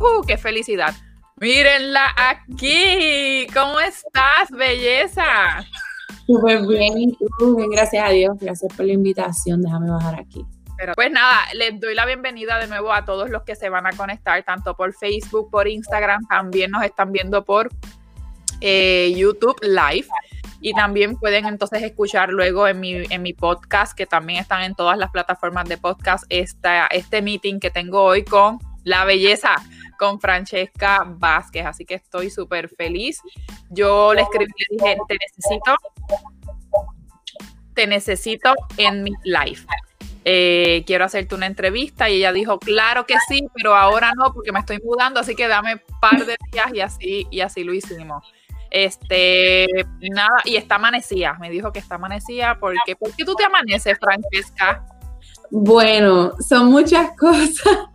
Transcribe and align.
¡Uh, 0.00 0.22
qué 0.26 0.38
felicidad! 0.38 0.94
Mírenla 1.36 2.14
aquí. 2.16 3.46
¿Cómo 3.52 3.78
estás, 3.80 4.50
belleza? 4.50 5.64
Súper 6.26 6.66
bien, 6.66 6.98
y 6.98 7.16
tú, 7.38 7.56
bien, 7.56 7.70
gracias 7.70 8.08
a 8.08 8.10
Dios. 8.10 8.36
Gracias 8.40 8.74
por 8.74 8.86
la 8.86 8.94
invitación. 8.94 9.60
Déjame 9.60 9.90
bajar 9.90 10.18
aquí. 10.18 10.44
Pero 10.78 10.94
pues 10.94 11.10
nada, 11.10 11.36
les 11.54 11.78
doy 11.78 11.94
la 11.94 12.06
bienvenida 12.06 12.58
de 12.58 12.66
nuevo 12.66 12.92
a 12.92 13.04
todos 13.04 13.28
los 13.28 13.42
que 13.42 13.54
se 13.54 13.68
van 13.68 13.86
a 13.86 13.92
conectar, 13.92 14.42
tanto 14.42 14.74
por 14.74 14.94
Facebook, 14.94 15.50
por 15.50 15.68
Instagram, 15.68 16.26
también 16.26 16.70
nos 16.70 16.82
están 16.82 17.12
viendo 17.12 17.44
por 17.44 17.68
eh, 18.62 19.12
YouTube 19.14 19.60
Live. 19.60 20.06
Y 20.62 20.72
también 20.72 21.16
pueden 21.16 21.44
entonces 21.44 21.82
escuchar 21.82 22.30
luego 22.30 22.66
en 22.66 22.80
mi, 22.80 23.02
en 23.08 23.22
mi 23.22 23.34
podcast, 23.34 23.94
que 23.94 24.06
también 24.06 24.40
están 24.40 24.62
en 24.62 24.74
todas 24.74 24.96
las 24.96 25.10
plataformas 25.10 25.68
de 25.68 25.76
podcast, 25.76 26.24
esta, 26.30 26.86
este 26.86 27.20
meeting 27.20 27.60
que 27.60 27.70
tengo 27.70 28.02
hoy 28.02 28.24
con 28.24 28.58
la 28.84 29.04
belleza, 29.04 29.56
con 30.00 30.18
Francesca 30.18 31.04
Vázquez. 31.06 31.66
Así 31.66 31.84
que 31.84 31.94
estoy 31.94 32.30
súper 32.30 32.70
feliz. 32.70 33.20
Yo 33.68 34.14
le 34.14 34.22
escribí 34.22 34.50
y 34.56 34.76
le 34.76 34.82
dije, 34.82 34.98
te 35.06 35.16
necesito, 35.18 35.76
te 37.74 37.86
necesito 37.86 38.54
en 38.78 39.02
mi 39.02 39.12
live. 39.24 39.60
Eh, 40.24 40.84
quiero 40.86 41.04
hacerte 41.04 41.34
una 41.34 41.46
entrevista 41.46 42.08
y 42.08 42.14
ella 42.16 42.32
dijo, 42.32 42.58
claro 42.58 43.04
que 43.04 43.14
sí, 43.28 43.46
pero 43.54 43.74
ahora 43.74 44.12
no 44.16 44.32
porque 44.32 44.52
me 44.52 44.60
estoy 44.60 44.78
mudando, 44.82 45.20
así 45.20 45.34
que 45.34 45.48
dame 45.48 45.74
un 45.74 46.00
par 46.00 46.24
de 46.24 46.36
días 46.50 46.74
y 46.74 46.80
así, 46.80 47.26
y 47.30 47.40
así 47.40 47.62
lo 47.62 47.74
hicimos. 47.74 48.24
Este, 48.70 49.66
nada, 50.00 50.40
y 50.44 50.56
está 50.56 50.76
amanecida, 50.76 51.36
me 51.40 51.50
dijo 51.50 51.72
que 51.72 51.78
está 51.78 51.96
amanecida, 51.96 52.58
porque, 52.58 52.96
¿por 52.96 53.14
qué 53.14 53.24
tú 53.24 53.34
te 53.34 53.44
amaneces, 53.44 53.98
Francesca? 53.98 54.86
Bueno, 55.50 56.32
son 56.46 56.66
muchas 56.70 57.10
cosas. 57.18 57.90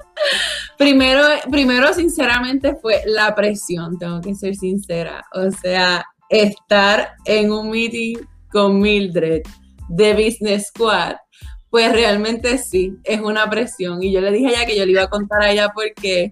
Primero, 0.78 1.22
primero, 1.50 1.94
sinceramente, 1.94 2.76
fue 2.76 3.02
la 3.06 3.34
presión, 3.36 3.98
tengo 3.98 4.22
que 4.22 4.36
ser 4.36 4.56
sincera. 4.56 5.26
O 5.34 5.52
sea, 5.52 6.06
estar 6.30 7.14
en 7.26 7.52
un 7.52 7.70
meeting 7.70 8.18
con 8.52 8.80
Mildred 8.80 9.42
de 9.90 10.14
Business 10.14 10.68
Squad, 10.68 11.16
pues 11.70 11.92
realmente 11.92 12.58
sí, 12.58 12.94
es 13.04 13.20
una 13.22 13.50
presión. 13.50 14.02
Y 14.02 14.12
yo 14.12 14.22
le 14.22 14.32
dije 14.32 14.48
a 14.48 14.50
ella 14.50 14.66
que 14.66 14.78
yo 14.78 14.86
le 14.86 14.92
iba 14.92 15.04
a 15.04 15.10
contar 15.10 15.42
a 15.42 15.52
ella 15.52 15.72
porque 15.74 16.32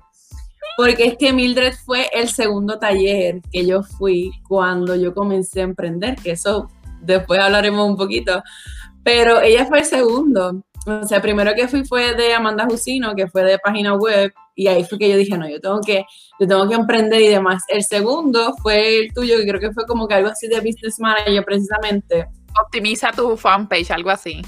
porque 0.75 1.05
es 1.05 1.17
que 1.17 1.33
Mildred 1.33 1.73
fue 1.85 2.09
el 2.13 2.29
segundo 2.29 2.79
taller 2.79 3.41
que 3.51 3.65
yo 3.65 3.83
fui 3.83 4.31
cuando 4.47 4.95
yo 4.95 5.13
comencé 5.13 5.61
a 5.61 5.65
emprender, 5.65 6.15
que 6.15 6.31
eso 6.31 6.69
después 7.01 7.39
hablaremos 7.39 7.87
un 7.87 7.95
poquito, 7.95 8.41
pero 9.03 9.41
ella 9.41 9.65
fue 9.65 9.79
el 9.79 9.85
segundo. 9.85 10.63
O 10.85 11.07
sea, 11.07 11.21
primero 11.21 11.53
que 11.55 11.67
fui 11.67 11.85
fue 11.85 12.13
de 12.13 12.33
Amanda 12.33 12.65
Jusino, 12.69 13.15
que 13.15 13.27
fue 13.27 13.43
de 13.43 13.57
página 13.59 13.95
web, 13.95 14.33
y 14.55 14.67
ahí 14.67 14.83
fue 14.83 14.97
que 14.97 15.09
yo 15.09 15.17
dije, 15.17 15.37
no, 15.37 15.49
yo 15.49 15.59
tengo 15.59 15.79
que, 15.81 16.05
yo 16.39 16.47
tengo 16.47 16.67
que 16.67 16.75
emprender 16.75 17.21
y 17.21 17.27
demás. 17.27 17.63
El 17.67 17.83
segundo 17.83 18.53
fue 18.61 18.99
el 18.99 19.13
tuyo, 19.13 19.37
que 19.37 19.47
creo 19.47 19.59
que 19.59 19.71
fue 19.71 19.85
como 19.85 20.07
que 20.07 20.15
algo 20.15 20.29
así 20.29 20.47
de 20.47 20.59
business 20.59 20.99
manager 20.99 21.43
precisamente. 21.45 22.27
Optimiza 22.65 23.11
tu 23.11 23.35
fanpage, 23.37 23.91
algo 23.91 24.09
así. 24.09 24.41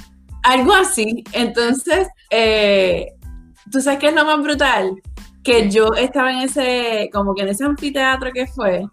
Algo 0.43 0.73
así. 0.73 1.23
Entonces, 1.31 2.07
eh, 2.29 3.13
¿tú 3.71 3.79
sabes 3.81 3.99
qué 3.99 4.07
es 4.07 4.15
lo 4.15 4.25
más 4.25 4.41
brutal? 4.43 4.95
que 5.45 5.69
yo 5.69 5.93
estaba 5.93 6.31
en 6.31 6.39
ese, 6.39 7.09
como 7.13 7.35
que 7.35 7.43
en 7.43 7.49
ese 7.49 7.63
anfiteatro 7.63 8.33
que 8.33 8.47
fue, 8.47 8.83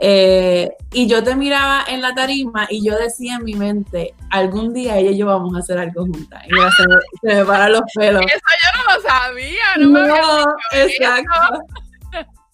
eh, 0.00 0.70
y 0.92 1.08
yo 1.08 1.24
te 1.24 1.34
miraba 1.34 1.84
en 1.88 2.00
la 2.00 2.14
tarima 2.14 2.66
y 2.70 2.84
yo 2.84 2.96
decía 2.96 3.36
en 3.36 3.44
mi 3.44 3.54
mente, 3.54 4.14
algún 4.30 4.72
día 4.72 4.96
ella 4.96 5.10
y 5.10 5.18
yo 5.18 5.26
vamos 5.26 5.54
a 5.56 5.58
hacer 5.58 5.78
algo 5.78 6.02
juntas. 6.02 6.42
Y 6.46 7.26
se, 7.26 7.34
me, 7.34 7.44
paran 7.44 7.72
los 7.72 7.82
pelos. 7.94 8.22
Eso 8.26 8.40
yo 8.62 8.78
no 8.78 8.94
lo 8.94 9.08
sabía, 9.08 9.76
no, 9.78 10.54
me 10.72 10.82
exacto. 10.84 11.62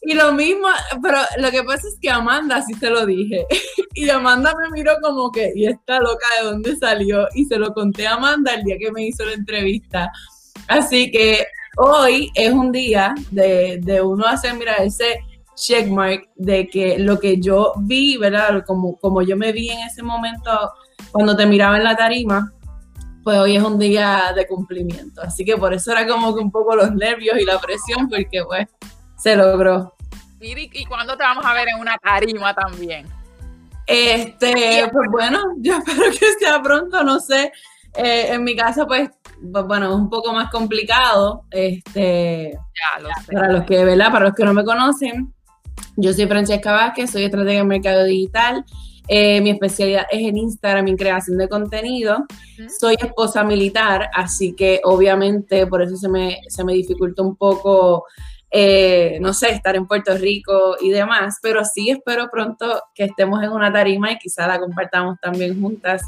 Y 0.06 0.14
lo 0.14 0.32
mismo, 0.32 0.68
pero 1.02 1.18
lo 1.38 1.50
que 1.50 1.62
pasa 1.62 1.88
es 1.88 1.96
que 2.00 2.10
Amanda 2.10 2.62
sí 2.62 2.74
se 2.74 2.90
lo 2.90 3.06
dije. 3.06 3.46
Y 3.96 4.10
Amanda 4.10 4.52
me 4.60 4.70
miró 4.70 4.96
como 5.00 5.30
que, 5.30 5.52
¿y 5.54 5.68
esta 5.68 6.00
loca 6.00 6.26
de 6.40 6.46
dónde 6.46 6.76
salió? 6.76 7.28
Y 7.32 7.44
se 7.44 7.58
lo 7.58 7.72
conté 7.72 8.08
a 8.08 8.14
Amanda 8.14 8.52
el 8.52 8.64
día 8.64 8.76
que 8.76 8.90
me 8.90 9.06
hizo 9.06 9.24
la 9.24 9.34
entrevista. 9.34 10.10
Así 10.66 11.12
que 11.12 11.46
hoy 11.76 12.28
es 12.34 12.52
un 12.52 12.72
día 12.72 13.14
de, 13.30 13.78
de 13.82 14.02
uno 14.02 14.26
hacer, 14.26 14.54
mira, 14.54 14.74
ese 14.78 15.20
checkmark 15.54 16.28
de 16.36 16.66
que 16.66 16.98
lo 16.98 17.18
que 17.18 17.40
yo 17.40 17.72
vi, 17.78 18.16
¿verdad? 18.16 18.64
Como, 18.66 18.96
como 18.98 19.22
yo 19.22 19.36
me 19.36 19.52
vi 19.52 19.70
en 19.70 19.80
ese 19.80 20.02
momento 20.02 20.72
cuando 21.12 21.36
te 21.36 21.46
miraba 21.46 21.76
en 21.76 21.84
la 21.84 21.96
tarima, 21.96 22.52
pues 23.22 23.38
hoy 23.38 23.56
es 23.56 23.62
un 23.62 23.78
día 23.78 24.32
de 24.36 24.46
cumplimiento. 24.46 25.22
Así 25.22 25.44
que 25.44 25.56
por 25.56 25.72
eso 25.72 25.92
era 25.92 26.06
como 26.06 26.34
que 26.34 26.40
un 26.40 26.50
poco 26.50 26.76
los 26.76 26.92
nervios 26.92 27.38
y 27.38 27.44
la 27.44 27.58
presión, 27.58 28.08
porque 28.08 28.42
pues 28.44 28.68
se 29.16 29.34
logró. 29.34 29.94
¿Y, 30.40 30.84
cuándo 30.84 31.16
te 31.16 31.22
vamos 31.22 31.44
a 31.46 31.54
ver 31.54 31.68
en 31.68 31.80
una 31.80 31.96
tarima 31.96 32.54
también? 32.54 33.06
Este, 33.86 34.88
pues 34.92 35.10
bueno, 35.10 35.40
yo 35.58 35.78
espero 35.78 36.10
que 36.10 36.32
sea 36.38 36.62
pronto, 36.62 37.02
no 37.02 37.18
sé. 37.18 37.50
Eh, 37.96 38.34
en 38.34 38.44
mi 38.44 38.56
casa, 38.56 38.86
pues 38.86 39.08
bueno, 39.40 39.86
es 39.88 39.94
un 39.94 40.10
poco 40.10 40.32
más 40.32 40.50
complicado. 40.50 41.44
Este, 41.50 42.58
Para 43.32 43.52
los 43.52 43.64
que, 43.64 43.84
¿verdad? 43.84 44.12
Para 44.12 44.24
los 44.26 44.34
que 44.34 44.44
no 44.44 44.52
me 44.52 44.64
conocen, 44.64 45.33
yo 45.96 46.12
soy 46.12 46.26
Francesca 46.26 46.72
Vázquez, 46.72 47.10
soy 47.10 47.24
estratega 47.24 47.60
en 47.60 47.68
mercado 47.68 48.04
digital. 48.04 48.64
Eh, 49.06 49.40
mi 49.42 49.50
especialidad 49.50 50.06
es 50.10 50.22
en 50.22 50.36
Instagram 50.38 50.88
en 50.88 50.96
creación 50.96 51.36
de 51.36 51.48
contenido. 51.48 52.24
Soy 52.80 52.96
esposa 52.98 53.44
militar, 53.44 54.08
así 54.14 54.54
que 54.54 54.80
obviamente 54.84 55.66
por 55.66 55.82
eso 55.82 55.96
se 55.96 56.08
me, 56.08 56.38
se 56.48 56.64
me 56.64 56.72
dificulta 56.72 57.22
un 57.22 57.36
poco, 57.36 58.04
eh, 58.50 59.18
no 59.20 59.34
sé, 59.34 59.50
estar 59.50 59.76
en 59.76 59.86
Puerto 59.86 60.16
Rico 60.16 60.76
y 60.80 60.90
demás, 60.90 61.38
pero 61.42 61.64
sí 61.64 61.90
espero 61.90 62.28
pronto 62.30 62.82
que 62.94 63.04
estemos 63.04 63.42
en 63.42 63.50
una 63.50 63.72
tarima 63.72 64.12
y 64.12 64.18
quizá 64.18 64.46
la 64.46 64.58
compartamos 64.58 65.18
también 65.20 65.60
juntas 65.60 66.02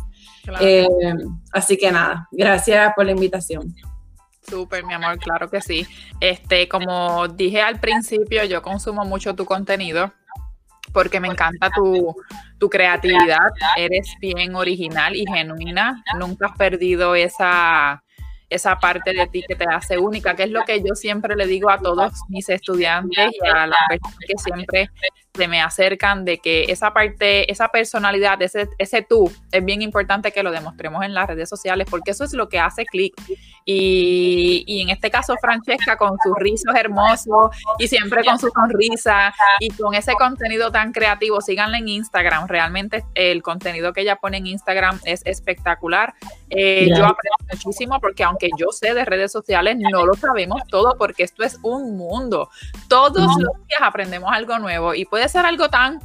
eh, 0.60 0.86
así 1.52 1.76
que 1.76 1.90
nada, 1.90 2.28
gracias 2.30 2.92
por 2.94 3.04
la 3.04 3.12
invitación. 3.12 3.74
Súper, 4.48 4.84
mi 4.84 4.94
amor, 4.94 5.18
claro 5.18 5.50
que 5.50 5.60
sí. 5.60 5.86
Este, 6.20 6.68
como 6.68 7.28
dije 7.28 7.60
al 7.62 7.80
principio, 7.80 8.44
yo 8.44 8.62
consumo 8.62 9.04
mucho 9.04 9.34
tu 9.34 9.44
contenido 9.44 10.12
porque 10.92 11.20
me 11.20 11.28
encanta 11.28 11.70
tu, 11.70 12.14
tu 12.58 12.68
creatividad. 12.68 13.48
Eres 13.76 14.14
bien 14.20 14.54
original 14.54 15.14
y 15.16 15.26
genuina. 15.26 16.02
Nunca 16.18 16.46
has 16.46 16.56
perdido 16.56 17.14
esa, 17.14 18.02
esa 18.48 18.78
parte 18.78 19.12
de 19.12 19.26
ti 19.26 19.44
que 19.46 19.56
te 19.56 19.64
hace 19.64 19.98
única, 19.98 20.36
que 20.36 20.44
es 20.44 20.50
lo 20.50 20.64
que 20.64 20.82
yo 20.82 20.94
siempre 20.94 21.34
le 21.36 21.46
digo 21.46 21.70
a 21.70 21.78
todos 21.78 22.12
mis 22.28 22.48
estudiantes 22.48 23.32
y 23.32 23.46
a 23.46 23.66
las 23.66 23.78
personas 23.88 24.18
que 24.26 24.38
siempre 24.38 24.90
se 25.36 25.48
me 25.48 25.60
acercan 25.60 26.24
de 26.24 26.38
que 26.38 26.64
esa 26.68 26.92
parte, 26.92 27.50
esa 27.50 27.68
personalidad, 27.68 28.40
ese, 28.42 28.68
ese 28.78 29.02
tú, 29.02 29.30
es 29.52 29.64
bien 29.64 29.82
importante 29.82 30.32
que 30.32 30.42
lo 30.42 30.50
demostremos 30.50 31.04
en 31.04 31.14
las 31.14 31.26
redes 31.26 31.48
sociales 31.48 31.86
porque 31.90 32.10
eso 32.10 32.24
es 32.24 32.32
lo 32.32 32.48
que 32.48 32.58
hace 32.58 32.84
clic. 32.86 33.14
Y, 33.64 34.64
y, 34.66 34.82
en 34.82 34.90
este 34.90 35.10
caso, 35.10 35.34
Francesca, 35.40 35.96
con 35.96 36.16
sus 36.22 36.36
rizos 36.38 36.74
hermosos 36.74 37.50
y 37.78 37.88
siempre 37.88 38.24
con 38.24 38.38
su 38.38 38.48
sonrisa 38.48 39.34
y 39.58 39.70
con 39.70 39.94
ese 39.94 40.12
contenido 40.14 40.70
tan 40.70 40.92
creativo, 40.92 41.40
síganla 41.40 41.78
en 41.78 41.88
Instagram. 41.88 42.46
Realmente 42.46 43.04
el 43.14 43.42
contenido 43.42 43.92
que 43.92 44.02
ella 44.02 44.16
pone 44.16 44.36
en 44.38 44.46
Instagram 44.46 45.00
es 45.04 45.22
espectacular. 45.24 46.14
Eh, 46.48 46.88
yo 46.88 47.04
aprendo 47.04 47.36
muchísimo 47.52 48.00
porque 48.00 48.22
aunque 48.22 48.50
yo 48.56 48.68
sé 48.70 48.94
de 48.94 49.04
redes 49.04 49.32
sociales, 49.32 49.76
no 49.78 50.06
lo 50.06 50.14
sabemos 50.14 50.62
todo 50.68 50.96
porque 50.96 51.24
esto 51.24 51.42
es 51.42 51.58
un 51.62 51.96
mundo. 51.96 52.48
Todos 52.88 53.36
los 53.40 53.66
días 53.66 53.80
aprendemos 53.82 54.30
algo 54.32 54.58
nuevo 54.58 54.94
y 54.94 55.04
puede 55.04 55.25
ser 55.28 55.44
algo 55.46 55.68
tan 55.68 56.00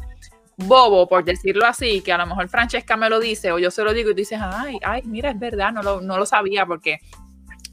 bobo, 0.57 1.07
por 1.07 1.23
decirlo 1.23 1.65
así, 1.65 2.01
que 2.01 2.11
a 2.11 2.17
lo 2.17 2.27
mejor 2.27 2.47
Francesca 2.49 2.97
me 2.97 3.09
lo 3.09 3.19
dice 3.19 3.51
o 3.51 3.59
yo 3.59 3.71
se 3.71 3.83
lo 3.83 3.93
digo 3.93 4.11
y 4.11 4.13
tú 4.13 4.17
dices, 4.17 4.39
ay, 4.41 4.79
ay, 4.83 5.01
mira, 5.05 5.31
es 5.31 5.39
verdad, 5.39 5.71
no 5.71 5.81
lo, 5.81 6.01
no 6.01 6.17
lo 6.17 6.25
sabía 6.25 6.65
porque 6.65 6.99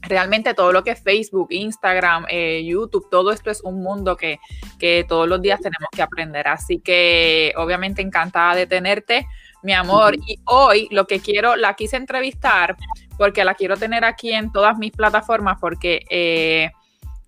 realmente 0.01 0.53
todo 0.53 0.71
lo 0.71 0.83
que 0.83 0.91
es 0.91 1.03
Facebook, 1.03 1.47
Instagram, 1.51 2.25
eh, 2.29 2.63
YouTube, 2.65 3.09
todo 3.09 3.31
esto 3.31 3.51
es 3.51 3.61
un 3.61 3.81
mundo 3.81 4.15
que, 4.15 4.39
que 4.77 5.05
todos 5.07 5.27
los 5.27 5.41
días 5.41 5.59
tenemos 5.59 5.89
que 5.91 6.01
aprender. 6.01 6.47
Así 6.47 6.79
que 6.79 7.53
obviamente 7.57 8.01
encantada 8.01 8.55
de 8.55 8.67
tenerte, 8.67 9.27
mi 9.61 9.73
amor. 9.73 10.15
Y 10.15 10.39
hoy 10.45 10.87
lo 10.91 11.05
que 11.05 11.19
quiero, 11.19 11.55
la 11.55 11.73
quise 11.75 11.97
entrevistar 11.97 12.77
porque 13.17 13.43
la 13.43 13.55
quiero 13.55 13.75
tener 13.75 14.05
aquí 14.05 14.31
en 14.31 14.51
todas 14.51 14.77
mis 14.77 14.91
plataformas 14.91 15.57
porque... 15.59 16.05
Eh, 16.09 16.71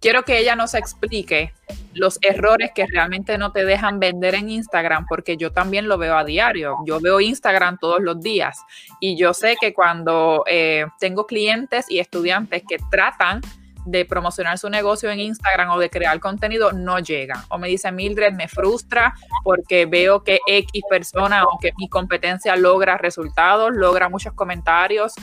quiero 0.02 0.24
que 0.24 0.40
ella 0.40 0.56
nos 0.56 0.74
explique 0.74 1.54
los 1.94 2.18
errores 2.22 2.72
que 2.74 2.86
realmente 2.88 3.38
no 3.38 3.52
te 3.52 3.64
dejan 3.64 4.00
vender 4.00 4.36
en 4.36 4.50
Instagram, 4.50 5.06
porque 5.08 5.38
yo 5.38 5.52
también 5.52 5.88
lo 5.88 5.98
veo 5.98 6.18
a 6.18 6.26
diario. 6.26 6.78
Yo 6.86 7.00
veo 7.00 7.22
Instagram 7.22 7.78
todos 7.80 8.02
los 8.02 8.20
días 8.20 8.58
y 9.00 9.16
yo 9.16 9.34
sé 9.34 9.56
que 9.62 9.74
cuando 9.74 10.44
eh, 10.48 10.86
tengo 11.00 11.28
clientes 11.28 11.86
y 11.90 12.00
estudiantes 12.00 12.64
que 12.68 12.78
tratan 12.90 13.42
de 13.86 14.06
promocionar 14.06 14.58
su 14.58 14.70
negocio 14.70 15.10
en 15.10 15.20
Instagram 15.20 15.72
o 15.72 15.80
de 15.80 15.90
crear 15.90 16.20
contenido, 16.20 16.72
no 16.72 17.00
llegan. 17.00 17.42
O 17.50 17.58
me 17.58 17.68
dice 17.68 17.92
Mildred, 17.92 18.34
me 18.34 18.48
frustra 18.48 19.14
porque 19.44 19.86
veo 19.86 20.24
que 20.24 20.40
X 20.48 20.84
persona 20.90 21.44
o 21.46 21.58
que 21.60 21.72
mi 21.78 21.90
competencia 21.90 22.56
logra 22.56 22.98
resultados, 22.98 23.72
logra 23.74 24.08
muchos 24.08 24.34
comentarios, 24.34 25.14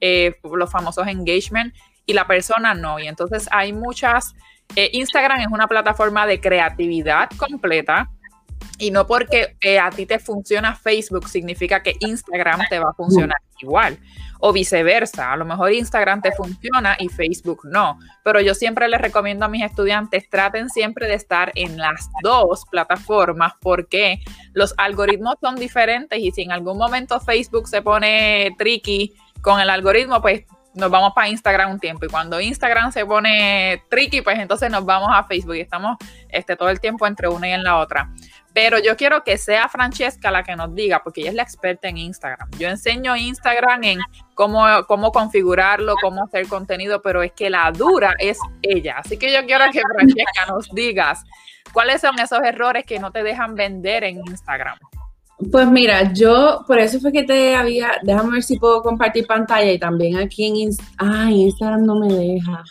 eh, 0.00 0.36
los 0.42 0.70
famosos 0.70 1.06
engagement, 1.06 1.74
y 2.12 2.14
la 2.14 2.26
persona 2.26 2.74
no. 2.74 2.98
Y 2.98 3.08
entonces 3.08 3.48
hay 3.50 3.72
muchas 3.72 4.34
eh, 4.76 4.90
Instagram 4.92 5.40
es 5.40 5.48
una 5.48 5.66
plataforma 5.66 6.26
de 6.26 6.40
creatividad 6.40 7.28
completa 7.36 8.10
y 8.78 8.90
no 8.90 9.06
porque 9.06 9.56
eh, 9.60 9.78
a 9.78 9.90
ti 9.90 10.06
te 10.06 10.18
funciona 10.18 10.74
Facebook 10.74 11.28
significa 11.28 11.82
que 11.82 11.94
Instagram 12.00 12.60
te 12.70 12.78
va 12.78 12.90
a 12.90 12.94
funcionar 12.94 13.36
igual 13.60 13.98
o 14.40 14.52
viceversa. 14.52 15.32
A 15.32 15.36
lo 15.36 15.44
mejor 15.44 15.72
Instagram 15.72 16.22
te 16.22 16.32
funciona 16.32 16.96
y 16.98 17.08
Facebook 17.08 17.60
no. 17.64 17.98
Pero 18.24 18.40
yo 18.40 18.54
siempre 18.54 18.88
les 18.88 19.00
recomiendo 19.00 19.44
a 19.44 19.48
mis 19.48 19.62
estudiantes, 19.62 20.28
traten 20.30 20.68
siempre 20.70 21.06
de 21.06 21.14
estar 21.14 21.52
en 21.54 21.76
las 21.76 22.08
dos 22.22 22.64
plataformas 22.70 23.52
porque 23.60 24.20
los 24.54 24.74
algoritmos 24.78 25.36
son 25.40 25.56
diferentes 25.56 26.18
y 26.18 26.30
si 26.32 26.42
en 26.42 26.52
algún 26.52 26.78
momento 26.78 27.20
Facebook 27.20 27.68
se 27.68 27.82
pone 27.82 28.54
tricky 28.58 29.14
con 29.42 29.60
el 29.60 29.68
algoritmo, 29.70 30.22
pues 30.22 30.44
nos 30.74 30.90
vamos 30.90 31.12
para 31.14 31.28
Instagram 31.28 31.72
un 31.72 31.80
tiempo 31.80 32.06
y 32.06 32.08
cuando 32.08 32.40
Instagram 32.40 32.92
se 32.92 33.04
pone 33.04 33.82
tricky, 33.90 34.22
pues 34.22 34.38
entonces 34.38 34.70
nos 34.70 34.84
vamos 34.84 35.10
a 35.12 35.24
Facebook 35.24 35.56
y 35.56 35.60
estamos 35.60 35.96
este, 36.28 36.56
todo 36.56 36.70
el 36.70 36.80
tiempo 36.80 37.06
entre 37.06 37.28
una 37.28 37.48
y 37.48 37.52
en 37.52 37.62
la 37.62 37.78
otra. 37.78 38.10
Pero 38.54 38.78
yo 38.78 38.96
quiero 38.96 39.24
que 39.24 39.38
sea 39.38 39.68
Francesca 39.68 40.30
la 40.30 40.42
que 40.42 40.54
nos 40.56 40.74
diga, 40.74 41.02
porque 41.02 41.22
ella 41.22 41.30
es 41.30 41.36
la 41.36 41.42
experta 41.42 41.88
en 41.88 41.96
Instagram. 41.96 42.50
Yo 42.58 42.68
enseño 42.68 43.16
Instagram 43.16 43.82
en 43.84 43.98
cómo, 44.34 44.66
cómo 44.86 45.10
configurarlo, 45.10 45.94
cómo 46.00 46.24
hacer 46.24 46.46
contenido, 46.48 47.00
pero 47.00 47.22
es 47.22 47.32
que 47.32 47.48
la 47.48 47.70
dura 47.72 48.14
es 48.18 48.38
ella. 48.60 48.96
Así 48.98 49.18
que 49.18 49.32
yo 49.32 49.46
quiero 49.46 49.64
que 49.72 49.80
Francesca 49.80 50.46
nos 50.48 50.70
digas 50.74 51.24
cuáles 51.72 52.02
son 52.02 52.18
esos 52.18 52.40
errores 52.40 52.84
que 52.84 52.98
no 52.98 53.10
te 53.10 53.22
dejan 53.22 53.54
vender 53.54 54.04
en 54.04 54.18
Instagram. 54.18 54.78
Pues 55.50 55.66
mira, 55.68 56.12
yo 56.12 56.64
por 56.66 56.78
eso 56.78 57.00
fue 57.00 57.12
que 57.12 57.24
te 57.24 57.56
había, 57.56 57.92
déjame 58.02 58.32
ver 58.32 58.42
si 58.42 58.58
puedo 58.58 58.82
compartir 58.82 59.26
pantalla 59.26 59.72
y 59.72 59.78
también 59.78 60.18
aquí 60.18 60.46
en 60.46 60.56
Instagram 60.56 61.84
no 61.84 61.96
me 61.96 62.12
deja. 62.12 62.62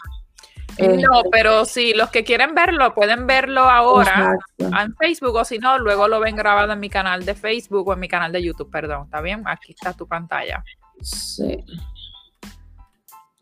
No, 0.79 1.19
eh, 1.19 1.29
pero 1.31 1.65
si 1.65 1.93
los 1.93 2.09
que 2.09 2.23
quieren 2.23 2.55
verlo 2.55 2.93
pueden 2.93 3.27
verlo 3.27 3.61
ahora 3.61 4.35
en 4.57 4.95
Facebook 4.95 5.35
o 5.35 5.45
si 5.45 5.57
no, 5.59 5.77
luego 5.77 6.07
lo 6.07 6.19
ven 6.19 6.35
grabado 6.35 6.71
en 6.71 6.79
mi 6.79 6.89
canal 6.89 7.25
de 7.25 7.35
Facebook 7.35 7.87
o 7.87 7.93
en 7.93 7.99
mi 7.99 8.07
canal 8.07 8.31
de 8.31 8.41
YouTube, 8.41 8.71
perdón. 8.71 9.03
¿Está 9.05 9.21
bien? 9.21 9.43
Aquí 9.45 9.73
está 9.73 9.93
tu 9.93 10.07
pantalla. 10.07 10.63
Sí. 11.01 11.63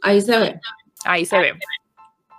Ahí 0.02 0.22
se 0.22 0.38
ve. 0.38 0.60
Ahí 1.06 1.26
se 1.26 1.38
ve. 1.38 1.60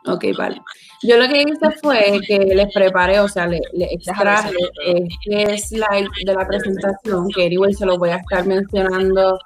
Ok, 0.06 0.24
vale. 0.36 0.60
Yo 1.02 1.16
lo 1.16 1.28
que 1.28 1.42
hice 1.42 1.70
fue 1.82 2.20
que 2.26 2.38
les 2.38 2.72
preparé, 2.74 3.20
o 3.20 3.28
sea, 3.28 3.46
le, 3.46 3.60
extraje 3.74 4.50
este 4.84 5.58
slide 5.58 6.08
de 6.26 6.34
la 6.34 6.46
presentación, 6.46 7.28
que 7.34 7.46
igual 7.46 7.74
se 7.74 7.86
lo 7.86 7.96
voy 7.96 8.10
a 8.10 8.16
estar 8.16 8.46
mencionando 8.46 9.38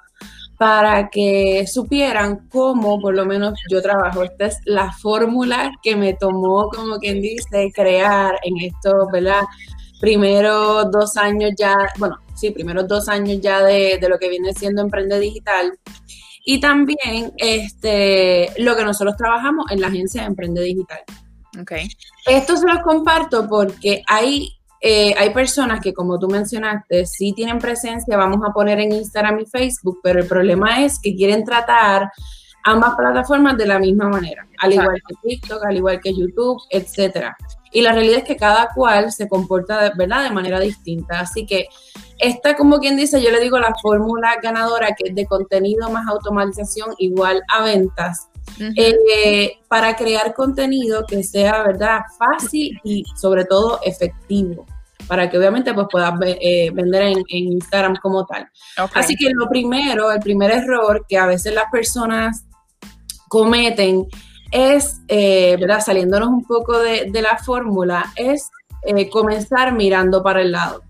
para 0.57 1.09
que 1.09 1.65
supieran 1.67 2.47
cómo 2.49 2.99
por 2.99 3.13
lo 3.13 3.25
menos 3.25 3.57
yo 3.69 3.81
trabajo. 3.81 4.23
Esta 4.23 4.47
es 4.47 4.59
la 4.65 4.91
fórmula 4.91 5.71
que 5.81 5.95
me 5.95 6.13
tomó, 6.13 6.69
como 6.69 6.97
quien 6.97 7.21
dice, 7.21 7.71
crear 7.73 8.35
en 8.43 8.57
estos, 8.57 9.09
¿verdad? 9.11 9.41
Primero 10.01 10.85
dos 10.85 11.15
años 11.17 11.51
ya, 11.57 11.75
bueno, 11.97 12.17
sí, 12.35 12.51
primeros 12.51 12.87
dos 12.87 13.07
años 13.07 13.39
ya 13.41 13.63
de, 13.63 13.97
lo 14.09 14.19
que 14.19 14.29
viene 14.29 14.53
siendo 14.53 14.81
Emprende 14.81 15.19
Digital. 15.19 15.77
Y 16.45 16.59
también 16.59 17.33
este, 17.37 18.49
lo 18.57 18.75
que 18.75 18.83
nosotros 18.83 19.15
trabajamos 19.17 19.71
en 19.71 19.81
la 19.81 19.87
agencia 19.87 20.21
de 20.21 20.27
Emprende 20.27 20.61
Digital. 20.61 20.99
Okay. 21.61 21.87
Esto 22.25 22.57
se 22.57 22.67
los 22.67 22.79
comparto 22.79 23.47
porque 23.47 24.03
hay 24.07 24.55
eh, 24.87 25.15
hay 25.17 25.31
personas 25.31 25.79
que, 25.81 25.95
como 25.95 26.19
tú 26.19 26.27
mencionaste, 26.27 27.07
sí 27.07 27.33
tienen 27.33 27.57
presencia, 27.57 28.17
vamos 28.17 28.47
a 28.47 28.53
poner 28.53 28.79
en 28.79 28.91
Instagram 28.91 29.39
y 29.39 29.45
Facebook, 29.47 29.99
pero 30.03 30.19
el 30.19 30.27
problema 30.27 30.83
es 30.83 30.99
que 30.99 31.15
quieren 31.15 31.43
tratar 31.43 32.11
ambas 32.65 32.93
plataformas 32.95 33.57
de 33.57 33.65
la 33.65 33.79
misma 33.79 34.09
manera, 34.09 34.47
al 34.59 34.73
igual 34.73 35.01
que 35.07 35.15
TikTok, 35.23 35.65
al 35.65 35.77
igual 35.77 35.99
que 36.01 36.13
YouTube, 36.13 36.61
etcétera. 36.69 37.35
Y 37.71 37.81
la 37.81 37.93
realidad 37.93 38.19
es 38.19 38.23
que 38.25 38.37
cada 38.37 38.69
cual 38.75 39.11
se 39.11 39.27
comporta 39.27 39.81
de, 39.81 39.91
¿verdad? 39.95 40.23
de 40.23 40.29
manera 40.29 40.59
distinta. 40.59 41.19
Así 41.19 41.47
que 41.47 41.67
esta, 42.19 42.55
como 42.55 42.79
quien 42.79 42.95
dice, 42.95 43.23
yo 43.23 43.31
le 43.31 43.39
digo 43.39 43.57
la 43.59 43.73
fórmula 43.81 44.35
ganadora 44.41 44.89
que 44.89 45.09
es 45.09 45.15
de 45.15 45.25
contenido 45.25 45.89
más 45.89 46.07
automatización 46.07 46.93
igual 46.99 47.41
a 47.51 47.63
ventas. 47.63 48.29
Eh, 48.59 49.59
para 49.67 49.95
crear 49.95 50.33
contenido 50.33 51.05
que 51.05 51.23
sea, 51.23 51.63
¿verdad?, 51.63 52.01
fácil 52.17 52.79
y 52.83 53.03
sobre 53.15 53.45
todo 53.45 53.79
efectivo 53.83 54.65
para 55.07 55.29
que 55.29 55.37
obviamente 55.37 55.71
pues 55.73 55.85
puedas 55.91 56.13
eh, 56.23 56.71
vender 56.71 57.03
en, 57.03 57.23
Instagram 57.27 57.95
como 58.01 58.25
tal. 58.25 58.49
Así 58.95 59.15
que 59.15 59.29
lo 59.29 59.47
primero, 59.47 60.11
el 60.11 60.19
primer 60.19 60.49
error 60.49 61.05
que 61.07 61.15
a 61.15 61.27
veces 61.27 61.53
las 61.53 61.69
personas 61.71 62.45
cometen 63.29 64.07
es, 64.51 65.01
eh, 65.07 65.57
¿verdad? 65.59 65.81
Saliéndonos 65.81 66.29
un 66.29 66.43
poco 66.43 66.79
de, 66.79 67.07
la 67.21 67.37
fórmula, 67.37 68.11
es 68.15 68.49
comenzar 69.11 69.73
mirando 69.73 70.23
para 70.23 70.41
el 70.41 70.53
lado. 70.53 70.81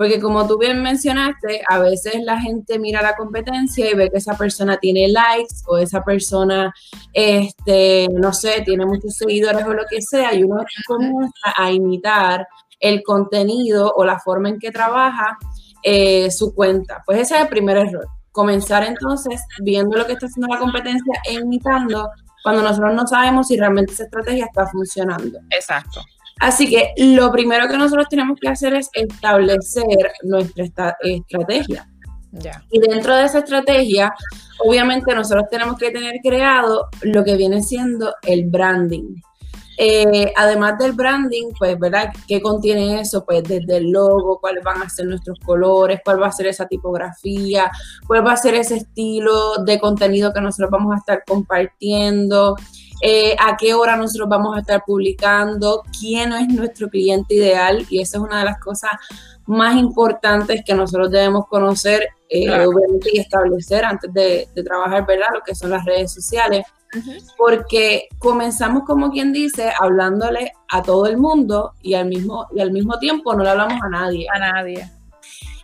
Porque 0.00 0.18
como 0.18 0.46
tú 0.46 0.56
bien 0.56 0.80
mencionaste, 0.80 1.60
a 1.68 1.78
veces 1.78 2.22
la 2.22 2.40
gente 2.40 2.78
mira 2.78 3.02
la 3.02 3.14
competencia 3.16 3.90
y 3.90 3.92
ve 3.92 4.10
que 4.10 4.16
esa 4.16 4.34
persona 4.34 4.78
tiene 4.78 5.08
likes 5.08 5.56
o 5.66 5.76
esa 5.76 6.02
persona, 6.02 6.72
este, 7.12 8.08
no 8.10 8.32
sé, 8.32 8.62
tiene 8.64 8.86
muchos 8.86 9.14
seguidores 9.14 9.62
o 9.66 9.74
lo 9.74 9.82
que 9.90 10.00
sea, 10.00 10.34
y 10.34 10.42
uno 10.42 10.64
comienza 10.86 11.52
a 11.54 11.70
imitar 11.70 12.48
el 12.78 13.02
contenido 13.02 13.92
o 13.94 14.02
la 14.06 14.18
forma 14.18 14.48
en 14.48 14.58
que 14.58 14.70
trabaja 14.70 15.36
eh, 15.82 16.30
su 16.30 16.54
cuenta. 16.54 17.02
Pues 17.04 17.18
ese 17.18 17.34
es 17.34 17.42
el 17.42 17.48
primer 17.48 17.76
error. 17.76 18.06
Comenzar 18.32 18.84
entonces 18.84 19.42
viendo 19.62 19.98
lo 19.98 20.06
que 20.06 20.14
está 20.14 20.28
haciendo 20.28 20.48
la 20.48 20.60
competencia 20.60 21.12
e 21.28 21.34
imitando 21.34 22.08
cuando 22.42 22.62
nosotros 22.62 22.94
no 22.94 23.06
sabemos 23.06 23.48
si 23.48 23.58
realmente 23.58 23.92
esa 23.92 24.04
estrategia 24.04 24.46
está 24.46 24.66
funcionando. 24.66 25.40
Exacto. 25.50 26.00
Así 26.40 26.68
que 26.68 26.94
lo 26.96 27.30
primero 27.30 27.68
que 27.68 27.76
nosotros 27.76 28.08
tenemos 28.08 28.38
que 28.40 28.48
hacer 28.48 28.74
es 28.74 28.88
establecer 28.94 29.84
nuestra 30.22 30.64
estrategia. 30.64 31.86
Y 32.70 32.80
dentro 32.80 33.14
de 33.14 33.24
esa 33.24 33.40
estrategia, 33.40 34.14
obviamente 34.64 35.14
nosotros 35.14 35.44
tenemos 35.50 35.76
que 35.78 35.90
tener 35.90 36.14
creado 36.22 36.88
lo 37.02 37.24
que 37.24 37.36
viene 37.36 37.62
siendo 37.62 38.14
el 38.22 38.44
branding. 38.48 39.16
Eh, 39.82 40.30
además 40.36 40.76
del 40.78 40.92
branding, 40.92 41.52
pues, 41.58 41.78
¿verdad? 41.78 42.12
¿Qué 42.28 42.42
contiene 42.42 43.00
eso? 43.00 43.24
Pues 43.24 43.42
desde 43.44 43.78
el 43.78 43.90
logo, 43.90 44.38
cuáles 44.38 44.62
van 44.62 44.82
a 44.82 44.88
ser 44.90 45.06
nuestros 45.06 45.38
colores, 45.38 46.00
cuál 46.04 46.22
va 46.22 46.26
a 46.26 46.32
ser 46.32 46.48
esa 46.48 46.66
tipografía, 46.66 47.70
cuál 48.06 48.26
va 48.26 48.32
a 48.32 48.36
ser 48.36 48.54
ese 48.56 48.76
estilo 48.76 49.56
de 49.64 49.80
contenido 49.80 50.34
que 50.34 50.42
nosotros 50.42 50.70
vamos 50.70 50.94
a 50.94 50.98
estar 50.98 51.24
compartiendo, 51.26 52.56
eh, 53.00 53.34
a 53.38 53.56
qué 53.56 53.74
hora 53.74 53.96
nosotros 53.96 54.28
vamos 54.28 54.56
a 54.56 54.60
estar 54.60 54.82
publicando, 54.84 55.82
quién 55.98 56.32
es 56.32 56.48
nuestro 56.48 56.88
cliente 56.88 57.34
ideal 57.34 57.86
y 57.88 58.00
esa 58.00 58.18
es 58.18 58.24
una 58.24 58.40
de 58.40 58.44
las 58.44 58.58
cosas 58.60 58.90
más 59.46 59.76
importantes 59.76 60.62
que 60.64 60.74
nosotros 60.74 61.10
debemos 61.10 61.46
conocer 61.48 62.08
eh, 62.28 62.46
y 63.12 63.18
establecer 63.18 63.84
antes 63.84 64.12
de, 64.12 64.48
de 64.54 64.62
trabajar, 64.62 65.06
¿verdad? 65.06 65.28
Lo 65.34 65.40
que 65.40 65.54
son 65.54 65.70
las 65.70 65.84
redes 65.84 66.12
sociales 66.12 66.64
porque 67.36 68.08
comenzamos 68.18 68.82
como 68.84 69.10
quien 69.10 69.32
dice 69.32 69.72
hablándole 69.78 70.52
a 70.68 70.82
todo 70.82 71.06
el 71.06 71.16
mundo 71.16 71.74
y 71.82 71.94
al 71.94 72.06
mismo 72.06 72.46
y 72.52 72.60
al 72.60 72.72
mismo 72.72 72.98
tiempo 72.98 73.34
no 73.34 73.44
le 73.44 73.50
hablamos 73.50 73.80
a 73.82 73.88
nadie. 73.88 74.26
A 74.32 74.38
nadie. 74.38 74.90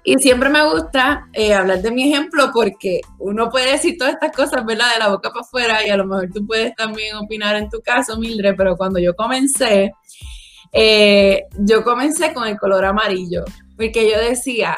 Y 0.08 0.20
siempre 0.20 0.48
me 0.48 0.64
gusta 0.64 1.26
eh, 1.32 1.52
hablar 1.52 1.82
de 1.82 1.90
mi 1.90 2.04
ejemplo 2.04 2.50
porque 2.54 3.00
uno 3.18 3.50
puede 3.50 3.72
decir 3.72 3.96
todas 3.98 4.14
estas 4.14 4.30
cosas, 4.30 4.64
¿verdad? 4.64 4.92
De 4.94 5.00
la 5.00 5.08
boca 5.08 5.30
para 5.30 5.40
afuera 5.40 5.84
y 5.84 5.90
a 5.90 5.96
lo 5.96 6.06
mejor 6.06 6.30
tú 6.32 6.46
puedes 6.46 6.76
también 6.76 7.16
opinar 7.16 7.56
en 7.56 7.68
tu 7.68 7.80
caso, 7.80 8.16
Mildred, 8.16 8.54
pero 8.56 8.76
cuando 8.76 9.00
yo 9.00 9.16
comencé, 9.16 9.92
eh, 10.72 11.42
yo 11.58 11.82
comencé 11.82 12.32
con 12.32 12.46
el 12.46 12.56
color 12.56 12.84
amarillo 12.84 13.44
porque 13.76 14.08
yo 14.08 14.16
decía, 14.20 14.76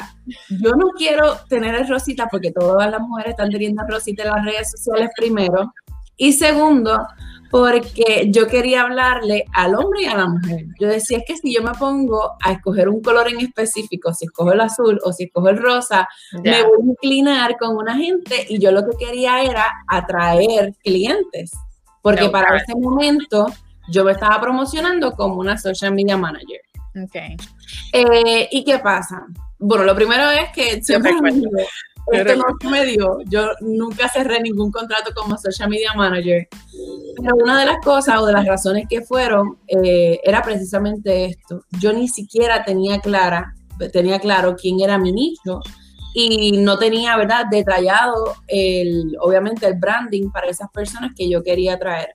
yo 0.49 0.71
no 0.71 0.87
quiero 0.97 1.37
tener 1.47 1.87
rosita 1.87 2.27
porque 2.27 2.51
todas 2.51 2.89
las 2.89 2.99
mujeres 2.99 3.33
están 3.33 3.51
teniendo 3.51 3.83
rosita 3.87 4.23
en 4.23 4.29
las 4.29 4.43
redes 4.43 4.71
sociales 4.71 5.11
primero. 5.15 5.71
Y 6.17 6.33
segundo, 6.33 7.05
porque 7.49 8.27
yo 8.29 8.47
quería 8.47 8.83
hablarle 8.83 9.45
al 9.53 9.75
hombre 9.75 10.03
y 10.03 10.05
a 10.05 10.15
la 10.15 10.27
mujer. 10.27 10.65
Yo 10.79 10.87
decía, 10.87 11.17
es 11.17 11.23
que 11.25 11.37
si 11.37 11.53
yo 11.53 11.63
me 11.63 11.73
pongo 11.73 12.33
a 12.41 12.51
escoger 12.51 12.89
un 12.89 13.01
color 13.01 13.27
en 13.27 13.39
específico, 13.39 14.13
si 14.13 14.25
escojo 14.25 14.51
el 14.51 14.61
azul 14.61 14.99
o 15.03 15.11
si 15.11 15.25
escojo 15.25 15.49
el 15.49 15.57
rosa, 15.57 16.07
me 16.43 16.63
voy 16.63 16.77
a 16.81 16.91
inclinar 16.91 17.57
con 17.57 17.75
una 17.75 17.95
gente 17.95 18.45
y 18.49 18.59
yo 18.59 18.71
lo 18.71 18.83
que 18.85 18.97
quería 18.97 19.41
era 19.43 19.65
atraer 19.87 20.73
clientes, 20.83 21.51
porque 22.01 22.29
para 22.29 22.57
ese 22.57 22.75
momento 22.75 23.47
yo 23.89 24.03
me 24.03 24.11
estaba 24.11 24.39
promocionando 24.39 25.13
como 25.13 25.35
una 25.35 25.57
social 25.57 25.93
media 25.93 26.17
manager. 26.17 26.61
Okay. 27.05 27.35
Eh, 27.93 28.47
¿Y 28.51 28.63
qué 28.63 28.79
pasa? 28.79 29.25
Bueno, 29.57 29.83
lo 29.83 29.95
primero 29.95 30.29
es 30.29 30.51
que 30.53 30.81
siempre 30.83 31.11
esto 32.11 32.35
no 32.63 32.69
me 32.69 32.85
dio. 32.85 33.17
Yo 33.25 33.49
nunca 33.61 34.09
cerré 34.09 34.41
ningún 34.41 34.71
contrato 34.71 35.11
como 35.15 35.37
social 35.37 35.69
media 35.69 35.93
manager. 35.95 36.47
Pero 37.21 37.35
una 37.35 37.59
de 37.59 37.65
las 37.65 37.77
cosas 37.83 38.19
o 38.19 38.25
de 38.25 38.33
las 38.33 38.45
razones 38.45 38.85
que 38.89 39.01
fueron 39.01 39.57
eh, 39.67 40.19
era 40.23 40.41
precisamente 40.41 41.25
esto. 41.25 41.65
Yo 41.79 41.93
ni 41.93 42.07
siquiera 42.07 42.63
tenía 42.63 42.99
clara, 42.99 43.53
tenía 43.91 44.19
claro 44.19 44.55
quién 44.55 44.79
era 44.81 44.97
mi 44.97 45.11
nicho 45.11 45.61
y 46.13 46.57
no 46.57 46.77
tenía, 46.77 47.15
¿verdad?, 47.17 47.45
detallado 47.49 48.35
el, 48.47 49.15
obviamente 49.21 49.67
el 49.67 49.75
branding 49.75 50.31
para 50.31 50.47
esas 50.47 50.69
personas 50.71 51.11
que 51.15 51.29
yo 51.29 51.43
quería 51.43 51.77
traer. 51.77 52.13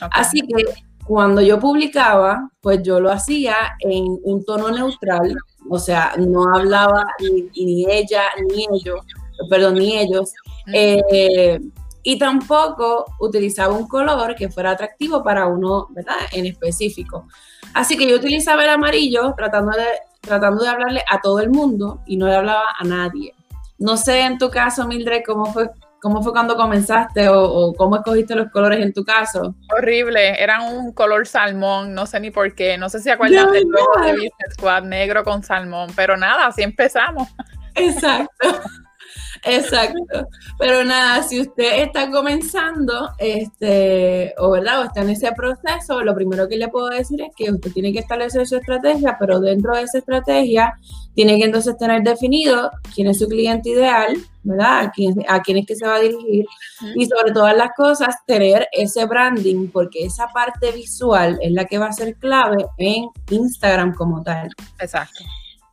Así 0.00 0.40
que 0.40 0.64
cuando 1.08 1.40
yo 1.40 1.58
publicaba, 1.58 2.50
pues 2.60 2.82
yo 2.82 3.00
lo 3.00 3.10
hacía 3.10 3.54
en 3.80 4.04
un 4.24 4.44
tono 4.44 4.70
neutral, 4.70 5.34
o 5.70 5.78
sea, 5.78 6.12
no 6.18 6.54
hablaba 6.54 7.06
ni, 7.54 7.86
ella 7.90 8.24
ni 8.46 8.66
ellos, 8.70 9.00
perdón, 9.48 9.74
ni 9.74 9.98
ellos, 9.98 10.32
eh, 10.72 11.58
y 12.02 12.18
tampoco 12.18 13.04
utilizaba 13.20 13.74
un 13.74 13.86
color 13.86 14.34
que 14.34 14.48
fuera 14.48 14.72
atractivo 14.72 15.22
para 15.22 15.46
uno, 15.46 15.88
¿verdad? 15.90 16.16
En 16.32 16.46
específico. 16.46 17.26
Así 17.74 17.96
que 17.96 18.08
yo 18.08 18.16
utilizaba 18.16 18.64
el 18.64 18.70
amarillo 18.70 19.34
tratando 19.36 19.72
de, 19.76 19.84
tratando 20.20 20.62
de 20.62 20.70
hablarle 20.70 21.04
a 21.08 21.20
todo 21.20 21.40
el 21.40 21.50
mundo 21.50 22.02
y 22.06 22.16
no 22.16 22.26
le 22.26 22.34
hablaba 22.34 22.64
a 22.78 22.84
nadie. 22.84 23.34
No 23.78 23.96
sé 23.96 24.20
en 24.20 24.38
tu 24.38 24.50
caso, 24.50 24.86
Mildred, 24.86 25.22
cómo 25.24 25.52
fue 25.52 25.70
¿Cómo 26.00 26.22
fue 26.22 26.30
cuando 26.30 26.56
comenzaste 26.56 27.28
o, 27.28 27.74
cómo 27.76 27.96
escogiste 27.96 28.36
los 28.36 28.50
colores 28.52 28.80
en 28.80 28.92
tu 28.92 29.04
caso? 29.04 29.56
Horrible, 29.76 30.40
eran 30.40 30.72
un 30.72 30.92
color 30.92 31.26
salmón, 31.26 31.92
no 31.92 32.06
sé 32.06 32.20
ni 32.20 32.30
por 32.30 32.54
qué, 32.54 32.78
no 32.78 32.88
sé 32.88 33.00
si 33.00 33.10
acuerdan 33.10 33.50
del 33.50 33.64
logo 33.64 34.00
de 34.04 34.12
Business 34.12 34.54
Squad 34.54 34.84
negro 34.84 35.24
con 35.24 35.42
salmón, 35.42 35.90
pero 35.96 36.16
nada, 36.16 36.46
así 36.46 36.62
empezamos. 36.62 37.28
Exacto. 37.74 38.48
Exacto. 39.44 40.28
Pero 40.58 40.84
nada, 40.84 41.22
si 41.22 41.40
usted 41.40 41.82
está 41.82 42.10
comenzando, 42.10 43.10
este, 43.18 44.34
o 44.38 44.50
verdad, 44.50 44.80
o 44.80 44.84
está 44.84 45.02
en 45.02 45.10
ese 45.10 45.32
proceso, 45.32 46.02
lo 46.02 46.14
primero 46.14 46.48
que 46.48 46.56
le 46.56 46.68
puedo 46.68 46.88
decir 46.88 47.20
es 47.22 47.30
que 47.36 47.50
usted 47.50 47.72
tiene 47.72 47.92
que 47.92 48.00
establecer 48.00 48.46
su 48.46 48.56
estrategia, 48.56 49.16
pero 49.18 49.40
dentro 49.40 49.74
de 49.74 49.82
esa 49.82 49.98
estrategia 49.98 50.74
tiene 51.14 51.38
que 51.38 51.44
entonces 51.44 51.76
tener 51.76 52.02
definido 52.02 52.70
quién 52.94 53.08
es 53.08 53.18
su 53.18 53.28
cliente 53.28 53.70
ideal, 53.70 54.16
¿verdad? 54.42 54.80
A 54.80 54.90
quién, 54.90 55.14
a 55.28 55.42
quién 55.42 55.58
es 55.58 55.66
que 55.66 55.76
se 55.76 55.86
va 55.86 55.96
a 55.96 56.00
dirigir 56.00 56.46
y 56.94 57.06
sobre 57.06 57.32
todas 57.32 57.56
las 57.56 57.70
cosas 57.76 58.14
tener 58.26 58.68
ese 58.72 59.04
branding 59.06 59.68
porque 59.68 60.04
esa 60.04 60.28
parte 60.28 60.72
visual 60.72 61.38
es 61.42 61.52
la 61.52 61.64
que 61.64 61.78
va 61.78 61.86
a 61.86 61.92
ser 61.92 62.16
clave 62.16 62.66
en 62.78 63.08
Instagram 63.30 63.94
como 63.94 64.22
tal. 64.22 64.48
Exacto. 64.78 65.24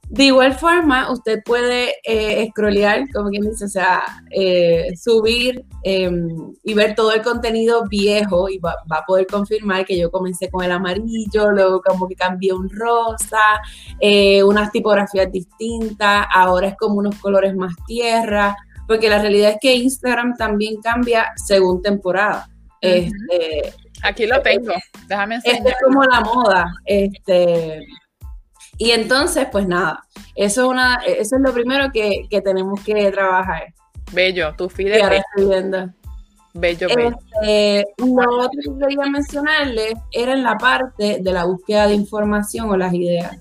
De 0.10 0.26
igual 0.26 0.54
forma, 0.54 1.12
usted 1.12 1.42
puede 1.44 1.96
eh, 2.04 2.48
scrollear, 2.52 3.10
como 3.12 3.30
quien 3.30 3.50
dice, 3.50 3.66
o 3.66 3.68
sea, 3.68 4.04
eh, 4.30 4.96
subir 4.96 5.66
em, 5.84 6.54
y 6.64 6.74
ver 6.76 6.94
todo 6.94 7.12
el 7.12 7.24
contenido 7.24 7.86
viejo 7.90 8.48
y 8.48 8.60
va, 8.60 8.76
a 8.90 9.06
poder 9.06 9.26
confirmar 9.26 9.84
que 9.84 9.98
yo 9.98 10.12
comencé 10.12 10.50
con 10.50 10.64
el 10.64 10.72
amarillo, 10.72 11.50
luego 11.50 11.82
como 11.82 12.08
que 12.08 12.16
cambié 12.16 12.54
un 12.54 12.70
rosa, 12.70 13.60
eh, 14.00 14.44
unas 14.44 14.72
tipografías 14.72 15.32
distintas, 15.32 16.28
ahora 16.34 16.68
es 16.68 16.78
como 16.78 16.96
unos 16.96 17.16
colores 17.18 17.56
más 17.56 17.74
tierra, 17.88 18.56
porque 18.88 19.10
la 19.10 19.20
realidad 19.20 19.52
es 19.52 19.58
que 19.60 19.74
Instagram 19.74 20.38
también 20.38 20.82
cambia 20.82 21.32
según 21.36 21.82
temporada. 21.82 22.48
este, 22.80 23.74
Aquí 24.04 24.28
lo 24.28 24.40
tengo, 24.42 24.74
déjame 25.08 25.36
enseñar. 25.36 25.68
es 25.68 25.76
como 25.84 26.04
la 26.04 26.22
moda, 26.22 26.72
este 26.86 27.88
y 28.78 28.92
entonces, 28.92 29.48
pues 29.52 29.68
nada, 29.68 30.06
eso 30.36 30.64
es, 30.64 30.68
una, 30.68 30.96
eso 31.06 31.36
es 31.36 31.42
lo 31.42 31.54
primero 31.54 31.92
que, 31.92 32.28
tenemos 32.44 32.82
que 32.84 33.12
trabajar. 33.12 33.74
Bello, 34.12 34.54
tu 34.58 34.68
bello. 34.68 35.10
Bello, 36.54 36.88
bello. 36.88 37.18
Este, 37.42 37.86
lo 37.98 38.38
otro 38.38 38.60
que 38.64 38.88
quería 38.88 39.10
mencionarles 39.10 39.94
era 40.12 40.34
en 40.34 40.44
la 40.44 40.58
parte 40.58 41.20
de 41.22 41.32
la 41.32 41.46
búsqueda 41.46 41.88
de 41.88 41.96
información 41.96 42.70
o 42.70 42.78
las 42.78 42.94
ideas. 42.94 43.38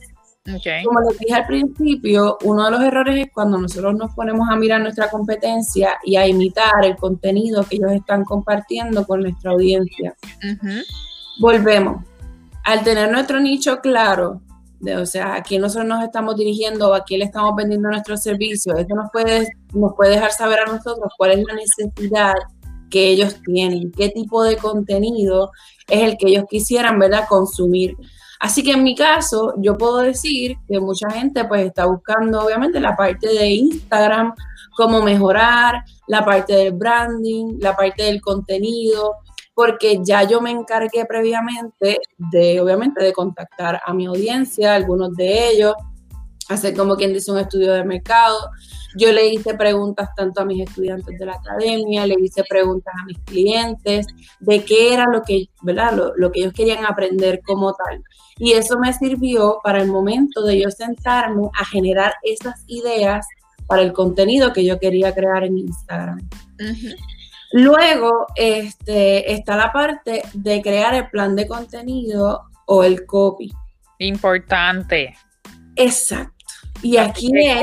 Como 0.84 1.00
les 1.00 1.18
dije 1.18 1.32
al 1.32 1.46
principio, 1.46 2.36
uno 2.42 2.66
de 2.66 2.70
los 2.72 2.82
errores 2.82 3.26
es 3.26 3.32
cuando 3.32 3.56
nosotros 3.56 3.94
nos 3.94 4.14
ponemos 4.14 4.46
a 4.50 4.56
mirar 4.56 4.82
nuestra 4.82 5.08
competencia 5.08 5.96
y 6.04 6.16
a 6.16 6.26
imitar 6.26 6.84
el 6.84 6.96
contenido 6.96 7.64
que 7.64 7.76
ellos 7.76 7.92
están 7.92 8.24
compartiendo 8.24 9.06
con 9.06 9.22
nuestra 9.22 9.52
audiencia. 9.52 10.14
Volvemos. 11.40 12.04
Al 12.62 12.84
tener 12.84 13.10
nuestro 13.10 13.40
nicho 13.40 13.78
claro, 13.80 14.42
o 15.00 15.06
sea, 15.06 15.36
a 15.36 15.42
quién 15.42 15.62
nosotros 15.62 15.86
nos 15.86 16.04
estamos 16.04 16.36
dirigiendo 16.36 16.90
o 16.90 16.94
a 16.94 17.04
quién 17.04 17.20
le 17.20 17.26
estamos 17.26 17.54
vendiendo 17.56 17.88
nuestros 17.88 18.22
servicios. 18.22 18.78
Esto 18.78 18.94
nos 18.94 19.10
puede, 19.12 19.48
nos 19.72 19.94
puede 19.94 20.12
dejar 20.12 20.32
saber 20.32 20.60
a 20.60 20.66
nosotros 20.66 21.12
cuál 21.16 21.32
es 21.32 21.44
la 21.46 21.54
necesidad 21.54 22.34
que 22.90 23.08
ellos 23.08 23.36
tienen, 23.44 23.90
qué 23.92 24.08
tipo 24.10 24.42
de 24.44 24.56
contenido 24.56 25.50
es 25.88 26.02
el 26.02 26.16
que 26.16 26.28
ellos 26.28 26.44
quisieran, 26.48 26.98
¿verdad?, 26.98 27.24
consumir. 27.28 27.96
Así 28.40 28.62
que 28.62 28.72
en 28.72 28.82
mi 28.82 28.94
caso, 28.94 29.54
yo 29.58 29.76
puedo 29.76 29.98
decir 29.98 30.56
que 30.68 30.78
mucha 30.78 31.10
gente 31.10 31.44
pues 31.44 31.66
está 31.66 31.86
buscando 31.86 32.44
obviamente 32.44 32.78
la 32.78 32.94
parte 32.94 33.28
de 33.28 33.48
Instagram, 33.48 34.34
cómo 34.76 35.02
mejorar, 35.02 35.82
la 36.08 36.24
parte 36.24 36.54
del 36.54 36.72
branding, 36.72 37.58
la 37.58 37.74
parte 37.74 38.04
del 38.04 38.20
contenido, 38.20 39.14
porque 39.54 40.00
ya 40.02 40.24
yo 40.24 40.40
me 40.40 40.50
encargué 40.50 41.04
previamente 41.06 42.00
de, 42.18 42.60
obviamente, 42.60 43.02
de 43.02 43.12
contactar 43.12 43.80
a 43.84 43.94
mi 43.94 44.06
audiencia, 44.06 44.74
algunos 44.74 45.14
de 45.14 45.50
ellos, 45.50 45.74
hacer 46.48 46.76
como 46.76 46.96
quien 46.96 47.12
dice 47.12 47.30
un 47.30 47.38
estudio 47.38 47.72
de 47.72 47.84
mercado. 47.84 48.38
Yo 48.96 49.12
le 49.12 49.28
hice 49.28 49.54
preguntas 49.54 50.08
tanto 50.16 50.42
a 50.42 50.44
mis 50.44 50.66
estudiantes 50.68 51.18
de 51.18 51.26
la 51.26 51.34
academia, 51.34 52.06
le 52.06 52.14
hice 52.20 52.44
preguntas 52.48 52.94
a 53.00 53.04
mis 53.06 53.18
clientes 53.20 54.06
de 54.40 54.64
qué 54.64 54.94
era 54.94 55.06
lo 55.06 55.22
que, 55.22 55.48
¿verdad? 55.62 56.12
Lo, 56.16 56.30
que 56.30 56.40
ellos 56.40 56.52
querían 56.52 56.84
aprender 56.84 57.40
como 57.44 57.74
tal. 57.74 58.02
Y 58.38 58.52
eso 58.52 58.78
me 58.78 58.92
sirvió 58.92 59.58
para 59.64 59.80
el 59.82 59.88
momento 59.88 60.42
de 60.42 60.60
yo 60.60 60.70
sentarme 60.70 61.48
a 61.58 61.64
generar 61.64 62.14
esas 62.22 62.62
ideas 62.66 63.26
para 63.66 63.82
el 63.82 63.92
contenido 63.92 64.52
que 64.52 64.64
yo 64.64 64.78
quería 64.78 65.12
crear 65.14 65.44
en 65.44 65.58
Instagram. 65.58 66.28
Luego 67.56 68.26
este, 68.34 69.32
está 69.32 69.56
la 69.56 69.72
parte 69.72 70.22
de 70.32 70.60
crear 70.60 70.92
el 70.92 71.08
plan 71.08 71.36
de 71.36 71.46
contenido 71.46 72.50
o 72.66 72.82
el 72.82 73.06
copy. 73.06 73.52
Importante. 74.00 75.14
Exacto. 75.76 76.34
Y 76.82 76.96
aquí 76.96 77.30
es 77.32 77.62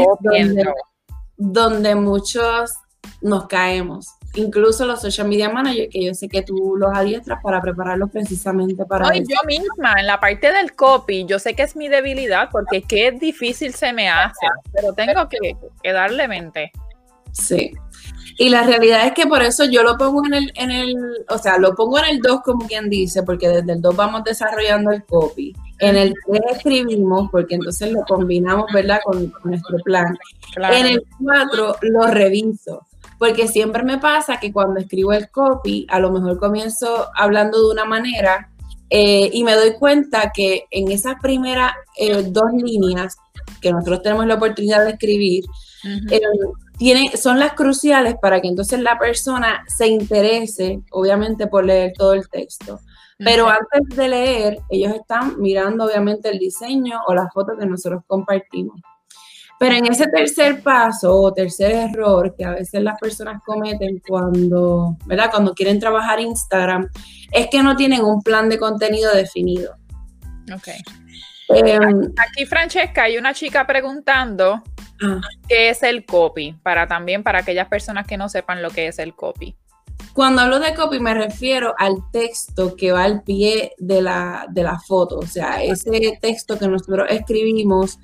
donde, 1.35 1.95
muchos 1.95 2.71
nos 3.19 3.47
caemos. 3.47 4.07
Incluso 4.35 4.85
los 4.85 5.01
social 5.01 5.27
media 5.27 5.49
managers, 5.49 5.89
que 5.91 6.05
yo 6.05 6.13
sé 6.13 6.29
que 6.29 6.41
tú 6.41 6.77
los 6.77 6.97
adiestras 6.97 7.39
para 7.43 7.59
prepararlos 7.59 8.09
precisamente 8.11 8.85
para 8.85 9.09
eso. 9.09 9.25
Yo 9.27 9.45
misma, 9.45 9.95
en 9.99 10.07
la 10.07 10.21
parte 10.21 10.53
del 10.53 10.73
copy, 10.73 11.25
yo 11.25 11.37
sé 11.37 11.53
que 11.53 11.63
es 11.63 11.75
mi 11.75 11.89
debilidad 11.89 12.47
porque 12.49 12.81
qué 12.81 13.11
difícil 13.11 13.73
se 13.73 13.91
me 13.91 14.07
hace, 14.07 14.47
pero 14.71 14.93
tengo 14.93 15.27
que, 15.27 15.57
que 15.83 15.91
darle 15.91 16.29
mente. 16.29 16.71
Sí. 17.33 17.73
Y 18.37 18.49
la 18.49 18.63
realidad 18.63 19.05
es 19.05 19.13
que 19.13 19.27
por 19.27 19.41
eso 19.41 19.65
yo 19.65 19.83
lo 19.83 19.97
pongo 19.97 20.25
en 20.25 20.33
el, 20.33 20.51
en 20.55 20.71
el, 20.71 20.95
o 21.29 21.37
sea, 21.37 21.57
lo 21.57 21.75
pongo 21.75 21.99
en 21.99 22.05
el 22.05 22.21
2 22.21 22.41
como 22.43 22.67
quien 22.67 22.89
dice, 22.89 23.23
porque 23.23 23.49
desde 23.49 23.73
el 23.73 23.81
2 23.81 23.95
vamos 23.95 24.23
desarrollando 24.23 24.91
el 24.91 25.03
copy. 25.05 25.55
En 25.79 25.95
el 25.95 26.13
3 26.27 26.41
escribimos, 26.57 27.29
porque 27.31 27.55
entonces 27.55 27.91
lo 27.91 28.01
combinamos, 28.03 28.65
¿verdad?, 28.73 28.99
con, 29.03 29.33
nuestro 29.43 29.77
plan. 29.79 30.17
En 30.55 30.85
el 30.87 31.03
4 31.23 31.75
lo 31.81 32.07
reviso, 32.07 32.87
porque 33.17 33.47
siempre 33.47 33.83
me 33.83 33.97
pasa 33.97 34.39
que 34.39 34.51
cuando 34.51 34.79
escribo 34.79 35.13
el 35.13 35.29
copy, 35.29 35.85
a 35.89 35.99
lo 35.99 36.11
mejor 36.11 36.39
comienzo 36.39 37.07
hablando 37.15 37.59
de 37.59 37.71
una 37.71 37.85
manera 37.85 38.51
eh, 38.93 39.29
y 39.31 39.45
me 39.45 39.55
doy 39.55 39.73
cuenta 39.75 40.33
que 40.35 40.65
en 40.69 40.91
esas 40.91 41.15
primeras 41.21 41.71
eh, 41.97 42.23
dos 42.27 42.51
líneas 42.53 43.15
que 43.61 43.71
nosotros 43.71 44.01
tenemos 44.01 44.27
la 44.27 44.35
oportunidad 44.35 44.83
de 44.83 44.91
escribir, 44.91 45.45
son 47.15 47.39
las 47.39 47.53
cruciales 47.53 48.15
para 48.21 48.41
que 48.41 48.47
entonces 48.47 48.79
la 48.79 48.97
persona 48.97 49.63
se 49.67 49.87
interese, 49.87 50.81
obviamente, 50.91 51.47
por 51.47 51.65
leer 51.65 51.93
todo 51.97 52.13
el 52.13 52.27
texto. 52.29 52.79
Pero 53.23 53.47
antes 53.47 53.95
de 53.95 54.07
leer, 54.07 54.57
ellos 54.69 54.95
están 54.95 55.39
mirando, 55.39 55.85
obviamente, 55.85 56.29
el 56.29 56.39
diseño 56.39 57.01
o 57.07 57.13
la 57.13 57.29
foto 57.31 57.53
que 57.57 57.67
nosotros 57.67 58.01
compartimos. 58.07 58.81
Pero 59.59 59.75
en 59.75 59.85
ese 59.85 60.07
tercer 60.07 60.63
paso 60.63 61.13
o 61.13 61.31
tercer 61.31 61.71
error 61.71 62.33
que 62.35 62.43
a 62.43 62.49
veces 62.49 62.81
las 62.81 62.99
personas 62.99 63.43
cometen 63.45 64.01
cuando, 64.07 64.97
¿verdad? 65.05 65.29
Cuando 65.29 65.53
quieren 65.53 65.79
trabajar 65.79 66.19
Instagram, 66.19 66.89
es 67.31 67.47
que 67.47 67.61
no 67.61 67.75
tienen 67.75 68.03
un 68.03 68.23
plan 68.23 68.49
de 68.49 68.57
contenido 68.57 69.13
definido. 69.13 69.75
Ok. 70.51 70.69
Em, 71.49 72.11
aquí, 72.17 72.47
Francesca, 72.47 73.03
hay 73.03 73.19
una 73.19 73.35
chica 73.35 73.67
preguntando 73.67 74.63
Ah. 75.01 75.19
¿Qué 75.47 75.69
es 75.69 75.83
el 75.83 76.05
copy? 76.05 76.53
Para 76.63 76.87
también 76.87 77.23
para 77.23 77.39
aquellas 77.39 77.67
personas 77.67 78.07
que 78.07 78.17
no 78.17 78.29
sepan 78.29 78.61
lo 78.61 78.69
que 78.69 78.87
es 78.87 78.99
el 78.99 79.15
copy. 79.15 79.55
Cuando 80.13 80.41
hablo 80.41 80.59
de 80.59 80.73
copy 80.73 80.99
me 80.99 81.13
refiero 81.13 81.73
al 81.77 81.95
texto 82.11 82.75
que 82.75 82.91
va 82.91 83.03
al 83.03 83.23
pie 83.23 83.73
de 83.77 84.01
la, 84.01 84.45
de 84.49 84.63
la 84.63 84.79
foto, 84.79 85.19
o 85.19 85.25
sea, 85.25 85.63
ese 85.63 86.17
texto 86.21 86.59
que 86.59 86.67
nosotros 86.67 87.07
escribimos 87.09 87.97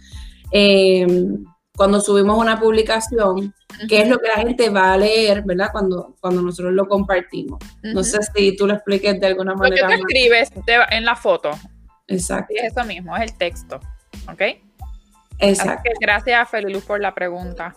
em, 0.52 1.44
cuando 1.76 2.02
subimos 2.02 2.38
una 2.40 2.60
publicación, 2.60 3.54
que 3.88 4.02
es 4.02 4.08
lo 4.08 4.18
que 4.20 4.28
la 4.30 4.38
gente 4.38 4.70
va 4.70 4.94
a 4.94 4.98
leer, 4.98 5.44
¿verdad? 5.44 5.70
Cuando, 5.72 6.16
cuando 6.20 6.42
nosotros 6.42 6.74
lo 6.74 6.88
compartimos. 6.88 7.60
No 7.84 8.04
sé 8.04 8.18
si 8.34 8.56
tú 8.56 8.66
lo 8.66 8.74
expliques 8.74 9.20
de 9.20 9.28
alguna 9.28 9.54
manera. 9.54 9.84
Lo 9.84 9.90
que 9.90 9.98
tú 9.98 10.04
escribes 10.08 10.52
en 10.90 11.06
la 11.06 11.16
foto. 11.16 11.52
Exacto. 12.08 12.54
es 12.56 12.72
eso 12.72 12.86
mismo, 12.86 13.16
es 13.16 13.24
el 13.24 13.38
texto, 13.38 13.80
¿ok? 14.32 14.42
Exacto. 15.40 15.90
gracias, 16.00 16.50
Feliluz, 16.50 16.84
por 16.84 17.00
la 17.00 17.14
pregunta. 17.14 17.76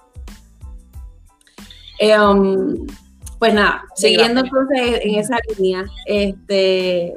Eh, 1.99 2.19
um, 2.19 2.87
pues 3.39 3.55
nada, 3.55 3.85
siguiendo 3.95 4.41
entonces 4.41 5.01
en 5.03 5.15
esa 5.17 5.39
línea, 5.57 5.85
este, 6.07 7.15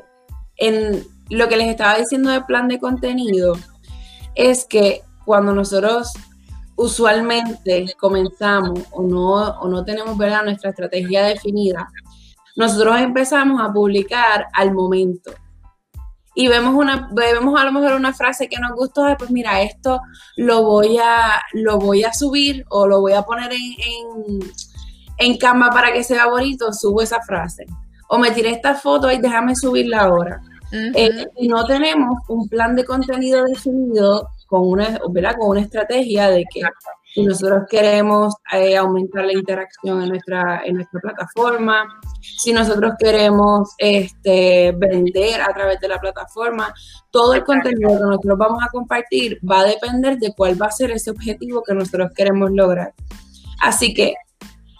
en, 0.58 1.04
lo 1.30 1.48
que 1.48 1.58
les 1.58 1.70
estaba 1.70 1.98
diciendo 1.98 2.30
del 2.32 2.46
plan 2.46 2.68
de 2.68 2.80
contenido 2.80 3.58
es 4.36 4.66
que 4.66 5.02
cuando 5.26 5.54
nosotros 5.54 6.12
usualmente 6.76 7.86
comenzamos 8.00 8.80
o 8.92 9.04
no, 9.04 9.60
o 9.60 9.68
no 9.68 9.86
tenemos 9.86 10.18
¿verdad? 10.18 10.44
nuestra 10.44 10.72
estrategia 10.72 11.24
definida, 11.24 11.88
nosotros 12.56 13.00
empezamos 13.00 13.62
a 13.62 13.72
publicar 13.72 14.48
al 14.54 14.74
momento. 14.74 15.34
Y 16.36 16.48
vemos, 16.48 16.74
una, 16.74 17.10
vemos 17.12 17.60
a 17.60 17.66
lo 17.66 17.72
mejor 17.72 17.94
una 17.94 18.14
frase 18.14 18.48
que 18.50 18.60
nos 18.60 18.72
gustó, 18.72 19.06
pues 19.18 19.30
mira, 19.30 19.62
esto 19.62 20.02
lo 20.36 20.64
voy 20.64 20.98
a, 20.98 21.42
lo 21.54 21.78
voy 21.78 22.04
a 22.04 22.14
subir 22.14 22.66
o 22.70 22.88
lo 22.88 23.02
voy 23.02 23.14
a 23.14 23.22
poner 23.22 23.52
en, 23.54 24.40
en, 25.18 25.38
cama 25.38 25.70
para 25.70 25.94
que 25.94 26.04
sea 26.04 26.28
bonito, 26.28 26.74
subo 26.74 27.02
esa 27.02 27.22
frase. 27.22 27.66
O 28.10 28.18
me 28.18 28.32
tiré 28.32 28.50
esta 28.50 28.74
foto 28.74 29.12
y 29.12 29.20
déjame 29.20 29.56
subirla 29.56 30.02
ahora. 30.02 30.42
Eh, 30.72 31.28
y 31.38 31.48
no 31.48 31.66
tenemos 31.66 32.18
un 32.28 32.50
plan 32.50 32.76
de 32.76 32.84
contenido 32.84 33.44
definido 33.46 34.28
con 34.48 34.68
una, 34.68 35.00
¿verdad? 35.12 35.36
con 35.38 35.50
una 35.50 35.62
estrategia 35.62 36.30
de 36.30 36.46
que 36.52 36.62
si 37.14 37.24
nosotros 37.24 37.64
queremos 37.70 38.34
eh, 38.52 38.76
aumentar 38.76 39.26
la 39.26 39.34
interacción 39.34 40.02
en 40.02 40.10
nuestra, 40.10 40.64
en 40.66 40.76
nuestra 40.76 41.00
plataforma, 41.00 41.88
si 42.22 42.52
nosotros 42.52 42.94
queremos 42.98 43.70
este, 43.78 44.72
vender 44.72 45.42
a 45.42 45.54
través 45.54 45.80
de 45.80 45.90
la 45.90 46.00
plataforma, 46.00 46.74
todo 47.12 47.36
el 47.36 47.44
contenido 47.44 47.90
que 47.90 48.04
nosotros 48.04 48.38
vamos 48.38 48.64
a 48.64 48.72
compartir 48.72 49.40
va 49.50 49.60
a 49.60 49.66
depender 49.66 50.18
de 50.18 50.34
cuál 50.34 50.60
va 50.60 50.68
a 50.68 50.72
ser 50.72 50.90
ese 50.90 51.12
objetivo 51.12 51.62
que 51.62 51.76
nosotros 51.76 52.12
queremos 52.16 52.50
lograr. 52.52 52.94
Así 53.62 53.94
que 53.94 54.16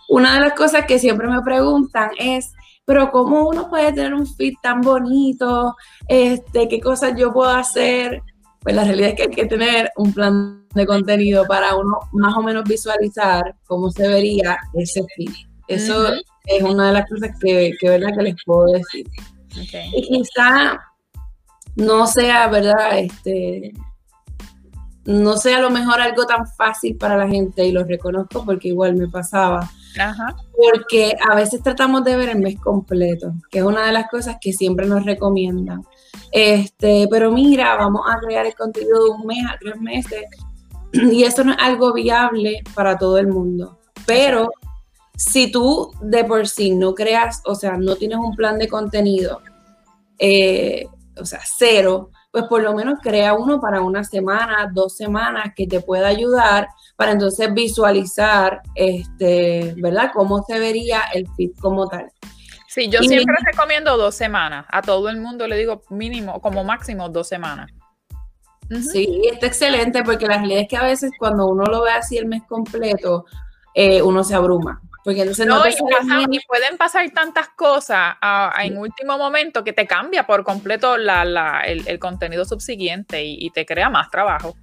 una 0.10 0.34
de 0.34 0.40
las 0.40 0.54
cosas 0.54 0.86
que 0.86 0.98
siempre 0.98 1.28
me 1.28 1.42
preguntan 1.44 2.10
es, 2.18 2.52
pero 2.84 3.12
¿cómo 3.12 3.48
uno 3.48 3.70
puede 3.70 3.94
tener 3.94 4.14
un 4.16 4.26
feed 4.26 4.56
tan 4.62 4.82
bonito? 4.82 5.76
Este, 6.08 6.68
¿Qué 6.68 6.82
cosas 6.82 7.14
yo 7.16 7.32
puedo 7.32 7.52
hacer? 7.52 8.24
Pues 8.64 8.76
la 8.76 8.84
realidad 8.84 9.10
es 9.10 9.16
que 9.16 9.24
hay 9.24 9.30
que 9.30 9.46
tener 9.46 9.92
un 9.98 10.14
plan 10.14 10.66
de 10.74 10.86
contenido 10.86 11.46
para 11.46 11.76
uno 11.76 12.00
más 12.14 12.36
o 12.36 12.42
menos 12.42 12.64
visualizar 12.64 13.56
cómo 13.66 13.92
se 13.92 14.08
vería 14.08 14.58
ese 14.74 15.04
feed. 15.16 15.32
Eso 15.68 16.14
es 16.46 16.64
una 16.64 16.88
de 16.88 16.94
las 16.94 17.10
cosas 17.10 17.32
que, 17.40 17.74
que, 17.80 17.90
¿verdad? 17.90 18.10
que 18.18 18.24
les 18.24 18.36
puedo 18.46 18.66
decir. 18.68 19.06
Y 19.94 20.02
quizá 20.02 20.80
no 21.76 22.08
sea, 22.08 22.48
¿verdad? 22.48 23.00
Este, 23.00 23.74
no 25.06 25.38
sea 25.38 25.58
a 25.58 25.62
lo 25.62 25.70
mejor 25.70 26.02
algo 26.02 26.26
tan 26.26 26.48
fácil 26.48 26.96
para 26.98 27.18
la 27.18 27.28
gente 27.28 27.66
y 27.66 27.72
lo 27.72 27.84
reconozco 27.84 28.46
porque 28.46 28.70
igual 28.70 28.96
me 28.96 29.08
pasaba 29.08 29.70
porque 30.56 31.16
a 31.30 31.36
veces 31.36 31.62
tratamos 31.62 32.04
de 32.04 32.16
ver 32.16 32.30
el 32.30 32.40
mes 32.40 32.60
completo, 32.60 33.34
que 33.50 33.60
es 33.60 33.66
una 33.66 33.86
de 33.86 33.92
las 33.92 34.10
cosas 34.10 34.38
que 34.42 34.54
siempre 34.54 34.86
nos 34.86 35.06
recomiendan. 35.06 35.84
Este, 36.34 37.08
pero 37.12 37.32
mira, 37.32 37.76
vamos 37.76 38.02
a 38.10 38.20
crear 38.20 38.48
el 38.48 38.56
contenido 38.56 39.04
de 39.04 39.10
un 39.12 39.28
mes 39.28 39.46
a 39.48 39.56
tres 39.60 39.80
meses 39.80 40.24
y 40.92 41.24
eso 41.24 41.44
no 41.44 41.52
es 41.52 41.60
algo 41.60 41.94
viable 41.94 42.64
para 42.74 42.98
todo 42.98 43.20
el 43.20 43.28
mundo. 43.28 43.78
Pero 44.08 44.50
si 45.16 45.52
tú 45.52 45.94
de 46.02 46.24
por 46.24 46.48
sí 46.48 46.72
no 46.72 46.96
creas, 46.96 47.42
o 47.46 47.54
sea, 47.54 47.78
no 47.78 47.96
tienes 47.96 48.18
un 48.18 48.36
plan 48.36 48.58
de 48.58 48.68
contenido, 48.68 49.42
eh, 50.18 50.88
o 51.20 51.26
sea, 51.26 51.42
cero, 51.46 52.10
pues 52.32 52.46
por 52.46 52.64
lo 52.64 52.74
menos 52.74 52.96
crea 53.00 53.36
uno 53.36 53.62
para 53.62 53.82
una 53.82 54.04
semana, 54.04 54.72
dos 54.74 54.98
semanas 54.98 55.54
que 55.56 55.68
te 55.68 55.82
pueda 55.82 56.08
ayudar 56.08 56.68
para 56.96 57.12
entonces 57.12 57.54
visualizar, 57.54 58.64
este, 58.74 59.76
¿verdad? 59.78 60.10
Cómo 60.12 60.44
se 60.44 60.58
vería 60.58 61.02
el 61.14 61.28
fit 61.38 61.56
como 61.60 61.88
tal. 61.88 62.12
Sí, 62.74 62.90
yo 62.90 63.04
siempre 63.04 63.36
recomiendo 63.46 63.96
dos 63.98 64.16
semanas. 64.16 64.66
A 64.68 64.82
todo 64.82 65.08
el 65.10 65.18
mundo 65.18 65.48
le 65.48 65.58
digo 65.58 65.84
mínimo, 65.92 66.42
como 66.42 66.64
máximo 66.64 67.08
dos 67.08 67.28
semanas. 67.28 67.70
Sí, 68.92 69.22
está 69.32 69.46
excelente 69.46 70.02
porque 70.02 70.26
la 70.26 70.38
realidad 70.38 70.62
es 70.62 70.68
que 70.68 70.78
a 70.78 70.84
veces 70.84 71.12
cuando 71.20 71.46
uno 71.48 71.66
lo 71.66 71.84
ve 71.84 71.92
así 71.92 72.18
el 72.18 72.26
mes 72.26 72.42
completo, 72.48 73.26
eh, 73.76 74.02
uno 74.02 74.24
se 74.24 74.34
abruma. 74.34 74.82
Porque 75.04 75.20
entonces 75.20 75.46
no, 75.46 75.62
y, 75.68 76.40
pueden 76.48 76.78
pasar 76.78 77.08
tantas 77.12 77.50
cosas 77.50 78.16
en 78.60 78.78
último 78.78 79.20
momento 79.20 79.64
que 79.64 79.74
te 79.74 79.86
cambia 79.86 80.26
por 80.26 80.44
completo 80.44 80.96
el, 80.96 82.00
contenido 82.00 82.46
subsiguiente 82.46 83.24
y, 83.24 83.52
te 83.52 83.68
crea 83.68 83.92
más 83.92 84.10
trabajo. 84.10 84.56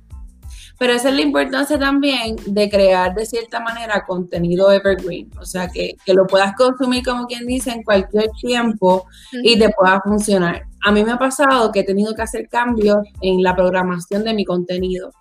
Pero 0.81 0.95
esa 0.95 1.11
es 1.11 1.15
la 1.15 1.21
importancia 1.21 1.79
también 1.79 2.37
de 2.47 2.71
crear 2.71 3.15
de 3.15 3.27
cierta 3.27 3.61
manera 3.61 4.03
contenido 4.07 4.73
evergreen, 4.73 5.31
o 5.39 5.45
sea, 5.45 5.69
que, 5.69 5.95
lo 6.07 6.27
puedas 6.27 6.55
consumir 6.55 7.05
como 7.05 7.27
quien 7.27 7.47
dice 7.47 7.71
en 7.71 7.83
cualquier 7.83 8.31
tiempo 8.41 9.05
y 9.31 9.59
te 9.59 9.69
pueda 9.69 10.01
funcionar. 10.01 10.63
A 10.83 10.91
mí 10.91 11.05
me 11.05 11.13
ha 11.13 11.19
pasado 11.19 11.71
que 11.71 11.81
he 11.81 11.85
tenido 11.85 12.15
que 12.15 12.23
hacer 12.23 12.49
cambios 12.49 12.97
en 13.21 13.43
la 13.43 13.55
programación 13.55 14.25
de 14.25 14.33
mi 14.33 14.47
contenido. 14.47 15.13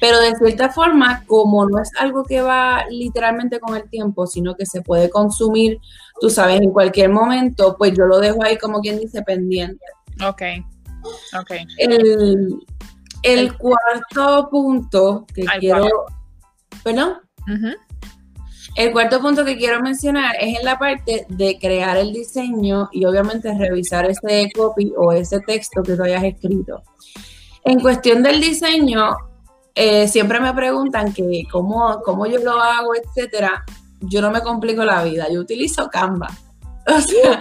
Pero 0.00 0.18
de 0.18 0.34
cierta 0.34 0.70
forma, 0.70 1.22
como 1.28 1.64
no 1.64 1.80
es 1.80 1.92
algo 2.00 2.24
que 2.24 2.40
va 2.40 2.84
literalmente 2.90 3.60
con 3.60 3.76
el 3.76 3.88
tiempo, 3.88 4.26
sino 4.26 4.56
que 4.56 4.66
se 4.66 4.82
puede 4.82 5.10
consumir, 5.10 5.78
tú 6.20 6.28
sabes, 6.28 6.60
en 6.60 6.72
cualquier 6.72 7.10
momento, 7.10 7.76
pues 7.78 7.96
yo 7.96 8.06
lo 8.06 8.18
dejo 8.18 8.42
ahí 8.42 8.58
como 8.58 8.80
quien 8.80 8.98
dice 8.98 9.22
pendiente. 9.22 9.84
Ok. 10.26 10.42
Ok. 11.38 11.52
El, 11.78 12.58
el 13.24 13.56
cuarto 13.56 14.48
punto 14.50 15.26
que 15.34 15.44
quiero. 15.58 16.06
¿Perdón? 16.82 17.14
El 18.76 18.92
cuarto 18.92 19.20
punto 19.20 19.44
que 19.44 19.56
quiero 19.56 19.80
mencionar 19.80 20.34
es 20.40 20.58
en 20.58 20.64
la 20.64 20.78
parte 20.78 21.26
de 21.28 21.58
crear 21.58 21.96
el 21.96 22.12
diseño 22.12 22.88
y 22.92 23.04
obviamente 23.04 23.56
revisar 23.56 24.10
ese 24.10 24.50
copy 24.54 24.92
o 24.96 25.12
ese 25.12 25.40
texto 25.40 25.82
que 25.82 25.96
tú 25.96 26.02
hayas 26.02 26.24
escrito. 26.24 26.82
En 27.62 27.80
cuestión 27.80 28.22
del 28.22 28.40
diseño, 28.40 29.14
eh, 29.74 30.06
siempre 30.08 30.40
me 30.40 30.52
preguntan 30.52 31.12
que 31.12 31.44
cómo, 31.50 32.00
cómo 32.04 32.26
yo 32.26 32.38
lo 32.38 32.60
hago, 32.60 32.94
etcétera. 32.94 33.64
Yo 34.00 34.20
no 34.20 34.30
me 34.30 34.42
complico 34.42 34.84
la 34.84 35.02
vida, 35.02 35.26
yo 35.30 35.40
utilizo 35.40 35.88
Canva. 35.88 36.28
O 36.86 37.00
sea, 37.00 37.40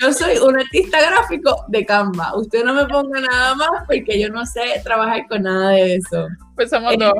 yo 0.00 0.12
soy 0.12 0.38
un 0.38 0.58
artista 0.58 1.00
gráfico 1.00 1.64
de 1.68 1.84
Canva. 1.84 2.36
Usted 2.36 2.64
no 2.64 2.74
me 2.74 2.86
ponga 2.86 3.20
nada 3.20 3.54
más 3.54 3.84
porque 3.86 4.20
yo 4.20 4.28
no 4.28 4.44
sé 4.46 4.80
trabajar 4.84 5.26
con 5.28 5.42
nada 5.42 5.70
de 5.70 5.96
eso. 5.96 6.26
Pues 6.54 6.70
somos 6.70 6.96
dos. 6.98 7.14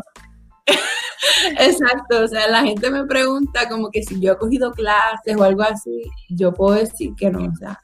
Exacto, 1.59 2.25
o 2.25 2.29
sea, 2.29 2.49
la 2.49 2.62
gente 2.62 2.91
me 2.91 3.05
pregunta 3.05 3.69
como 3.69 3.91
que 3.91 4.03
si 4.03 4.21
yo 4.21 4.33
he 4.33 4.38
cogido 4.38 4.73
clases 4.73 5.37
o 5.37 5.43
algo 5.43 5.62
así, 5.62 6.03
yo 6.31 6.53
puedo 6.53 6.77
decir 6.77 7.12
que 7.17 7.31
no, 7.31 7.45
o 7.45 7.57
sea, 7.57 7.81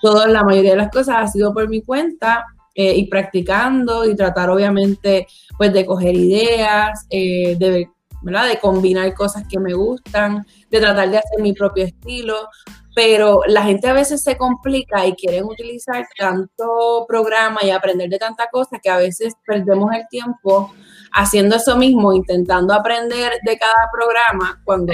toda 0.00 0.26
la 0.26 0.42
mayoría 0.42 0.72
de 0.72 0.78
las 0.78 0.90
cosas 0.90 1.16
ha 1.18 1.26
sido 1.28 1.52
por 1.52 1.68
mi 1.68 1.82
cuenta 1.82 2.44
eh, 2.74 2.94
y 2.96 3.06
practicando 3.08 4.04
y 4.04 4.16
tratar 4.16 4.50
obviamente 4.50 5.26
pues 5.56 5.72
de 5.72 5.86
coger 5.86 6.14
ideas, 6.14 7.06
eh, 7.10 7.56
de, 7.58 7.88
¿verdad? 8.22 8.48
de 8.48 8.58
combinar 8.58 9.12
cosas 9.14 9.44
que 9.48 9.58
me 9.58 9.74
gustan, 9.74 10.46
de 10.70 10.80
tratar 10.80 11.10
de 11.10 11.18
hacer 11.18 11.40
mi 11.40 11.52
propio 11.52 11.84
estilo, 11.84 12.48
pero 12.94 13.42
la 13.46 13.62
gente 13.62 13.88
a 13.88 13.92
veces 13.92 14.22
se 14.22 14.36
complica 14.36 15.06
y 15.06 15.14
quieren 15.14 15.44
utilizar 15.44 16.06
tanto 16.16 17.06
programa 17.08 17.60
y 17.62 17.70
aprender 17.70 18.08
de 18.10 18.18
tanta 18.18 18.48
cosa 18.50 18.78
que 18.82 18.90
a 18.90 18.98
veces 18.98 19.34
perdemos 19.46 19.92
el 19.94 20.06
tiempo 20.08 20.72
haciendo 21.12 21.56
eso 21.56 21.76
mismo, 21.76 22.12
intentando 22.12 22.74
aprender 22.74 23.32
de 23.44 23.58
cada 23.58 23.90
programa 23.92 24.60
cuando 24.64 24.92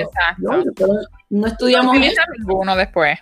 no, 1.30 1.46
estudiamos 1.46 1.94
no 1.94 2.00
ninguno 2.38 2.76
después. 2.76 3.18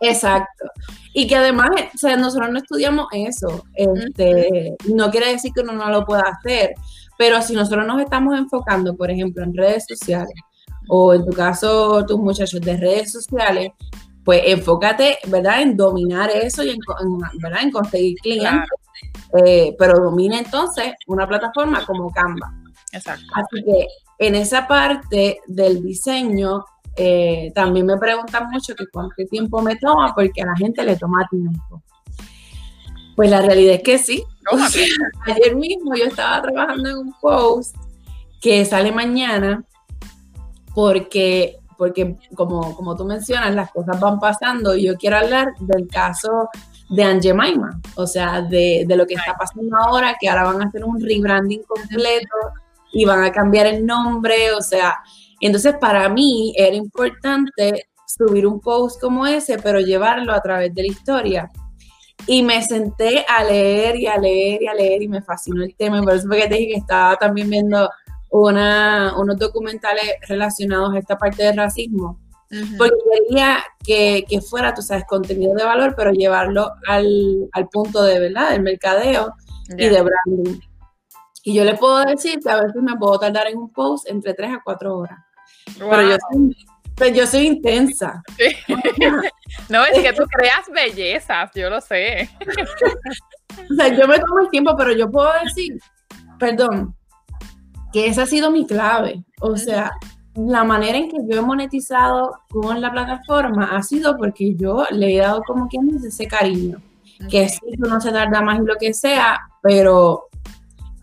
Exacto. 0.00 0.70
Y 1.12 1.26
que 1.26 1.36
además, 1.36 1.70
o 1.94 1.98
sea, 1.98 2.16
nosotros 2.16 2.50
no 2.50 2.58
estudiamos 2.58 3.08
eso. 3.12 3.64
Este, 3.74 4.76
No 4.94 5.10
quiere 5.10 5.32
decir 5.32 5.52
que 5.52 5.62
uno 5.62 5.72
no 5.72 5.90
lo 5.90 6.04
pueda 6.04 6.22
hacer, 6.22 6.74
pero 7.18 7.42
si 7.42 7.52
nosotros 7.52 7.84
nos 7.86 8.00
estamos 8.00 8.38
enfocando, 8.38 8.96
por 8.96 9.10
ejemplo, 9.10 9.42
en 9.42 9.54
redes 9.54 9.84
sociales, 9.86 10.34
o 10.88 11.12
en 11.12 11.26
tu 11.26 11.32
caso, 11.32 12.06
tus 12.06 12.18
muchachos 12.18 12.60
de 12.60 12.76
redes 12.76 13.12
sociales, 13.12 13.72
pues 14.24 14.42
enfócate, 14.46 15.18
¿verdad?, 15.26 15.62
en 15.62 15.76
dominar 15.76 16.30
eso 16.30 16.62
y 16.62 16.70
en, 16.70 16.78
¿verdad? 17.42 17.62
en 17.62 17.70
conseguir 17.70 18.16
clientes. 18.22 18.70
Eh, 19.44 19.74
pero 19.78 19.98
domina 19.98 20.38
entonces 20.38 20.94
una 21.06 21.26
plataforma 21.26 21.84
como 21.84 22.10
Canva. 22.10 22.52
Exacto. 22.92 23.26
Así 23.34 23.64
que 23.64 23.86
en 24.18 24.34
esa 24.34 24.66
parte 24.66 25.40
del 25.46 25.82
diseño, 25.82 26.64
eh, 26.96 27.52
también 27.54 27.86
me 27.86 27.96
preguntan 27.96 28.48
mucho 28.50 28.74
que 28.74 28.86
cuánto 28.92 29.14
tiempo 29.30 29.60
me 29.60 29.76
toma, 29.76 30.14
porque 30.14 30.42
a 30.42 30.46
la 30.46 30.56
gente 30.56 30.84
le 30.84 30.96
toma 30.96 31.26
tiempo. 31.30 31.82
Pues 33.16 33.30
la 33.30 33.42
realidad 33.42 33.74
es 33.74 33.82
que 33.82 33.98
sí. 33.98 34.24
ayer 35.26 35.56
mismo 35.56 35.94
yo 35.94 36.04
estaba 36.04 36.42
trabajando 36.42 36.88
en 36.88 36.96
un 36.96 37.14
post 37.20 37.76
que 38.40 38.64
sale 38.64 38.92
mañana, 38.92 39.64
porque 40.74 41.58
porque 41.78 42.16
como, 42.34 42.74
como 42.74 42.96
tú 42.96 43.04
mencionas, 43.04 43.54
las 43.54 43.70
cosas 43.70 43.98
van 44.00 44.18
pasando 44.18 44.74
y 44.74 44.86
yo 44.86 44.96
quiero 44.96 45.16
hablar 45.16 45.54
del 45.60 45.86
caso 45.86 46.48
de 46.90 47.04
Angie 47.04 47.32
Maima, 47.32 47.80
o 47.94 48.06
sea, 48.06 48.42
de, 48.42 48.84
lo 48.88 49.06
que 49.06 49.14
está 49.14 49.36
pasando 49.36 49.76
ahora, 49.76 50.16
que 50.20 50.28
ahora 50.28 50.44
van 50.44 50.62
a 50.62 50.66
hacer 50.66 50.84
un 50.84 51.00
rebranding 51.00 51.62
completo 51.62 52.36
y 52.92 53.04
van 53.04 53.22
a 53.22 53.30
cambiar 53.30 53.66
el 53.66 53.86
nombre, 53.86 54.52
o 54.52 54.60
sea, 54.60 54.98
entonces 55.40 55.76
para 55.80 56.08
mí 56.08 56.52
era 56.56 56.74
importante 56.74 57.88
subir 58.06 58.44
un 58.44 58.60
post 58.60 59.00
como 59.00 59.24
ese, 59.24 59.58
pero 59.58 59.78
llevarlo 59.78 60.32
a 60.32 60.40
través 60.40 60.74
de 60.74 60.82
la 60.82 60.88
historia. 60.88 61.50
Y 62.26 62.42
me 62.42 62.62
senté 62.62 63.24
a 63.28 63.44
leer 63.44 63.96
y 63.96 64.06
a 64.06 64.18
leer 64.18 64.62
y 64.62 64.66
a 64.66 64.74
leer 64.74 65.02
y 65.02 65.08
me 65.08 65.22
fascinó 65.22 65.62
el 65.62 65.74
tema. 65.74 66.02
Por 66.02 66.14
eso 66.14 66.26
fue 66.26 66.42
que 66.42 66.48
te 66.48 66.54
dije 66.56 66.72
que 66.72 66.80
estaba 66.80 67.16
también 67.16 67.48
viendo 67.48 67.88
una, 68.30 69.14
unos 69.16 69.38
documentales 69.38 70.04
relacionados 70.28 70.94
a 70.94 70.98
esta 70.98 71.16
parte 71.16 71.44
del 71.44 71.56
racismo. 71.56 72.18
Porque 72.78 72.96
quería 73.28 73.58
que, 73.84 74.24
que, 74.26 74.40
fuera, 74.40 74.72
tú 74.72 74.80
sabes, 74.80 75.04
contenido 75.06 75.54
de 75.54 75.64
valor, 75.64 75.94
pero 75.94 76.12
llevarlo 76.12 76.70
al, 76.86 77.48
al 77.52 77.68
punto 77.68 78.02
de 78.02 78.18
verdad, 78.18 78.50
del 78.50 78.62
mercadeo 78.62 79.34
y 79.76 79.86
de 79.86 80.02
branding. 80.02 80.60
Y 81.44 81.54
yo 81.54 81.64
le 81.64 81.76
puedo 81.76 82.02
decir 82.04 82.40
que 82.40 82.50
a 82.50 82.60
veces 82.60 82.82
me 82.82 82.96
puedo 82.96 83.18
tardar 83.18 83.48
en 83.48 83.58
un 83.58 83.70
post 83.70 84.08
entre 84.08 84.34
3 84.34 84.52
a 84.52 84.60
4 84.64 84.96
horas. 84.96 85.18
Pero 85.78 86.02
yo 86.02 86.16
soy, 86.98 87.10
pues 87.10 87.16
yo 87.16 87.26
soy 87.26 87.46
intensa. 87.46 88.22
no, 89.68 89.84
es 89.84 90.00
que 90.00 90.12
tú 90.12 90.24
creas 90.24 90.66
bellezas, 90.72 91.50
yo 91.54 91.70
lo 91.70 91.80
sé. 91.80 92.28
o 93.70 93.74
sea, 93.74 93.88
yo 93.88 94.06
me 94.06 94.18
tomo 94.18 94.40
el 94.40 94.50
tiempo, 94.50 94.74
pero 94.76 94.92
yo 94.92 95.10
puedo 95.10 95.30
decir, 95.44 95.78
perdón, 96.38 96.94
que 97.92 98.06
esa 98.06 98.22
ha 98.22 98.26
sido 98.26 98.50
mi 98.50 98.66
clave. 98.66 99.24
O 99.40 99.56
sea, 99.56 99.92
la 100.34 100.64
manera 100.64 100.98
en 100.98 101.10
que 101.10 101.18
yo 101.28 101.38
he 101.38 101.42
monetizado 101.42 102.40
con 102.50 102.80
la 102.80 102.92
plataforma 102.92 103.76
ha 103.76 103.82
sido 103.82 104.16
porque 104.16 104.54
yo 104.54 104.84
le 104.90 105.14
he 105.14 105.18
dado 105.18 105.42
como 105.42 105.68
quien 105.68 105.88
dice 105.88 106.08
ese 106.08 106.26
cariño. 106.26 106.80
Que 107.28 107.48
sí, 107.48 107.60
no 107.78 108.00
se 108.00 108.12
tarda 108.12 108.40
más 108.42 108.60
en 108.60 108.66
lo 108.66 108.76
que 108.76 108.94
sea, 108.94 109.40
pero 109.60 110.27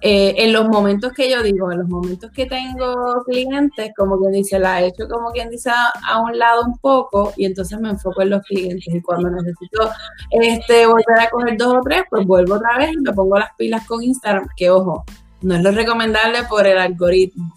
eh, 0.02 0.36
en 0.38 0.54
los 0.54 0.68
momentos 0.68 1.14
que 1.14 1.30
yo 1.30 1.42
digo, 1.42 1.72
en 1.72 1.80
los 1.80 1.88
momentos 1.88 2.30
que 2.32 2.46
tengo 2.46 3.24
clientes, 3.26 3.92
como 3.98 4.20
quien 4.20 4.34
dice, 4.34 4.60
la 4.60 4.82
he 4.82 4.88
hecho 4.88 5.08
como 5.08 5.32
quien 5.32 5.50
dice 5.50 5.72
a, 5.72 6.20
un 6.20 6.38
lado 6.38 6.64
un 6.66 6.78
poco 6.78 7.34
y 7.38 7.46
entonces 7.46 7.80
me 7.80 7.90
enfoco 7.90 8.22
en 8.22 8.32
los 8.32 8.42
clientes 8.44 8.94
y 8.94 9.02
cuando 9.02 9.30
necesito 9.30 9.90
este, 10.32 10.86
volver 10.86 11.20
a 11.20 11.30
coger 11.30 11.58
dos 11.58 11.76
o 11.78 11.82
tres, 11.82 12.04
pues 12.10 12.26
vuelvo 12.26 12.56
otra 12.56 12.78
vez 12.78 12.92
y 12.94 12.98
me 12.98 13.14
pongo 13.14 13.40
las 13.40 13.50
pilas 13.58 13.88
con 13.88 14.04
Instagram, 14.04 14.48
que 14.56 14.70
ojo, 14.70 15.04
no 15.42 15.56
es 15.56 15.64
lo 15.64 15.72
recomendable 15.72 16.44
por 16.50 16.68
el 16.68 16.78
algoritmo. 16.78 17.54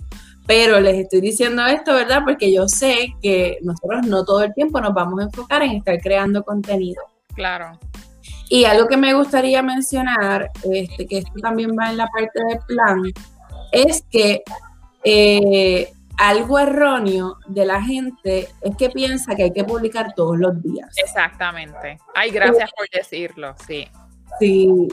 Pero 0.46 0.80
les 0.80 0.96
estoy 0.96 1.20
diciendo 1.20 1.66
esto, 1.66 1.92
¿verdad? 1.92 2.22
Porque 2.24 2.50
yo 2.50 2.68
sé 2.68 3.14
que 3.20 3.58
nosotros 3.60 4.06
no 4.06 4.24
todo 4.24 4.42
el 4.42 4.54
tiempo 4.54 4.80
nos 4.80 4.94
vamos 4.94 5.20
a 5.20 5.24
enfocar 5.24 5.62
en 5.62 5.72
estar 5.72 5.98
creando 6.00 6.42
contenido. 6.42 7.02
Claro. 7.34 7.78
Y 8.50 8.64
algo 8.64 8.88
que 8.88 8.96
me 8.96 9.14
gustaría 9.14 9.62
mencionar, 9.62 10.50
este, 10.72 11.06
que 11.06 11.18
esto 11.18 11.32
también 11.42 11.76
va 11.78 11.90
en 11.90 11.98
la 11.98 12.06
parte 12.08 12.42
del 12.48 12.58
plan, 12.66 13.02
es 13.72 14.02
que 14.10 14.42
eh, 15.04 15.92
algo 16.18 16.58
erróneo 16.58 17.36
de 17.46 17.64
la 17.64 17.80
gente 17.82 18.48
es 18.60 18.76
que 18.76 18.90
piensa 18.90 19.34
que 19.34 19.44
hay 19.44 19.52
que 19.52 19.64
publicar 19.64 20.14
todos 20.14 20.38
los 20.38 20.60
días. 20.62 20.88
Exactamente. 20.96 21.98
Ay, 22.14 22.30
gracias 22.30 22.70
por 22.76 22.88
decirlo, 22.90 23.54
sí. 23.66 23.86
Sí. 24.40 24.88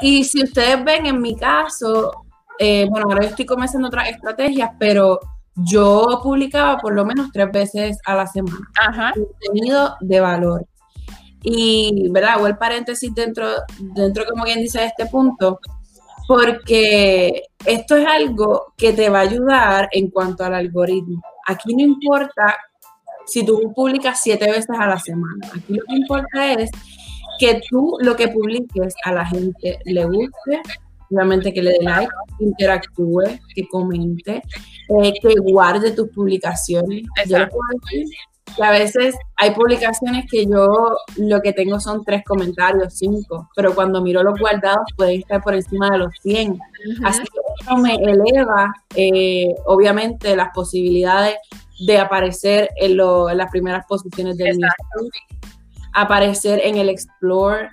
Y 0.00 0.24
si 0.24 0.42
ustedes 0.42 0.82
ven 0.84 1.06
en 1.06 1.20
mi 1.20 1.36
caso, 1.36 2.24
eh, 2.58 2.86
bueno, 2.88 3.06
ahora 3.08 3.22
yo 3.22 3.30
estoy 3.30 3.46
comenzando 3.46 3.88
otras 3.88 4.08
estrategias, 4.08 4.70
pero 4.78 5.18
yo 5.54 6.20
publicaba 6.22 6.78
por 6.78 6.94
lo 6.94 7.04
menos 7.04 7.30
tres 7.32 7.50
veces 7.50 7.98
a 8.06 8.14
la 8.14 8.26
semana. 8.26 8.70
Ajá. 8.80 9.12
Contenido 9.14 9.96
de 10.00 10.20
valor. 10.20 10.66
Y, 11.42 12.08
¿verdad? 12.10 12.34
Hago 12.34 12.46
el 12.46 12.56
paréntesis 12.56 13.14
dentro, 13.14 13.48
dentro, 13.78 14.24
como 14.26 14.44
quien 14.44 14.60
dice, 14.60 14.80
de 14.80 14.86
este 14.86 15.06
punto, 15.06 15.58
porque 16.28 17.42
esto 17.64 17.96
es 17.96 18.06
algo 18.06 18.72
que 18.76 18.92
te 18.92 19.08
va 19.08 19.18
a 19.18 19.22
ayudar 19.22 19.88
en 19.92 20.10
cuanto 20.10 20.44
al 20.44 20.54
algoritmo. 20.54 21.20
Aquí 21.46 21.74
no 21.74 21.82
importa 21.82 22.56
si 23.26 23.44
tú 23.44 23.72
publicas 23.74 24.20
siete 24.22 24.46
veces 24.46 24.70
a 24.78 24.86
la 24.86 24.98
semana. 24.98 25.46
Aquí 25.48 25.74
lo 25.74 25.82
que 25.88 25.96
importa 25.96 26.52
es 26.52 26.70
que 27.38 27.60
tú 27.68 27.96
lo 28.00 28.14
que 28.16 28.28
publiques 28.28 28.94
a 29.04 29.12
la 29.12 29.26
gente 29.26 29.78
le 29.84 30.04
guste, 30.04 30.62
obviamente 31.10 31.52
que 31.52 31.62
le 31.62 31.72
dé 31.72 31.82
like, 31.82 32.12
interactúe, 32.38 33.38
que 33.54 33.66
comente, 33.68 34.42
eh, 34.88 35.12
que 35.20 35.34
guarde 35.40 35.92
tus 35.92 36.08
publicaciones. 36.10 37.02
Yo 37.26 37.48
puedo 37.48 37.80
decir 37.90 38.06
que 38.56 38.62
a 38.62 38.70
veces 38.70 39.14
hay 39.36 39.50
publicaciones 39.52 40.26
que 40.30 40.46
yo 40.46 40.96
lo 41.16 41.40
que 41.40 41.52
tengo 41.52 41.80
son 41.80 42.04
tres 42.04 42.22
comentarios, 42.24 42.94
cinco, 42.94 43.48
pero 43.54 43.74
cuando 43.74 44.00
miro 44.00 44.22
los 44.22 44.38
guardados 44.38 44.86
pueden 44.96 45.20
estar 45.20 45.42
por 45.42 45.54
encima 45.54 45.90
de 45.90 45.98
los 45.98 46.12
100. 46.22 46.58
Así 47.04 47.22
que 47.22 47.40
eso 47.60 47.76
me 47.76 47.94
eleva, 47.94 48.72
eh, 48.94 49.54
obviamente, 49.66 50.36
las 50.36 50.50
posibilidades 50.54 51.36
de 51.86 51.98
aparecer 51.98 52.68
en, 52.76 52.96
las 52.96 53.50
primeras 53.50 53.84
posiciones 53.86 54.36
del 54.36 54.48
Instagram, 54.48 55.10
aparecer 55.94 56.60
en 56.64 56.76
el 56.76 56.88
Explore. 56.88 57.68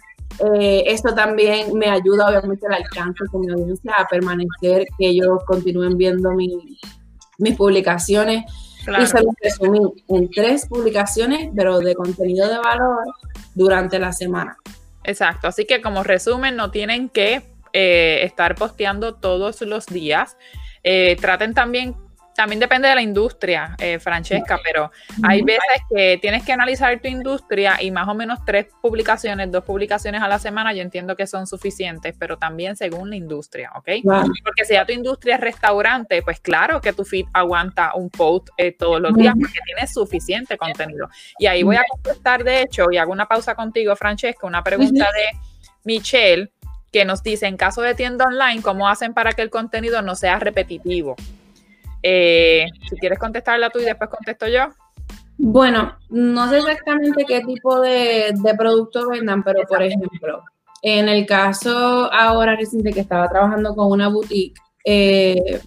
Eh, 0.56 0.84
esto 0.88 1.14
también 1.14 1.78
me 1.78 1.90
ayuda, 1.90 2.28
obviamente, 2.30 2.66
al 2.68 2.74
alcance 2.74 3.26
con 3.32 3.42
mi 3.42 3.52
audiencia 3.52 3.94
a 3.98 4.08
permanecer, 4.08 4.86
que 4.98 5.10
ellos 5.10 5.44
continúen 5.46 5.98
viendo 5.98 6.32
mis 6.32 7.56
publicaciones 7.58 8.46
y 8.88 9.06
se 9.06 9.22
lo 9.22 9.32
resumí 9.42 9.80
en 10.08 10.30
tres 10.32 10.66
publicaciones, 10.68 11.50
pero 11.56 11.80
de 11.80 11.96
contenido 11.96 12.48
de 12.48 12.58
valor 12.58 13.06
durante 13.56 14.00
la 14.00 14.14
semana. 14.14 14.58
Exacto, 15.04 15.48
así 15.48 15.66
que 15.66 15.82
como 15.82 16.04
resumen, 16.04 16.56
no 16.56 16.72
tienen 16.72 17.10
que 17.10 17.42
eh, 17.74 18.20
estar 18.24 18.56
posteando 18.56 19.16
todos 19.16 19.62
los 19.62 19.86
días. 19.86 20.38
Eh, 20.84 21.18
traten 21.20 21.54
también 21.54 21.96
también 22.40 22.62
depende 22.62 22.88
de 22.88 22.96
la 22.96 23.02
industria, 23.02 23.76
eh, 23.80 24.00
Francesca, 24.00 24.58
pero 24.64 24.90
hay 25.24 25.42
veces 25.42 25.82
que 25.94 26.18
tienes 26.22 26.46
que 26.46 26.54
analizar 26.54 26.98
tu 27.02 27.10
industria 27.10 27.76
y 27.82 27.92
más 27.92 28.08
o 28.08 28.14
menos 28.14 28.40
tres 28.46 28.68
publicaciones, 28.82 29.52
dos 29.52 29.66
publicaciones 29.66 30.22
a 30.22 30.30
la 30.30 30.40
semana, 30.40 30.72
yo 30.72 30.82
entiendo 30.82 31.18
que 31.18 31.28
son 31.28 31.48
suficientes, 31.48 32.16
pero 32.18 32.38
también 32.38 32.78
según 32.78 33.10
la 33.10 33.18
industria, 33.18 33.72
¿ok? 33.76 33.90
Porque 34.42 34.64
si 34.64 34.76
ya 34.76 34.86
tu 34.86 34.94
industria 34.94 35.36
es 35.36 35.42
restaurante, 35.42 36.22
pues 36.22 36.40
claro 36.40 36.80
que 36.80 36.94
tu 36.94 37.04
feed 37.04 37.26
aguanta 37.34 37.92
un 37.96 38.10
post 38.10 38.48
eh, 38.56 38.72
todos 38.72 39.02
los 39.02 39.14
días 39.16 39.34
porque 39.38 39.60
tienes 39.66 39.94
suficiente 39.94 40.58
contenido. 40.58 41.10
Y 41.40 41.48
ahí 41.48 41.64
voy 41.64 41.76
a 41.76 41.84
contestar, 41.92 42.46
de 42.46 42.62
hecho, 42.62 42.86
y 42.90 42.96
hago 42.96 43.12
una 43.12 43.26
pausa 43.26 43.54
contigo, 43.54 43.94
Francesca, 43.98 44.48
una 44.48 44.64
pregunta 44.64 45.10
de 45.14 45.40
Michelle 45.84 46.54
que 46.94 47.04
nos 47.04 47.22
dice, 47.22 47.48
en 47.48 47.58
caso 47.58 47.82
de 47.82 47.96
tienda 47.96 48.24
online, 48.24 48.62
¿cómo 48.62 48.88
hacen 48.88 49.14
para 49.14 49.34
que 49.34 49.42
el 49.42 49.50
contenido 49.50 50.02
no 50.02 50.16
sea 50.16 50.40
repetitivo? 50.40 51.18
Eh, 52.02 52.66
si 52.90 52.96
quieres 52.98 53.20
contestarla 53.20 53.70
tú 53.70 53.80
y 53.80 53.86
después 53.86 54.10
contesto 54.10 54.48
yo. 54.48 54.68
Bueno, 55.38 55.98
no 56.10 56.50
sé 56.50 56.58
exactamente 56.58 57.24
qué 57.26 57.42
tipo 57.42 57.80
de, 57.80 58.34
de 58.34 58.56
producto 58.56 59.10
vendan, 59.10 59.42
pero 59.42 59.62
por 59.68 59.82
ejemplo, 59.82 60.44
en 60.82 61.08
el 61.08 61.26
caso 61.26 62.12
ahora 62.12 62.56
reciente 62.56 62.92
que 62.92 63.00
estaba 63.00 63.30
trabajando 63.30 63.74
con 63.74 63.92
una 63.92 64.10
boutique, 64.10 64.60
eh, 64.84 65.62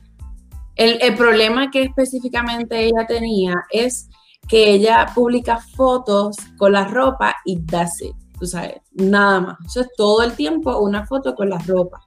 el, 0.76 0.98
el, 1.00 1.14
problema 1.14 1.70
que 1.70 1.82
específicamente 1.82 2.84
ella 2.84 3.06
tenía 3.06 3.54
es 3.70 4.08
que 4.48 4.70
ella 4.70 5.06
publica 5.14 5.58
fotos 5.58 6.36
con 6.58 6.72
la 6.72 6.86
ropa 6.86 7.36
y 7.44 7.60
that's 7.64 8.02
it, 8.02 8.14
tú 8.38 8.46
sabes, 8.46 8.76
nada 8.92 9.40
más. 9.40 9.58
Eso 9.66 9.80
es 9.82 9.88
todo 9.96 10.22
el 10.22 10.34
tiempo 10.34 10.78
una 10.78 11.06
foto 11.06 11.34
con 11.34 11.48
la 11.48 11.58
ropa. 11.58 12.00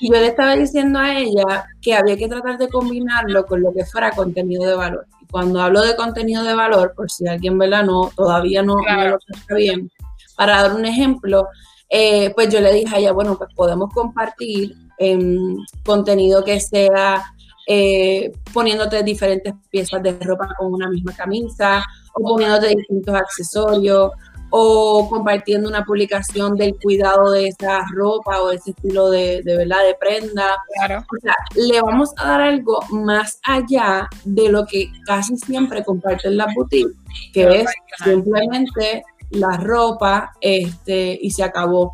Y 0.00 0.12
yo 0.12 0.20
le 0.20 0.26
estaba 0.28 0.56
diciendo 0.56 0.98
a 0.98 1.18
ella 1.18 1.66
que 1.80 1.94
había 1.94 2.16
que 2.16 2.28
tratar 2.28 2.58
de 2.58 2.68
combinarlo 2.68 3.46
con 3.46 3.62
lo 3.62 3.72
que 3.72 3.84
fuera 3.84 4.10
contenido 4.10 4.64
de 4.64 4.74
valor. 4.74 5.06
Y 5.20 5.26
cuando 5.26 5.60
hablo 5.60 5.82
de 5.82 5.96
contenido 5.96 6.42
de 6.42 6.54
valor, 6.54 6.94
por 6.96 7.10
si 7.10 7.26
alguien 7.28 7.58
¿verdad? 7.58 7.84
no 7.84 8.10
todavía 8.14 8.62
no, 8.62 8.76
lo 8.76 9.18
está 9.28 9.54
bien, 9.54 9.90
para 10.36 10.62
dar 10.62 10.74
un 10.74 10.84
ejemplo, 10.84 11.48
eh, 11.88 12.32
pues 12.34 12.48
yo 12.48 12.60
le 12.60 12.72
dije 12.72 12.94
a 12.94 12.98
ella, 12.98 13.12
bueno, 13.12 13.36
pues 13.36 13.50
podemos 13.54 13.92
compartir 13.92 14.74
em, 14.98 15.56
contenido 15.84 16.42
que 16.42 16.58
sea 16.58 17.22
eh, 17.66 18.32
poniéndote 18.52 19.02
diferentes 19.02 19.54
piezas 19.70 20.02
de 20.02 20.18
ropa 20.20 20.48
con 20.58 20.72
una 20.72 20.88
misma 20.88 21.14
camisa 21.14 21.84
o 22.14 22.22
poniéndote 22.22 22.68
distintos 22.68 23.14
accesorios 23.14 24.10
o 24.54 25.08
compartiendo 25.08 25.66
una 25.66 25.82
publicación 25.82 26.56
del 26.56 26.76
cuidado 26.76 27.30
de 27.30 27.48
esa 27.48 27.86
ropa 27.94 28.42
o 28.42 28.50
ese 28.50 28.72
estilo 28.72 29.08
de, 29.08 29.42
de 29.42 29.56
verdad 29.56 29.78
de 29.86 29.94
prenda. 29.94 30.58
Claro. 30.76 30.98
O 30.98 31.20
sea, 31.22 31.34
le 31.56 31.80
vamos 31.80 32.10
a 32.18 32.28
dar 32.28 32.42
algo 32.42 32.80
más 32.90 33.40
allá 33.44 34.08
de 34.24 34.50
lo 34.50 34.66
que 34.66 34.92
casi 35.06 35.38
siempre 35.38 35.82
comparten 35.82 36.36
las 36.36 36.54
boutiques, 36.54 36.92
que 37.32 37.62
es 37.62 37.70
simplemente 38.04 39.02
la 39.30 39.56
ropa 39.56 40.32
este, 40.42 41.18
y 41.20 41.30
se 41.30 41.44
acabó. 41.44 41.90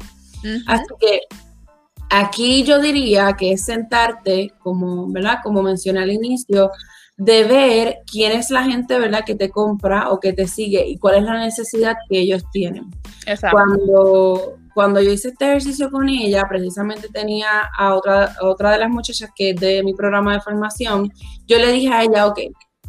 Así 0.66 0.84
que 1.00 1.20
aquí 2.10 2.64
yo 2.64 2.80
diría 2.80 3.34
que 3.38 3.52
es 3.52 3.64
sentarte, 3.64 4.52
como, 4.58 5.08
¿verdad? 5.12 5.38
Como 5.44 5.62
mencioné 5.62 6.00
al 6.00 6.10
inicio, 6.10 6.72
de 7.18 7.44
ver 7.44 7.98
quién 8.10 8.32
es 8.32 8.50
la 8.50 8.62
gente, 8.62 8.98
¿verdad?, 8.98 9.24
que 9.26 9.34
te 9.34 9.50
compra 9.50 10.10
o 10.10 10.20
que 10.20 10.32
te 10.32 10.46
sigue 10.46 10.86
y 10.86 10.98
cuál 10.98 11.16
es 11.16 11.24
la 11.24 11.38
necesidad 11.38 11.96
que 12.08 12.20
ellos 12.20 12.44
tienen. 12.52 12.90
Exacto. 13.26 13.56
Cuando, 13.56 14.56
cuando 14.72 15.00
yo 15.00 15.10
hice 15.10 15.28
este 15.28 15.46
ejercicio 15.46 15.90
con 15.90 16.08
ella, 16.08 16.46
precisamente 16.48 17.08
tenía 17.08 17.68
a 17.76 17.94
otra, 17.94 18.36
otra 18.40 18.70
de 18.70 18.78
las 18.78 18.88
muchachas 18.88 19.30
que 19.34 19.50
es 19.50 19.60
de 19.60 19.82
mi 19.82 19.94
programa 19.94 20.34
de 20.34 20.40
formación, 20.40 21.12
yo 21.46 21.58
le 21.58 21.72
dije 21.72 21.92
a 21.92 22.04
ella, 22.04 22.26
ok, 22.28 22.38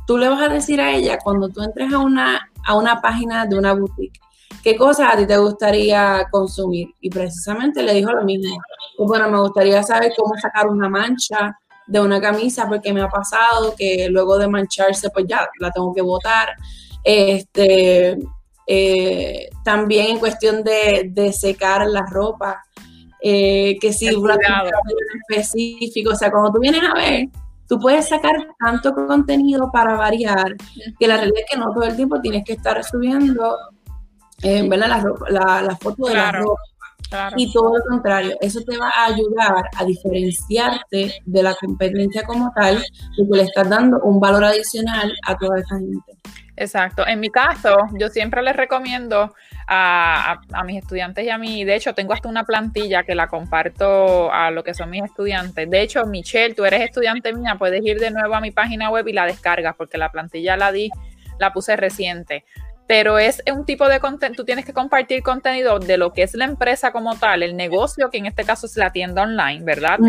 tú 0.05 0.17
le 0.17 0.29
vas 0.29 0.41
a 0.41 0.49
decir 0.49 0.79
a 0.79 0.93
ella 0.93 1.17
cuando 1.23 1.49
tú 1.49 1.63
entres 1.63 1.91
a 1.91 1.97
una, 1.97 2.39
a 2.65 2.77
una 2.77 3.01
página 3.01 3.47
de 3.47 3.57
una 3.57 3.73
boutique 3.73 4.19
¿qué 4.63 4.75
cosas 4.75 5.13
a 5.13 5.17
ti 5.17 5.25
te 5.25 5.37
gustaría 5.37 6.27
consumir? 6.31 6.89
Y 6.99 7.09
precisamente 7.09 7.81
le 7.83 7.93
dijo 7.93 8.11
lo 8.11 8.23
mismo. 8.23 8.57
Pues, 8.97 9.07
bueno, 9.07 9.29
me 9.29 9.39
gustaría 9.39 9.81
saber 9.83 10.11
cómo 10.17 10.35
sacar 10.35 10.67
una 10.67 10.89
mancha 10.89 11.57
de 11.89 11.99
una 11.99 12.21
camisa 12.21 12.67
porque 12.67 12.93
me 12.93 13.01
ha 13.01 13.09
pasado 13.09 13.73
que 13.75 14.07
luego 14.09 14.37
de 14.37 14.47
mancharse 14.47 15.09
pues 15.09 15.25
ya 15.27 15.49
la 15.59 15.71
tengo 15.71 15.93
que 15.93 16.01
botar. 16.01 16.55
Este, 17.03 18.17
eh, 18.67 19.49
también 19.63 20.11
en 20.11 20.19
cuestión 20.19 20.63
de, 20.63 21.33
secar 21.33 21.87
la 21.87 22.05
ropa, 22.05 22.63
eh, 23.21 23.77
que 23.81 23.91
si 23.91 24.13
una 24.13 24.37
específico, 25.29 26.11
o 26.11 26.15
sea, 26.15 26.29
cuando 26.29 26.51
tú 26.51 26.59
vienes 26.59 26.83
a 26.83 26.93
ver, 26.93 27.29
tú 27.67 27.79
puedes 27.79 28.07
sacar 28.07 28.35
tanto 28.59 28.93
contenido 28.93 29.71
para 29.71 29.95
variar, 29.95 30.55
que 30.99 31.07
la 31.07 31.17
realidad 31.17 31.39
es 31.39 31.45
que 31.51 31.57
no 31.57 31.73
todo 31.73 31.83
el 31.83 31.95
tiempo 31.95 32.21
tienes 32.21 32.43
que 32.43 32.53
estar 32.53 32.83
subiendo 32.83 33.57
eh, 34.43 34.67
La, 34.69 35.61
la, 35.63 35.75
foto 35.77 36.05
de 36.05 36.13
la 36.13 36.31
ropa. 36.31 36.61
Y 37.35 37.51
todo 37.51 37.75
lo 37.75 37.83
contrario, 37.85 38.37
eso 38.41 38.61
te 38.61 38.77
va 38.77 38.91
a 38.95 39.05
ayudar 39.05 39.65
a 39.75 39.85
diferenciarte 39.85 41.21
de 41.25 41.43
la 41.43 41.55
competencia 41.55 42.23
como 42.23 42.51
tal, 42.55 42.83
porque 43.17 43.37
le 43.37 43.43
estás 43.43 43.69
dando 43.69 43.99
un 44.01 44.19
valor 44.19 44.43
adicional 44.43 45.11
a 45.25 45.35
toda 45.35 45.59
esa 45.59 45.77
gente. 45.79 46.17
Exacto. 46.55 47.07
En 47.07 47.19
mi 47.21 47.29
caso, 47.29 47.75
yo 47.93 48.09
siempre 48.09 48.43
les 48.43 48.55
recomiendo 48.55 49.33
a, 49.65 50.39
mis 50.65 50.77
estudiantes 50.77 51.25
y 51.25 51.29
a 51.29 51.37
mí, 51.37 51.63
de 51.63 51.75
hecho, 51.75 51.93
tengo 51.93 52.13
hasta 52.13 52.27
una 52.27 52.43
plantilla 52.43 53.03
que 53.03 53.15
la 53.15 53.27
comparto 53.27 54.31
a 54.31 54.51
lo 54.51 54.63
que 54.63 54.73
son 54.73 54.89
mis 54.89 55.03
estudiantes. 55.03 55.69
De 55.69 55.81
hecho, 55.81 56.05
Michelle, 56.05 56.53
tú 56.53 56.65
eres 56.65 56.81
estudiante 56.81 57.33
mía, 57.33 57.55
puedes 57.57 57.83
ir 57.85 57.99
de 57.99 58.11
nuevo 58.11 58.35
a 58.35 58.41
mi 58.41 58.51
página 58.51 58.89
web 58.89 59.07
y 59.07 59.13
la 59.13 59.25
descargas, 59.25 59.75
porque 59.77 59.97
la 59.97 60.11
plantilla 60.11 60.57
la 60.57 60.71
di, 60.71 60.91
la 61.39 61.53
puse 61.53 61.75
reciente 61.75 62.43
pero 62.89 63.19
es 63.19 63.43
un 63.55 63.65
tipo 63.65 63.87
de 63.87 63.99
contenido, 63.99 64.35
tú 64.35 64.45
tienes 64.45 64.65
que 64.65 64.73
compartir 64.73 65.21
contenido 65.21 65.77
de 65.77 65.95
lo 65.99 66.11
que 66.11 66.23
es 66.23 66.33
la 66.33 66.45
empresa 66.45 66.91
como 66.91 67.15
tal, 67.19 67.43
el 67.43 67.55
negocio, 67.55 68.09
que 68.09 68.17
en 68.17 68.25
este 68.25 68.45
caso 68.45 68.65
es 68.65 68.75
la 68.77 68.91
tienda 68.91 69.21
online, 69.21 69.63
¿verdad? 69.63 69.99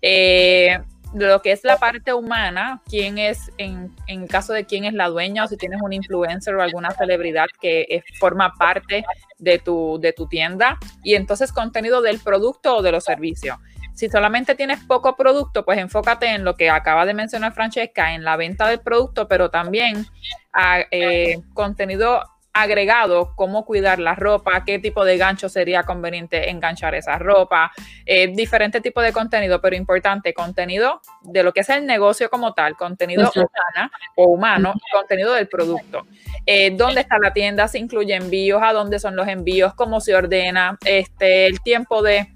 Eh, 0.00 0.78
de 1.12 1.26
lo 1.26 1.42
que 1.42 1.52
es 1.52 1.64
la 1.64 1.76
parte 1.76 2.14
humana, 2.14 2.80
quién 2.88 3.18
es, 3.18 3.52
en, 3.58 3.94
en 4.06 4.26
caso 4.26 4.54
de 4.54 4.64
quién 4.64 4.86
es 4.86 4.94
la 4.94 5.10
dueña 5.10 5.44
o 5.44 5.48
si 5.48 5.58
tienes 5.58 5.82
un 5.82 5.92
influencer 5.92 6.54
o 6.54 6.62
alguna 6.62 6.92
celebridad 6.92 7.44
que 7.60 8.02
forma 8.18 8.54
parte 8.58 9.04
de 9.38 9.58
tu, 9.58 9.98
de 10.00 10.14
tu 10.14 10.26
tienda, 10.26 10.78
y 11.02 11.16
entonces 11.16 11.52
contenido 11.52 12.00
del 12.00 12.20
producto 12.20 12.78
o 12.78 12.82
de 12.82 12.92
los 12.92 13.04
servicios. 13.04 13.58
Si 13.94 14.08
solamente 14.08 14.54
tienes 14.54 14.82
poco 14.84 15.16
producto, 15.16 15.64
pues 15.64 15.78
enfócate 15.78 16.26
en 16.26 16.44
lo 16.44 16.56
que 16.56 16.70
acaba 16.70 17.06
de 17.06 17.14
mencionar 17.14 17.54
Francesca, 17.54 18.14
en 18.14 18.24
la 18.24 18.36
venta 18.36 18.68
del 18.68 18.80
producto, 18.80 19.28
pero 19.28 19.50
también 19.50 20.04
a, 20.52 20.80
eh, 20.90 21.40
contenido 21.54 22.22
agregado, 22.54 23.34
cómo 23.34 23.66
cuidar 23.66 23.98
la 23.98 24.14
ropa, 24.14 24.64
qué 24.64 24.78
tipo 24.78 25.04
de 25.04 25.18
gancho 25.18 25.48
sería 25.48 25.82
conveniente 25.82 26.50
enganchar 26.50 26.94
esa 26.94 27.18
ropa, 27.18 27.72
eh, 28.06 28.28
diferentes 28.28 28.80
tipos 28.80 29.02
de 29.02 29.12
contenido, 29.12 29.60
pero 29.60 29.74
importante, 29.74 30.32
contenido 30.32 31.00
de 31.22 31.42
lo 31.42 31.52
que 31.52 31.60
es 31.60 31.68
el 31.70 31.84
negocio 31.84 32.30
como 32.30 32.54
tal, 32.54 32.76
contenido 32.76 33.30
humana 33.34 33.90
o 34.14 34.24
humano, 34.26 34.72
contenido 34.92 35.34
del 35.34 35.48
producto. 35.48 36.06
Eh, 36.46 36.70
¿Dónde 36.76 37.00
está 37.00 37.18
la 37.18 37.32
tienda? 37.32 37.66
¿Se 37.66 37.78
incluye 37.78 38.14
envíos? 38.14 38.62
¿A 38.62 38.72
dónde 38.72 39.00
son 39.00 39.16
los 39.16 39.26
envíos? 39.26 39.74
¿Cómo 39.74 40.00
se 40.00 40.14
ordena? 40.14 40.78
Este, 40.84 41.46
el 41.46 41.60
tiempo 41.60 42.02
de 42.02 42.33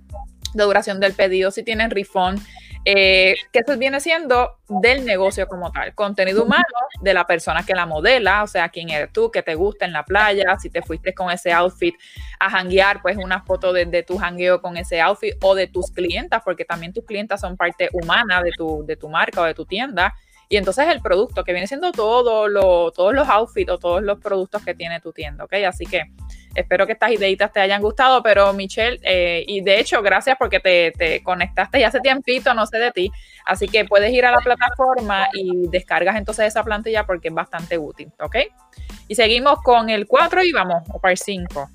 de 0.58 0.64
duración 0.64 1.00
del 1.00 1.14
pedido, 1.14 1.50
si 1.50 1.62
tienen 1.62 1.90
refund, 1.90 2.40
eh, 2.84 3.34
que 3.52 3.60
eso 3.60 3.76
viene 3.76 4.00
siendo 4.00 4.56
del 4.68 5.04
negocio 5.04 5.46
como 5.46 5.70
tal, 5.72 5.94
contenido 5.94 6.44
humano 6.44 6.64
de 7.02 7.12
la 7.12 7.26
persona 7.26 7.64
que 7.64 7.74
la 7.74 7.86
modela, 7.86 8.42
o 8.42 8.46
sea, 8.46 8.68
quién 8.68 8.90
eres 8.90 9.12
tú, 9.12 9.30
que 9.30 9.42
te 9.42 9.54
gusta 9.54 9.84
en 9.84 9.92
la 9.92 10.04
playa, 10.04 10.56
si 10.58 10.70
te 10.70 10.82
fuiste 10.82 11.12
con 11.12 11.30
ese 11.30 11.52
outfit 11.52 11.94
a 12.38 12.50
janguear, 12.50 13.02
pues 13.02 13.16
una 13.16 13.42
foto 13.42 13.72
de, 13.72 14.02
tu 14.02 14.16
jangueo 14.16 14.62
con 14.62 14.76
ese 14.76 15.00
outfit 15.00 15.34
o 15.42 15.54
de 15.54 15.66
tus 15.66 15.90
clientas, 15.90 16.42
porque 16.44 16.64
también 16.64 16.92
tus 16.92 17.04
clientas 17.04 17.40
son 17.40 17.56
parte 17.56 17.88
humana 17.92 18.42
de 18.42 18.52
tu, 18.56 18.84
de 18.86 18.96
tu 18.96 19.08
marca 19.08 19.42
o 19.42 19.44
de 19.44 19.54
tu 19.54 19.66
tienda. 19.66 20.14
Y 20.50 20.56
entonces 20.56 20.88
el 20.88 21.02
producto, 21.02 21.44
que 21.44 21.52
viene 21.52 21.66
siendo 21.66 21.92
todo 21.92 22.48
lo, 22.48 22.90
todos 22.92 23.12
los 23.12 23.28
outfits 23.28 23.70
o 23.70 23.78
todos 23.78 24.02
los 24.02 24.18
productos 24.18 24.64
que 24.64 24.74
tiene 24.74 24.98
tu 24.98 25.12
tienda, 25.12 25.44
¿ok? 25.44 25.52
Así 25.66 25.84
que 25.84 26.04
espero 26.54 26.86
que 26.86 26.92
estas 26.92 27.12
ideitas 27.12 27.52
te 27.52 27.60
hayan 27.60 27.82
gustado, 27.82 28.22
pero 28.22 28.54
Michelle, 28.54 28.98
eh, 29.02 29.44
y 29.46 29.60
de 29.60 29.78
hecho, 29.78 30.00
gracias 30.00 30.36
porque 30.38 30.58
te, 30.58 31.22
conectaste 31.22 31.80
ya 31.80 31.88
hace 31.88 32.00
tiempito, 32.00 32.54
no 32.54 32.66
sé 32.66 32.78
de 32.78 32.92
ti, 32.92 33.10
así 33.44 33.68
que 33.68 33.84
puedes 33.84 34.10
ir 34.10 34.24
a 34.24 34.30
la 34.30 34.38
plataforma 34.38 35.28
y 35.34 35.68
descargas 35.68 36.16
entonces 36.16 36.46
esa 36.46 36.64
plantilla 36.64 37.04
porque 37.04 37.28
es 37.28 37.34
bastante 37.34 37.76
útil, 37.76 38.10
¿ok? 38.18 38.36
Y 39.06 39.14
seguimos 39.16 39.60
con 39.62 39.90
el 39.90 40.06
4 40.06 40.44
y 40.44 40.52
vamos, 40.52 40.82
o 40.94 40.98
para 40.98 41.12
el 41.12 41.18
5. 41.18 41.68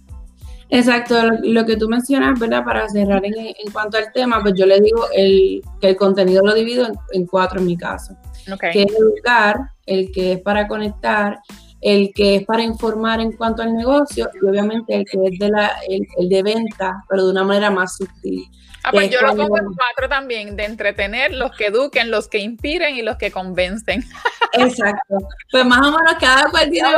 Exacto, 0.70 1.22
lo, 1.44 1.64
que 1.66 1.78
tú 1.78 1.88
mencionas, 1.88 2.40
¿verdad? 2.40 2.64
Para 2.64 2.90
cerrar 2.90 3.24
en, 3.24 3.54
cuanto 3.72 3.98
al 3.98 4.12
tema, 4.12 4.42
pues 4.42 4.56
yo 4.58 4.66
le 4.66 4.82
digo 4.82 5.06
el, 5.14 5.62
que 5.80 5.90
el 5.90 5.96
contenido 5.96 6.42
lo 6.44 6.56
divido 6.56 6.88
en 7.12 7.28
cuatro 7.28 7.60
en 7.60 7.68
mi 7.68 7.78
caso 7.78 8.18
que 8.60 8.84
es 8.84 8.94
educar, 8.94 9.58
el 9.86 10.12
que 10.12 10.34
es 10.34 10.40
para 10.40 10.68
conectar, 10.68 11.40
el 11.82 12.14
que 12.14 12.36
es 12.36 12.46
para 12.46 12.64
informar 12.64 13.20
en 13.20 13.34
cuanto 13.34 13.62
al 13.62 13.74
negocio 13.76 14.30
y 14.42 14.46
obviamente 14.46 14.96
el 14.96 15.06
que 15.06 15.18
es 15.26 15.40
de 15.40 15.50
la, 15.50 15.72
el, 15.88 16.30
de 16.30 16.44
venta, 16.44 17.04
pero 17.10 17.26
de 17.26 17.32
una 17.32 17.44
manera 17.44 17.70
más 17.70 17.98
sutil. 17.98 18.46
Ah, 18.86 18.92
pues 18.92 19.10
yo 19.10 19.22
lo 19.22 19.36
pongo 19.36 19.58
en 19.58 19.66
cuatro 19.66 20.10
también, 20.10 20.58
de 20.58 20.66
entretener, 20.66 21.34
los 21.34 21.52
que 21.56 21.68
eduquen, 21.68 22.12
los 22.12 22.28
que 22.28 22.40
inspiren 22.40 22.96
y 22.96 23.02
los 23.02 23.18
que 23.18 23.32
convencen. 23.32 24.04
Exacto. 24.54 25.18
Pues 25.52 25.66
más 25.66 25.80
o 25.80 25.92
menos 25.92 26.16
cada 26.20 26.50
cual 26.50 26.70
tiene 26.70 26.90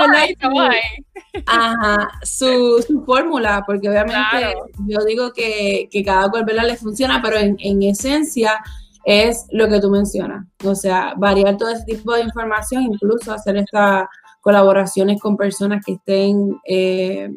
Ajá, 1.46 2.10
su, 2.24 2.84
su 2.88 3.04
fórmula, 3.06 3.64
porque 3.66 3.90
obviamente 3.90 4.56
yo 4.88 5.00
digo 5.06 5.32
que, 5.32 5.88
que 5.92 6.04
cada 6.04 6.30
cual 6.30 6.46
le 6.46 6.76
funciona, 6.76 7.22
pero 7.22 7.38
en, 7.38 7.56
en 7.60 7.84
esencia 7.84 8.62
es 9.06 9.46
lo 9.52 9.70
que 9.70 9.80
tú 9.80 9.90
mencionas. 9.90 10.46
O 10.64 10.76
sea, 10.76 11.14
variar 11.16 11.58
todo 11.58 11.70
ese 11.70 11.86
tipo 11.86 12.14
de 12.14 12.24
información, 12.24 12.84
incluso 12.84 13.32
hacer 13.32 13.56
estas 13.58 14.08
colaboraciones 14.42 15.22
con 15.22 15.38
personas 15.38 15.84
que 15.86 15.94
estén, 15.94 16.60
eh, 16.68 17.30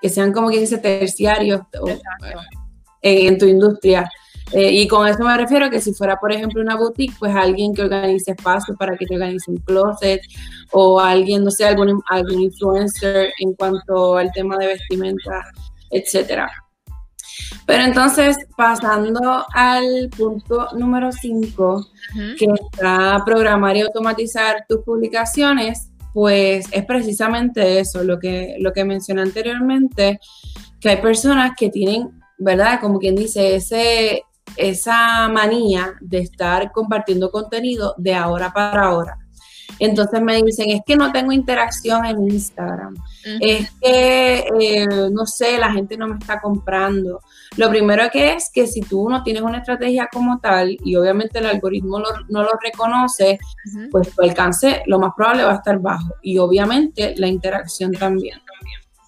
que 0.00 0.08
sean 0.08 0.32
como 0.32 0.48
que 0.48 0.60
dice 0.60 0.78
terciarios 0.78 1.60
en, 3.02 3.36
tu 3.36 3.46
industria. 3.46 4.08
Eh, 4.52 4.72
y 4.72 4.88
con 4.88 5.06
eso 5.06 5.24
me 5.24 5.36
refiero 5.36 5.68
que 5.68 5.80
si 5.80 5.92
fuera, 5.92 6.16
por 6.16 6.32
ejemplo, 6.32 6.62
una 6.62 6.76
boutique, 6.76 7.14
pues 7.18 7.34
alguien 7.34 7.74
que 7.74 7.82
organice 7.82 8.30
espacios 8.30 8.76
para 8.78 8.96
que 8.96 9.04
te 9.04 9.14
organice 9.14 9.50
un 9.50 9.58
closet 9.58 10.20
o 10.72 11.00
alguien, 11.00 11.44
no 11.44 11.50
sé, 11.50 11.66
algún, 11.66 12.00
algún 12.08 12.42
influencer 12.42 13.32
en 13.40 13.54
cuanto 13.54 14.16
al 14.16 14.30
tema 14.32 14.56
de 14.56 14.68
vestimenta, 14.68 15.44
etcétera. 15.90 16.50
Pero 17.66 17.84
entonces, 17.84 18.36
pasando 18.56 19.44
al 19.52 20.08
punto 20.16 20.68
número 20.76 21.12
5, 21.12 21.86
que 22.38 22.46
está 22.46 23.22
programar 23.24 23.76
y 23.76 23.82
automatizar 23.82 24.64
tus 24.68 24.80
publicaciones, 24.80 25.90
pues 26.14 26.66
es 26.72 26.84
precisamente 26.84 27.78
eso, 27.78 28.02
lo 28.02 28.18
que, 28.18 28.56
lo 28.58 28.72
que 28.72 28.84
mencioné 28.84 29.22
anteriormente, 29.22 30.18
que 30.80 30.90
hay 30.90 30.96
personas 30.96 31.52
que 31.56 31.70
tienen, 31.70 32.20
¿verdad? 32.38 32.80
Como 32.80 32.98
quien 32.98 33.14
dice, 33.14 33.56
ese, 33.56 34.22
esa 34.56 35.28
manía 35.28 35.94
de 36.00 36.18
estar 36.18 36.72
compartiendo 36.72 37.30
contenido 37.30 37.94
de 37.98 38.14
ahora 38.14 38.52
para 38.52 38.84
ahora. 38.84 39.18
Entonces 39.78 40.20
me 40.20 40.42
dicen, 40.42 40.70
es 40.70 40.80
que 40.86 40.96
no 40.96 41.12
tengo 41.12 41.32
interacción 41.32 42.04
en 42.04 42.30
Instagram, 42.30 42.96
es 43.40 43.70
que, 43.80 44.44
eh, 44.60 44.86
no 45.12 45.26
sé, 45.26 45.58
la 45.58 45.72
gente 45.72 45.96
no 45.96 46.08
me 46.08 46.18
está 46.18 46.40
comprando. 46.40 47.20
Lo 47.56 47.70
primero 47.70 48.04
que 48.12 48.34
es 48.34 48.50
que 48.52 48.66
si 48.66 48.80
tú 48.80 49.08
no 49.08 49.22
tienes 49.22 49.42
una 49.42 49.58
estrategia 49.58 50.08
como 50.12 50.38
tal 50.38 50.76
y 50.84 50.96
obviamente 50.96 51.38
el 51.38 51.46
algoritmo 51.46 51.98
no 51.98 52.42
lo 52.42 52.50
reconoce, 52.62 53.38
pues 53.90 54.14
tu 54.14 54.22
alcance 54.22 54.82
lo 54.86 54.98
más 54.98 55.12
probable 55.16 55.44
va 55.44 55.52
a 55.52 55.56
estar 55.56 55.78
bajo 55.78 56.14
y 56.22 56.38
obviamente 56.38 57.14
la 57.16 57.26
interacción 57.26 57.92
también. 57.92 58.38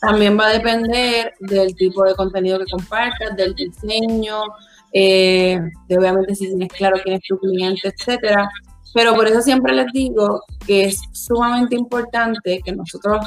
También 0.01 0.39
va 0.39 0.47
a 0.47 0.53
depender 0.53 1.35
del 1.41 1.75
tipo 1.75 2.05
de 2.05 2.15
contenido 2.15 2.59
que 2.59 2.71
compartas, 2.71 3.37
del 3.37 3.55
diseño, 3.55 4.45
eh, 4.93 5.61
de 5.89 5.99
obviamente 5.99 6.35
si 6.35 6.49
tienes 6.49 6.73
claro 6.73 6.97
quién 7.03 7.17
es 7.17 7.23
tu 7.29 7.39
cliente, 7.39 7.89
etcétera. 7.89 8.49
Pero 8.95 9.15
por 9.15 9.27
eso 9.27 9.43
siempre 9.43 9.75
les 9.75 9.87
digo 9.93 10.43
que 10.67 10.87
es 10.87 11.01
sumamente 11.13 11.77
importante 11.77 12.61
que 12.65 12.73
nosotros 12.73 13.19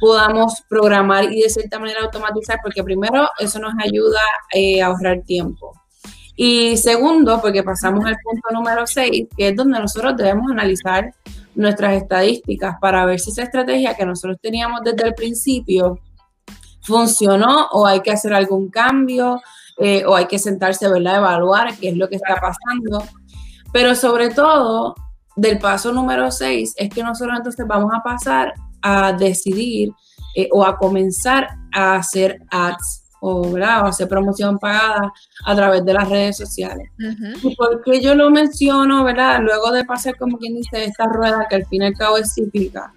podamos 0.00 0.62
programar 0.68 1.32
y 1.32 1.42
de 1.42 1.50
cierta 1.50 1.78
manera 1.78 2.00
automatizar, 2.02 2.58
porque 2.62 2.82
primero 2.82 3.28
eso 3.38 3.58
nos 3.58 3.74
ayuda 3.78 4.20
eh, 4.52 4.82
a 4.82 4.86
ahorrar 4.86 5.22
tiempo. 5.22 5.72
Y 6.34 6.78
segundo, 6.78 7.40
porque 7.40 7.62
pasamos 7.62 8.04
al 8.06 8.16
punto 8.24 8.48
número 8.52 8.86
6, 8.86 9.28
que 9.36 9.48
es 9.48 9.56
donde 9.56 9.78
nosotros 9.78 10.16
debemos 10.16 10.50
analizar 10.50 11.14
nuestras 11.54 11.94
estadísticas 11.94 12.76
para 12.80 13.04
ver 13.04 13.20
si 13.20 13.30
esa 13.30 13.42
estrategia 13.42 13.94
que 13.94 14.06
nosotros 14.06 14.38
teníamos 14.40 14.80
desde 14.82 15.06
el 15.06 15.14
principio 15.14 15.98
funcionó 16.82 17.68
o 17.72 17.86
hay 17.86 18.00
que 18.00 18.12
hacer 18.12 18.32
algún 18.32 18.70
cambio 18.70 19.42
eh, 19.78 20.02
o 20.06 20.16
hay 20.16 20.26
que 20.26 20.38
sentarse, 20.38 20.88
¿verdad? 20.88 21.18
Evaluar 21.18 21.76
qué 21.76 21.90
es 21.90 21.96
lo 21.96 22.08
que 22.08 22.16
está 22.16 22.36
pasando. 22.36 23.04
Pero 23.72 23.94
sobre 23.94 24.30
todo, 24.30 24.94
del 25.36 25.58
paso 25.58 25.92
número 25.92 26.30
6 26.30 26.74
es 26.76 26.90
que 26.90 27.02
nosotros 27.02 27.36
entonces 27.36 27.66
vamos 27.66 27.92
a 27.94 28.02
pasar 28.02 28.52
a 28.82 29.12
decidir 29.12 29.90
eh, 30.36 30.48
o 30.52 30.64
a 30.64 30.76
comenzar 30.76 31.48
a 31.72 31.96
hacer 31.96 32.40
ads 32.50 33.00
o, 33.20 33.54
hacer 33.56 34.08
promoción 34.08 34.58
pagada 34.58 35.12
a 35.44 35.54
través 35.54 35.84
de 35.84 35.92
las 35.92 36.08
redes 36.08 36.36
sociales. 36.36 36.88
¿Y 37.42 37.54
por 37.54 37.82
qué 37.84 38.00
yo 38.00 38.14
lo 38.14 38.30
menciono, 38.30 39.04
verdad? 39.04 39.40
Luego 39.42 39.70
de 39.72 39.84
pasar, 39.84 40.16
como 40.16 40.38
quien 40.38 40.56
dice, 40.56 40.84
esta 40.84 41.04
rueda 41.04 41.46
que 41.48 41.56
al 41.56 41.66
fin 41.66 41.82
y 41.82 41.86
al 41.86 41.94
cabo 41.94 42.16
es 42.16 42.32
cíclica. 42.34 42.92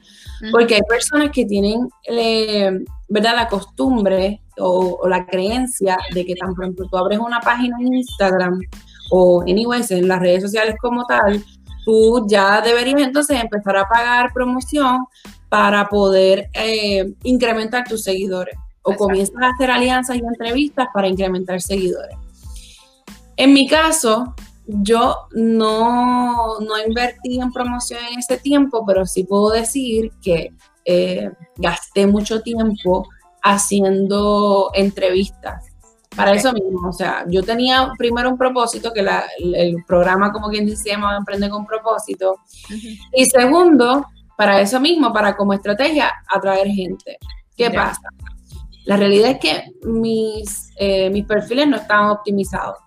Porque 0.52 0.76
hay 0.76 0.82
personas 0.88 1.30
que 1.32 1.46
tienen, 1.46 1.90
eh, 2.08 2.72
¿verdad? 3.08 3.36
La 3.36 3.48
costumbre 3.48 4.42
o, 4.58 5.00
o, 5.02 5.08
la 5.08 5.26
creencia 5.26 5.98
de 6.14 6.26
que 6.26 6.36
tan 6.36 6.54
pronto 6.54 6.86
tú 6.90 6.98
abres 6.98 7.20
una 7.20 7.40
página 7.40 7.78
en 7.80 7.94
Instagram 7.94 8.60
o, 9.12 9.42
anyways, 9.42 9.92
en 9.92 10.08
las 10.08 10.20
redes 10.20 10.44
sociales 10.44 10.76
como 10.82 11.06
tal, 11.06 11.44
tú 11.86 12.26
ya 12.28 12.62
deberías 12.62 13.02
entonces 13.02 13.42
empezar 13.42 13.78
a 13.78 13.88
pagar 13.88 14.34
promoción 14.34 15.06
para 15.54 15.88
poder 15.88 16.50
eh, 16.56 17.14
incrementar 17.22 17.88
tus 17.88 18.02
seguidores. 18.02 18.56
O 18.82 18.96
comienzas 18.96 19.36
a 19.40 19.50
hacer 19.50 19.70
alianzas 19.70 20.16
y 20.16 20.20
entrevistas 20.20 20.88
para 20.92 21.08
incrementar 21.08 21.62
seguidores. 21.62 22.18
En 23.38 23.54
mi 23.54 23.68
caso, 23.68 24.34
yo 24.66 25.16
no, 25.34 26.60
no 26.60 26.84
invertí 26.84 27.40
en 27.40 27.54
promoción 27.54 28.00
en 28.12 28.18
ese 28.18 28.38
tiempo, 28.38 28.84
pero 28.84 29.06
sí 29.06 29.26
puedo 29.26 29.52
decir 29.52 30.12
que 30.24 30.50
eh, 30.86 31.30
gasté 31.58 32.08
mucho 32.08 32.42
tiempo 32.42 33.08
haciendo 33.44 34.72
entrevistas. 34.74 35.66
Para 36.16 36.34
eso 36.34 36.52
mismo, 36.52 36.90
o 36.90 36.94
sea, 36.94 37.26
yo 37.28 37.44
tenía 37.44 37.92
primero 37.96 38.32
un 38.32 38.40
propósito, 38.40 38.92
que 38.92 39.06
el, 39.38 39.76
programa, 39.86 40.32
como 40.32 40.50
quien 40.50 40.66
dice, 40.66 40.82
se 40.82 40.90
llama 40.90 41.16
Emprende 41.16 41.48
con 41.52 41.68
propósito. 41.68 42.38
Y 43.14 43.26
segundo, 43.26 44.04
para 44.38 44.60
eso 44.62 44.80
mismo, 44.80 45.14
para 45.14 45.36
como 45.36 45.54
estrategia, 45.54 46.12
atraer 46.28 46.68
gente. 46.68 47.18
¿Qué 47.56 47.70
pasa? 47.70 48.02
La 48.86 48.98
realidad 48.98 49.32
es 49.32 49.40
que 49.40 49.64
mis, 49.84 50.72
eh, 50.78 51.10
mis 51.10 51.26
perfiles 51.26 51.68
no 51.68 51.78
estaban 51.78 52.10
optimizados. 52.10 52.78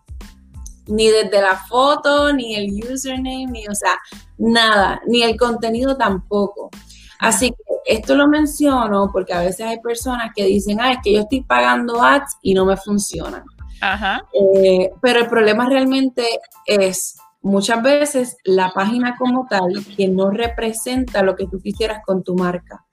Ni 0.86 1.08
desde 1.08 1.40
la 1.40 1.56
foto, 1.56 2.32
ni 2.32 2.54
el 2.54 2.72
username, 2.92 3.46
ni, 3.46 3.66
o 3.66 3.74
sea, 3.74 3.98
nada, 4.38 5.00
ni 5.06 5.22
el 5.22 5.36
contenido 5.36 5.96
tampoco. 5.96 6.70
Así 7.18 7.50
que 7.50 7.56
esto 7.86 8.14
lo 8.14 8.28
menciono 8.28 9.10
porque 9.12 9.32
a 9.32 9.40
veces 9.40 9.66
hay 9.66 9.80
personas 9.80 10.32
que 10.34 10.44
dicen, 10.44 10.80
ah, 10.80 10.92
es 10.92 10.98
que 11.02 11.14
yo 11.14 11.20
estoy 11.20 11.42
pagando 11.42 12.02
ads 12.02 12.36
y 12.42 12.54
no 12.54 12.66
me 12.66 12.76
funcionan. 12.76 13.44
Ajá. 13.80 14.22
Eh, 14.32 14.90
pero 15.00 15.20
el 15.20 15.28
problema 15.28 15.66
realmente 15.68 16.24
es 16.66 17.16
muchas 17.46 17.82
veces 17.82 18.36
la 18.44 18.72
página 18.72 19.16
como 19.16 19.46
tal 19.48 19.70
que 19.96 20.08
no 20.08 20.30
representa 20.30 21.22
lo 21.22 21.36
que 21.36 21.46
tú 21.46 21.60
quisieras 21.60 22.02
con 22.04 22.22
tu 22.22 22.34
marca. 22.34 22.84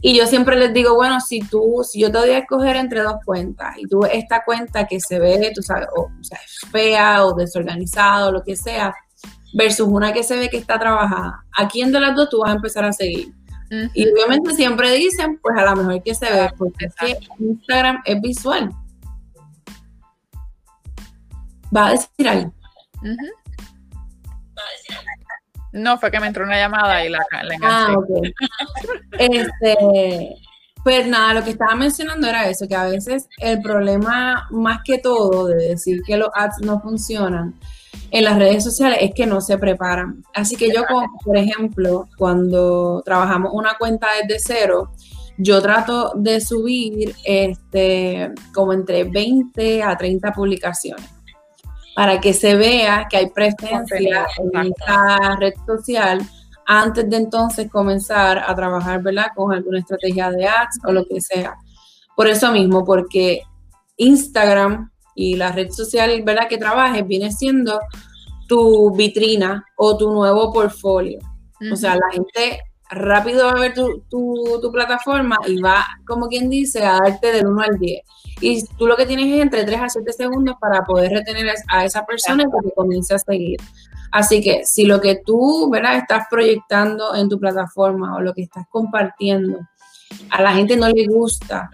Y 0.00 0.16
yo 0.16 0.26
siempre 0.26 0.56
les 0.56 0.72
digo, 0.72 0.94
bueno, 0.94 1.20
si 1.20 1.40
tú, 1.40 1.82
si 1.82 2.00
yo 2.00 2.12
te 2.12 2.18
voy 2.18 2.30
a 2.30 2.38
escoger 2.38 2.76
entre 2.76 3.02
dos 3.02 3.16
cuentas 3.24 3.76
y 3.78 3.88
tú 3.88 4.04
esta 4.04 4.44
cuenta 4.44 4.86
que 4.86 5.00
se 5.00 5.18
ve, 5.18 5.50
tú 5.54 5.62
sabes, 5.62 5.88
o, 5.96 6.08
sea, 6.20 6.38
fea 6.70 7.24
o 7.24 7.34
desorganizada 7.34 8.28
o 8.28 8.32
lo 8.32 8.44
que 8.44 8.54
sea, 8.54 8.94
versus 9.54 9.88
una 9.88 10.12
que 10.12 10.22
se 10.22 10.36
ve 10.36 10.48
que 10.50 10.58
está 10.58 10.78
trabajada, 10.78 11.44
¿a 11.56 11.66
quién 11.66 11.90
de 11.90 11.98
las 11.98 12.14
dos 12.14 12.28
tú 12.28 12.40
vas 12.40 12.50
a 12.50 12.56
empezar 12.56 12.84
a 12.84 12.92
seguir? 12.92 13.34
Y 13.92 14.08
obviamente 14.08 14.54
siempre 14.54 14.92
dicen, 14.94 15.38
pues 15.42 15.58
a 15.58 15.64
lo 15.64 15.76
mejor 15.82 16.02
que 16.02 16.14
se 16.14 16.30
ve, 16.30 16.48
porque 16.56 16.86
es 16.86 16.94
que 16.94 17.18
Instagram 17.38 18.00
es 18.04 18.20
visual. 18.20 18.70
Va 21.74 21.88
a 21.88 21.90
decir 21.90 22.28
algo. 22.28 22.52
No, 25.78 25.98
fue 25.98 26.10
que 26.10 26.20
me 26.20 26.26
entró 26.26 26.44
una 26.44 26.58
llamada 26.58 27.04
y 27.04 27.08
la, 27.08 27.20
la 27.30 27.54
enganché. 27.54 28.34
Ah, 28.42 28.58
este, 29.18 29.76
pues 30.84 31.06
nada, 31.06 31.34
lo 31.34 31.44
que 31.44 31.50
estaba 31.50 31.74
mencionando 31.74 32.26
era 32.26 32.48
eso, 32.48 32.66
que 32.68 32.74
a 32.74 32.86
veces 32.86 33.28
el 33.38 33.60
problema 33.60 34.46
más 34.50 34.80
que 34.84 34.98
todo 34.98 35.46
de 35.46 35.68
decir 35.68 36.02
que 36.06 36.16
los 36.16 36.30
ads 36.34 36.60
no 36.62 36.80
funcionan 36.80 37.54
en 38.10 38.24
las 38.24 38.38
redes 38.38 38.64
sociales 38.64 38.98
es 39.02 39.12
que 39.14 39.26
no 39.26 39.40
se 39.40 39.58
preparan. 39.58 40.24
Así 40.34 40.56
que 40.56 40.72
yo, 40.72 40.84
por 41.24 41.36
ejemplo, 41.36 42.08
cuando 42.16 43.02
trabajamos 43.04 43.52
una 43.52 43.76
cuenta 43.78 44.08
desde 44.22 44.38
cero, 44.38 44.92
yo 45.36 45.60
trato 45.60 46.12
de 46.16 46.40
subir 46.40 47.14
este, 47.24 48.32
como 48.54 48.72
entre 48.72 49.04
20 49.04 49.82
a 49.82 49.96
30 49.96 50.32
publicaciones 50.32 51.17
para 51.98 52.20
que 52.20 52.32
se 52.32 52.54
vea 52.54 53.08
que 53.10 53.16
hay 53.16 53.30
presencia 53.30 54.28
en 54.38 54.66
esta 54.68 55.34
red 55.34 55.54
social 55.66 56.20
antes 56.64 57.10
de 57.10 57.16
entonces 57.16 57.68
comenzar 57.68 58.38
a 58.38 58.54
trabajar 58.54 59.02
¿verdad? 59.02 59.26
con 59.34 59.52
alguna 59.52 59.80
estrategia 59.80 60.30
de 60.30 60.46
ads 60.46 60.78
o 60.86 60.92
lo 60.92 61.04
que 61.04 61.20
sea. 61.20 61.56
Por 62.14 62.28
eso 62.28 62.52
mismo, 62.52 62.84
porque 62.84 63.42
Instagram 63.96 64.92
y 65.16 65.34
la 65.34 65.50
red 65.50 65.70
social 65.70 66.22
¿verdad? 66.22 66.46
que 66.48 66.56
trabajes 66.56 67.04
viene 67.04 67.32
siendo 67.32 67.80
tu 68.46 68.94
vitrina 68.94 69.64
o 69.76 69.96
tu 69.96 70.12
nuevo 70.12 70.52
portfolio. 70.52 71.18
O 71.72 71.74
sea, 71.74 71.96
la 71.96 72.12
gente 72.12 72.60
rápido 72.90 73.46
va 73.46 73.50
a 73.54 73.60
ver 73.60 73.74
tu, 73.74 74.04
tu, 74.08 74.70
plataforma 74.70 75.36
y 75.48 75.60
va, 75.60 75.84
como 76.06 76.28
quien 76.28 76.48
dice, 76.48 76.84
a 76.84 77.00
darte 77.00 77.32
del 77.32 77.48
1 77.48 77.60
al 77.60 77.76
10. 77.76 78.02
Y 78.40 78.64
tú 78.76 78.86
lo 78.86 78.96
que 78.96 79.06
tienes 79.06 79.26
es 79.26 79.40
entre 79.40 79.64
3 79.64 79.80
a 79.80 79.88
7 79.88 80.12
segundos 80.12 80.56
para 80.60 80.84
poder 80.84 81.12
retener 81.12 81.54
a 81.68 81.84
esa 81.84 82.04
persona 82.06 82.44
y 82.44 82.46
que 82.46 82.74
comience 82.74 83.14
a 83.14 83.18
seguir. 83.18 83.60
Así 84.10 84.42
que 84.42 84.64
si 84.64 84.84
lo 84.84 85.00
que 85.00 85.16
tú, 85.16 85.68
¿verdad? 85.70 85.96
Estás 85.96 86.26
proyectando 86.30 87.14
en 87.14 87.28
tu 87.28 87.38
plataforma 87.38 88.16
o 88.16 88.20
lo 88.20 88.32
que 88.32 88.42
estás 88.42 88.66
compartiendo 88.70 89.58
a 90.30 90.42
la 90.42 90.52
gente 90.52 90.76
no 90.76 90.88
le 90.88 91.06
gusta, 91.06 91.68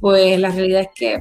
pues 0.00 0.38
la 0.40 0.50
realidad 0.50 0.82
es 0.82 0.88
que 0.94 1.18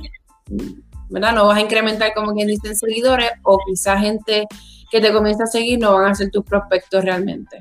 ¿verdad? 1.10 1.34
No 1.34 1.47
vas 1.47 1.58
a 1.58 1.62
incrementar 1.62 2.13
como 2.13 2.34
quien 2.34 2.47
dice 2.47 2.67
en 2.67 2.75
seguidores 2.75 3.31
o 3.43 3.60
quizá 3.65 3.97
gente 3.99 4.47
que 4.89 5.01
te 5.01 5.12
comienza 5.12 5.43
a 5.43 5.47
seguir 5.47 5.79
no 5.79 5.93
van 5.93 6.12
a 6.12 6.15
ser 6.15 6.31
tus 6.31 6.43
prospectos 6.43 7.03
realmente. 7.03 7.60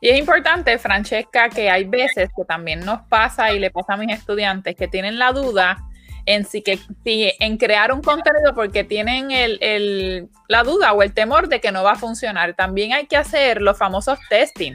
Y 0.00 0.08
es 0.10 0.18
importante, 0.18 0.76
Francesca, 0.78 1.48
que 1.48 1.70
hay 1.70 1.84
veces 1.84 2.28
que 2.36 2.44
también 2.44 2.80
nos 2.80 3.00
pasa 3.08 3.52
y 3.52 3.58
le 3.58 3.70
pasa 3.70 3.94
a 3.94 3.96
mis 3.96 4.14
estudiantes 4.14 4.76
que 4.76 4.86
tienen 4.86 5.18
la 5.18 5.32
duda 5.32 5.78
en 6.26 6.44
sí 6.44 6.62
que 6.62 6.78
en 7.04 7.56
crear 7.56 7.92
un 7.92 8.00
contenido 8.00 8.54
porque 8.54 8.84
tienen 8.84 9.30
el, 9.30 10.28
la 10.48 10.62
duda 10.62 10.92
o 10.92 11.02
el 11.02 11.12
temor 11.12 11.48
de 11.48 11.60
que 11.60 11.72
no 11.72 11.82
va 11.82 11.92
a 11.92 11.96
funcionar. 11.96 12.54
También 12.54 12.92
hay 12.92 13.06
que 13.06 13.16
hacer 13.16 13.60
los 13.60 13.76
famosos 13.76 14.18
testing. 14.28 14.74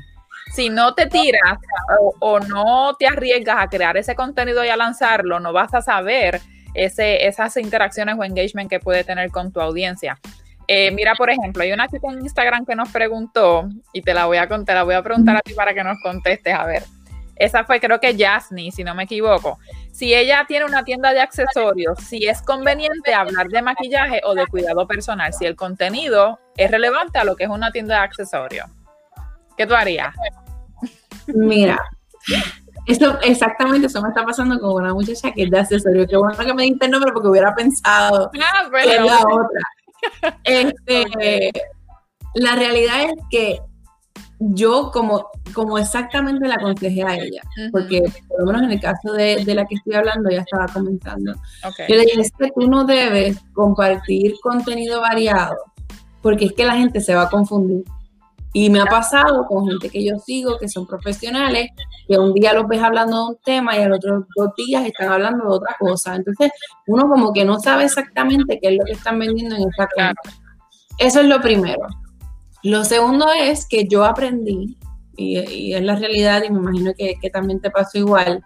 Si 0.53 0.69
no 0.69 0.95
te 0.95 1.05
tiras 1.05 1.57
o, 2.19 2.39
no 2.39 2.95
te 2.97 3.07
arriesgas 3.07 3.57
a 3.59 3.67
crear 3.67 3.97
ese 3.97 4.15
contenido 4.15 4.65
y 4.65 4.69
a 4.69 4.77
lanzarlo, 4.77 5.39
no 5.39 5.53
vas 5.53 5.73
a 5.73 5.81
saber 5.81 6.41
ese, 6.73 7.27
esas 7.27 7.55
interacciones 7.57 8.15
o 8.17 8.23
engagement 8.23 8.69
que 8.69 8.79
puede 8.79 9.03
tener 9.03 9.29
con 9.29 9.51
tu 9.51 9.62
audiencia. 9.62 10.19
Eh, 10.67 10.91
mira, 10.91 11.15
por 11.15 11.31
ejemplo, 11.31 11.63
hay 11.63 11.71
una 11.71 11.88
chica 11.88 12.07
en 12.12 12.19
Instagram 12.19 12.65
que 12.65 12.75
nos 12.75 12.89
preguntó, 12.89 13.67
y 13.91 14.03
te 14.03 14.13
la 14.13 14.25
voy 14.25 14.38
a 14.38 14.47
contar, 14.47 14.75
la 14.75 14.83
voy 14.83 14.93
a 14.93 15.01
preguntar 15.01 15.35
a 15.35 15.41
ti 15.41 15.53
para 15.53 15.73
que 15.73 15.83
nos 15.83 15.97
contestes, 16.03 16.53
a 16.53 16.65
ver. 16.65 16.83
Esa 17.39 17.63
fue, 17.63 17.80
creo 17.80 18.02
que 18.02 18.15
Jasny, 18.17 18.71
si 18.71 18.84
no 18.84 18.93
me 18.93 19.04
equivoco. 19.04 19.58
Si 19.93 20.13
ella 20.13 20.45
tiene 20.45 20.65
una 20.65 20.84
tienda 20.84 21.13
de 21.13 21.21
accesorios, 21.21 21.97
si 21.99 22.28
es 22.28 22.41
conveniente 22.41 23.13
hablar 23.13 23.47
de 23.47 23.62
maquillaje 23.62 24.21
o 24.25 24.36
de 24.36 24.45
cuidado 24.45 24.86
personal, 24.86 25.34
si 25.34 25.45
el 25.45 25.56
contenido 25.56 26.38
es 26.58 26.69
relevante 26.69 27.17
a 27.17 27.23
lo 27.23 27.38
que 27.38 27.45
es 27.45 27.49
una 27.49 27.71
tienda 27.71 27.95
de 27.95 28.02
accesorios. 28.02 28.67
¿Qué 29.58 29.65
tú 29.65 29.73
harías? 29.73 30.13
Mira, 31.28 31.80
eso, 32.86 33.17
exactamente, 33.21 33.88
eso 33.88 34.02
me 34.02 34.10
está 34.10 34.25
pasando 34.25 34.60
con 34.60 34.84
una 34.84 34.93
muchacha 34.93 35.32
que 35.32 35.43
es 35.43 35.49
de 35.49 35.60
accesorio. 35.60 36.08
Qué 36.08 36.17
bueno 36.17 36.38
que 36.38 36.54
me 36.54 36.63
diste 36.63 36.86
el 36.86 36.91
nombre 36.91 37.12
porque 37.13 37.30
hubiera 37.30 37.56
pensado 37.56 38.32
ah, 38.41 38.69
que 38.71 38.95
es 38.95 39.02
la 39.02 39.19
otra. 39.19 39.62
Este, 40.43 41.52
la 42.36 42.56
realidad 42.56 43.04
es 43.04 43.13
que 43.30 43.60
yo 44.39 44.90
como, 44.92 45.27
como 45.54 45.77
exactamente 45.77 46.48
la 46.48 46.56
aconsejé 46.56 47.04
a 47.04 47.15
ella, 47.15 47.42
porque 47.71 48.02
por 48.27 48.40
lo 48.40 48.46
menos 48.46 48.63
en 48.63 48.71
el 48.71 48.79
caso 48.79 49.12
de, 49.13 49.44
la 49.46 49.65
que 49.65 49.75
estoy 49.75 49.96
hablando, 49.96 50.29
ya 50.29 50.42
estaba 50.42 50.67
comentando. 50.67 51.33
Yo 51.87 51.96
le 51.96 52.06
dije, 52.06 52.21
es 52.21 52.31
que 52.31 52.50
tú 52.56 52.67
no 52.69 52.85
debes 52.85 53.37
compartir 53.54 54.35
contenido 54.42 55.02
variado, 55.02 55.58
porque 56.21 56.46
es 56.46 56.54
que 56.54 56.65
la 56.65 56.77
gente 56.77 57.02
se 57.02 57.15
va 57.15 57.23
a 57.23 57.29
confundir. 57.29 57.83
Y 58.52 58.69
me 58.71 58.79
ha 58.79 58.85
pasado 58.85 59.46
con 59.46 59.67
gente 59.67 59.90
que 59.90 60.04
yo 60.04 60.17
sigo, 60.17 60.58
que 60.58 60.67
son 60.67 60.87
profesionales, 60.87 61.69
que 62.08 62.17
un 62.17 62.33
día 62.33 62.54
los 62.54 62.67
ves 62.67 62.81
hablando 62.81 63.17
de 63.17 63.29
un 63.31 63.37
tema 63.44 63.77
y 63.77 63.83
al 63.83 63.94
otro 63.94 64.25
dos 64.35 64.50
días 64.58 64.83
están 64.85 65.12
hablando 65.12 65.44
de 65.44 65.52
otra 65.52 65.75
cosa. 65.77 66.15
Entonces, 66.15 66.52
uno 66.87 67.08
como 67.08 67.31
que 67.31 67.46
no 67.46 67.60
sabe 67.60 67.83
exactamente 67.83 68.58
qué 68.60 68.69
es 68.69 68.77
lo 68.79 68.85
que 68.85 68.94
están 68.94 69.19
vendiendo 69.19 69.56
en 69.56 69.69
esta 69.69 69.87
cuenta. 69.94 70.21
Eso 70.98 71.19
es 71.19 71.27
lo 71.27 71.40
primero. 71.42 71.87
Lo 72.63 72.83
segundo 72.83 73.27
es 73.31 73.65
que 73.65 73.87
yo 73.87 74.03
aprendí, 74.05 74.77
y, 75.15 75.73
es 75.73 75.83
la 75.83 75.95
realidad, 75.95 76.43
y 76.43 76.49
me 76.49 76.60
imagino 76.60 76.93
que, 76.97 77.15
que 77.21 77.29
también 77.29 77.60
te 77.60 77.69
pasó 77.71 77.97
igual, 77.97 78.43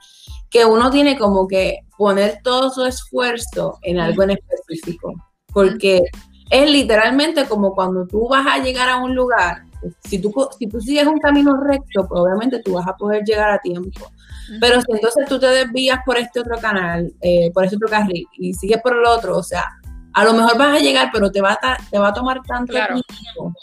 que 0.50 0.66
uno 0.66 0.92
tiene 0.92 1.18
como 1.18 1.48
que 1.48 1.80
poner 1.98 2.40
todo 2.44 2.70
su 2.70 2.86
esfuerzo 2.86 3.80
en 3.82 4.00
algo 4.00 4.24
en 4.24 4.32
específico, 4.32 5.14
porque 5.52 6.04
es 6.50 6.70
literalmente 6.70 7.46
como 7.46 7.74
cuando 7.74 8.06
tú 8.06 8.28
vas 8.28 8.46
a 8.48 8.60
llegar 8.60 8.90
a 8.90 8.98
un 8.98 9.16
lugar, 9.16 9.64
si 10.04 10.20
tú, 10.20 10.34
si 10.58 10.68
tú 10.68 10.80
sigues 10.80 11.08
un 11.08 11.20
camino 11.20 11.58
recto, 11.58 12.08
pues 12.08 12.22
obviamente 12.22 12.62
tú 12.64 12.74
vas 12.74 12.88
a 12.88 12.96
poder 12.96 13.24
llegar 13.24 13.50
a 13.52 13.60
tiempo. 13.60 14.12
Pero 14.60 14.82
si 14.82 14.92
entonces 14.92 15.26
tú 15.28 15.40
te 15.40 15.48
desvías 15.48 16.00
por 16.06 16.18
este 16.18 16.40
otro 16.40 16.58
canal, 16.60 17.12
eh, 17.22 17.50
por 17.54 17.64
este 17.64 17.78
otro 17.78 17.90
carril, 17.90 18.26
y 18.38 18.54
sigues 18.54 18.82
por 18.82 18.96
el 18.96 19.06
otro, 19.06 19.38
o 19.38 19.44
sea, 19.44 19.66
a 20.14 20.24
lo 20.24 20.34
mejor 20.34 20.58
vas 20.58 20.78
a 20.78 20.80
llegar, 20.80 21.10
pero 21.12 21.32
te 21.32 21.42
va 21.42 21.58
a, 21.62 21.78
te 21.90 21.98
va 21.98 22.10
a 22.10 22.14
tomar 22.14 22.42
tanto 22.44 22.74
tiempo 22.74 23.54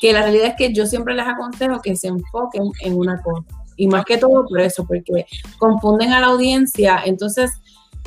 que 0.00 0.12
la 0.12 0.22
realidad 0.22 0.48
es 0.48 0.54
que 0.56 0.72
yo 0.72 0.86
siempre 0.86 1.14
les 1.14 1.26
aconsejo 1.26 1.80
que 1.80 1.96
se 1.96 2.08
enfoquen 2.08 2.64
en 2.80 2.96
una 2.96 3.20
cosa. 3.22 3.46
Y 3.76 3.86
más 3.88 4.04
que 4.04 4.18
todo 4.18 4.46
por 4.46 4.60
eso, 4.60 4.86
porque 4.86 5.26
confunden 5.58 6.12
a 6.12 6.20
la 6.20 6.28
audiencia, 6.28 7.02
entonces 7.04 7.50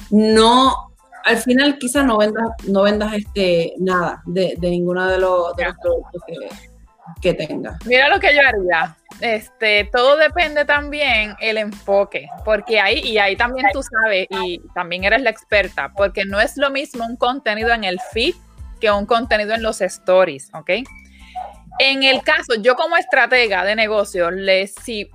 no, 0.09 0.73
al 1.25 1.37
final 1.37 1.77
quizás 1.77 2.05
no 2.05 2.17
vendas, 2.17 2.49
no 2.67 2.83
vendas 2.83 3.13
este 3.13 3.73
nada 3.77 4.21
de, 4.25 4.55
de 4.57 4.69
ninguno 4.69 5.07
de 5.07 5.19
los, 5.19 5.55
de 5.55 5.65
los 5.65 5.75
productos 5.77 6.23
que, 6.25 6.35
que 7.21 7.33
tenga. 7.33 7.77
Mira 7.85 8.09
lo 8.09 8.19
que 8.19 8.33
yo 8.33 8.41
haría. 8.41 8.95
Este, 9.21 9.89
todo 9.91 10.15
depende 10.15 10.63
también 10.63 11.35
el 11.41 11.57
enfoque, 11.57 12.29
porque 12.45 12.79
ahí, 12.79 12.99
y 12.99 13.17
ahí 13.17 13.35
también 13.35 13.67
tú 13.73 13.81
sabes, 13.83 14.27
y 14.29 14.61
también 14.73 15.03
eres 15.03 15.21
la 15.21 15.29
experta, 15.29 15.91
porque 15.95 16.23
no 16.25 16.39
es 16.39 16.55
lo 16.55 16.69
mismo 16.69 17.05
un 17.05 17.17
contenido 17.17 17.73
en 17.73 17.83
el 17.83 17.99
feed 18.13 18.33
que 18.79 18.89
un 18.89 19.05
contenido 19.05 19.53
en 19.53 19.61
los 19.61 19.81
stories, 19.81 20.49
¿ok? 20.53 20.69
En 21.80 22.03
el 22.03 22.21
caso, 22.23 22.55
yo 22.59 22.75
como 22.75 22.97
estratega 22.97 23.63
de 23.63 23.75
negocio, 23.75 24.32
le, 24.32 24.67
si 24.67 25.09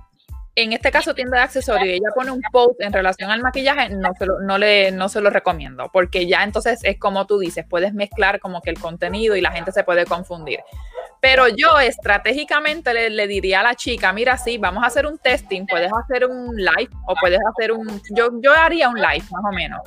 en 0.55 0.73
este 0.73 0.89
caso 0.89 1.13
tienda 1.13 1.37
de 1.37 1.43
accesorios 1.43 1.87
y 1.87 1.91
ella 1.91 2.09
pone 2.15 2.31
un 2.31 2.41
post 2.51 2.79
en 2.81 2.93
relación 2.93 3.29
al 3.29 3.41
maquillaje, 3.41 3.89
no 3.89 4.13
se, 4.17 4.25
lo, 4.25 4.39
no, 4.39 4.57
le, 4.57 4.91
no 4.91 5.09
se 5.09 5.21
lo 5.21 5.29
recomiendo, 5.29 5.89
porque 5.91 6.27
ya 6.27 6.43
entonces 6.43 6.79
es 6.83 6.97
como 6.97 7.27
tú 7.27 7.39
dices, 7.39 7.65
puedes 7.69 7.93
mezclar 7.93 8.39
como 8.39 8.61
que 8.61 8.69
el 8.69 8.79
contenido 8.79 9.35
y 9.35 9.41
la 9.41 9.51
gente 9.51 9.71
se 9.71 9.83
puede 9.83 10.05
confundir. 10.05 10.61
Pero 11.19 11.47
yo 11.47 11.79
estratégicamente 11.79 13.09
le, 13.09 13.27
diría 13.27 13.59
a 13.59 13.63
la 13.63 13.75
chica, 13.75 14.13
mira, 14.13 14.37
sí, 14.37 14.57
vamos 14.57 14.83
a 14.83 14.87
hacer 14.87 15.05
un 15.05 15.17
testing, 15.17 15.65
puedes 15.65 15.91
hacer 15.91 16.25
un 16.25 16.55
live 16.55 16.89
o 17.07 17.15
puedes 17.19 17.39
hacer 17.51 17.71
un, 17.71 18.01
yo, 18.15 18.29
yo 18.41 18.53
haría 18.53 18.89
un 18.89 18.95
live 18.95 19.25
más 19.31 19.43
o 19.43 19.53
menos, 19.53 19.81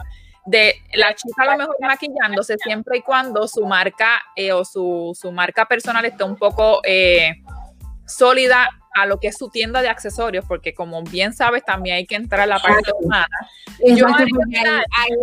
de 0.49 0.77
la 0.95 1.15
chica 1.15 1.43
a 1.43 1.53
lo 1.53 1.59
mejor 1.59 1.77
maquillándose 1.81 2.57
siempre 2.57 2.99
y 2.99 3.03
cuando 3.03 3.47
su 3.47 3.67
marca 3.67 4.23
eh, 4.35 4.53
o 4.53 4.65
su, 4.65 5.17
su, 5.19 5.31
marca 5.31 5.67
personal 5.67 6.05
esté 6.07 6.25
un 6.25 6.37
poco 6.37 6.81
eh, 6.85 7.43
sólida 8.07 8.69
a 8.95 9.07
lo 9.07 9.19
que 9.21 9.29
es 9.29 9.39
su 9.39 9.49
tienda 9.49 9.83
de 9.83 9.89
accesorios, 9.89 10.45
porque 10.47 10.75
como 10.75 11.03
bien 11.03 11.33
sabes, 11.33 11.65
también 11.65 11.97
hay 11.97 12.07
que 12.07 12.17
entrar 12.17 12.43
a 12.43 12.47
la 12.47 12.59
parte 12.59 12.91
humana. 13.01 13.29
Yo 13.85 14.07
ahí, 14.07 14.27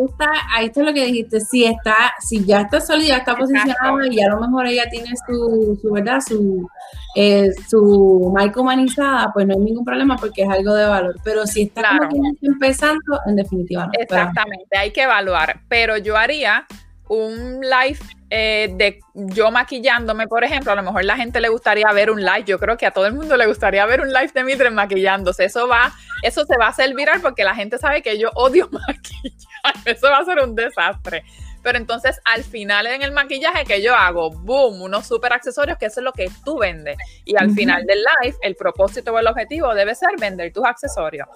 está, 0.08 0.32
ahí 0.54 0.66
está 0.68 0.82
lo 0.82 0.94
que 0.94 1.06
dijiste, 1.06 1.42
si 1.42 1.66
está, 1.66 2.14
si 2.20 2.46
ya 2.46 2.62
está 2.62 2.80
sólida, 2.80 3.18
está 3.18 3.36
posicionada 3.36 4.08
y 4.10 4.22
a 4.22 4.30
lo 4.30 4.40
mejor 4.40 4.68
ella 4.68 4.86
tiene 4.90 5.10
su, 5.28 5.78
su 5.82 5.92
verdad, 5.92 6.20
su, 6.26 6.68
eh, 7.16 7.50
su 7.68 8.32
marca 8.34 8.62
humanizada, 8.62 9.32
pues 9.34 9.48
no 9.48 9.56
hay 9.56 9.60
ningún 9.60 9.86
problema 9.86 10.16
porque 10.16 10.44
es 10.44 10.50
algo 10.50 10.74
de 10.74 10.86
valor. 10.86 11.16
Pero 11.24 11.46
si 11.46 11.64
está 11.64 12.00
empezando, 12.42 13.20
en 13.26 13.36
definitiva 13.36 13.86
no. 13.86 13.92
Exactamente, 14.00 14.78
hay 14.78 14.92
que 14.92 15.04
evaluar. 15.04 15.62
Pero 15.68 15.98
yo 15.98 16.16
haría 16.16 16.66
un 17.08 17.62
live 17.62 18.00
eh, 18.38 18.68
de 18.76 19.00
yo 19.14 19.50
maquillándome, 19.50 20.28
por 20.28 20.44
ejemplo, 20.44 20.74
a 20.74 20.76
lo 20.76 20.84
mejor 20.84 21.06
la 21.06 21.16
gente 21.16 21.40
le 21.40 21.48
gustaría 21.48 21.90
ver 21.94 22.12
un 22.12 22.20
live, 22.20 22.44
yo 22.46 22.60
creo 22.60 22.76
que 22.76 22.86
a 22.86 22.92
todo 22.92 23.06
el 23.06 23.14
mundo 23.14 23.38
le 23.38 23.46
gustaría 23.46 23.86
ver 23.86 24.02
un 24.02 24.12
live 24.12 24.30
de 24.34 24.44
Mitre 24.44 24.70
maquillándose, 24.72 25.46
eso 25.46 25.70
va, 25.70 25.94
eso 26.22 26.44
se 26.44 26.58
va 26.58 26.66
a 26.66 26.70
hacer 26.72 26.94
viral 26.94 27.22
porque 27.22 27.46
la 27.46 27.56
gente 27.56 27.78
sabe 27.78 28.02
que 28.02 28.20
yo 28.20 28.32
odio 28.34 28.68
maquillar, 28.72 29.74
eso 29.86 30.10
va 30.10 30.18
a 30.18 30.26
ser 30.26 30.40
un 30.40 30.54
desastre. 30.54 31.24
Pero 31.64 31.78
entonces 31.78 32.20
al 32.26 32.44
final 32.44 32.88
en 32.88 33.04
el 33.04 33.14
maquillaje 33.14 33.64
que 33.64 33.82
yo 33.82 33.96
hago, 33.96 34.32
boom, 34.32 34.82
unos 34.82 35.08
super 35.08 35.32
accesorios, 35.32 35.78
que 35.78 35.86
eso 35.86 36.02
es 36.02 36.04
lo 36.04 36.12
que 36.12 36.30
tú 36.44 36.60
vendes. 36.60 36.98
Y 37.24 37.38
al 37.38 37.52
final 37.52 37.86
del 37.86 38.04
live, 38.22 38.36
el 38.42 38.58
propósito 38.58 39.14
o 39.14 39.20
el 39.20 39.28
objetivo 39.28 39.74
debe 39.74 39.96
ser 39.96 40.10
vender 40.20 40.52
tus 40.52 40.66
accesorios. 40.66 41.30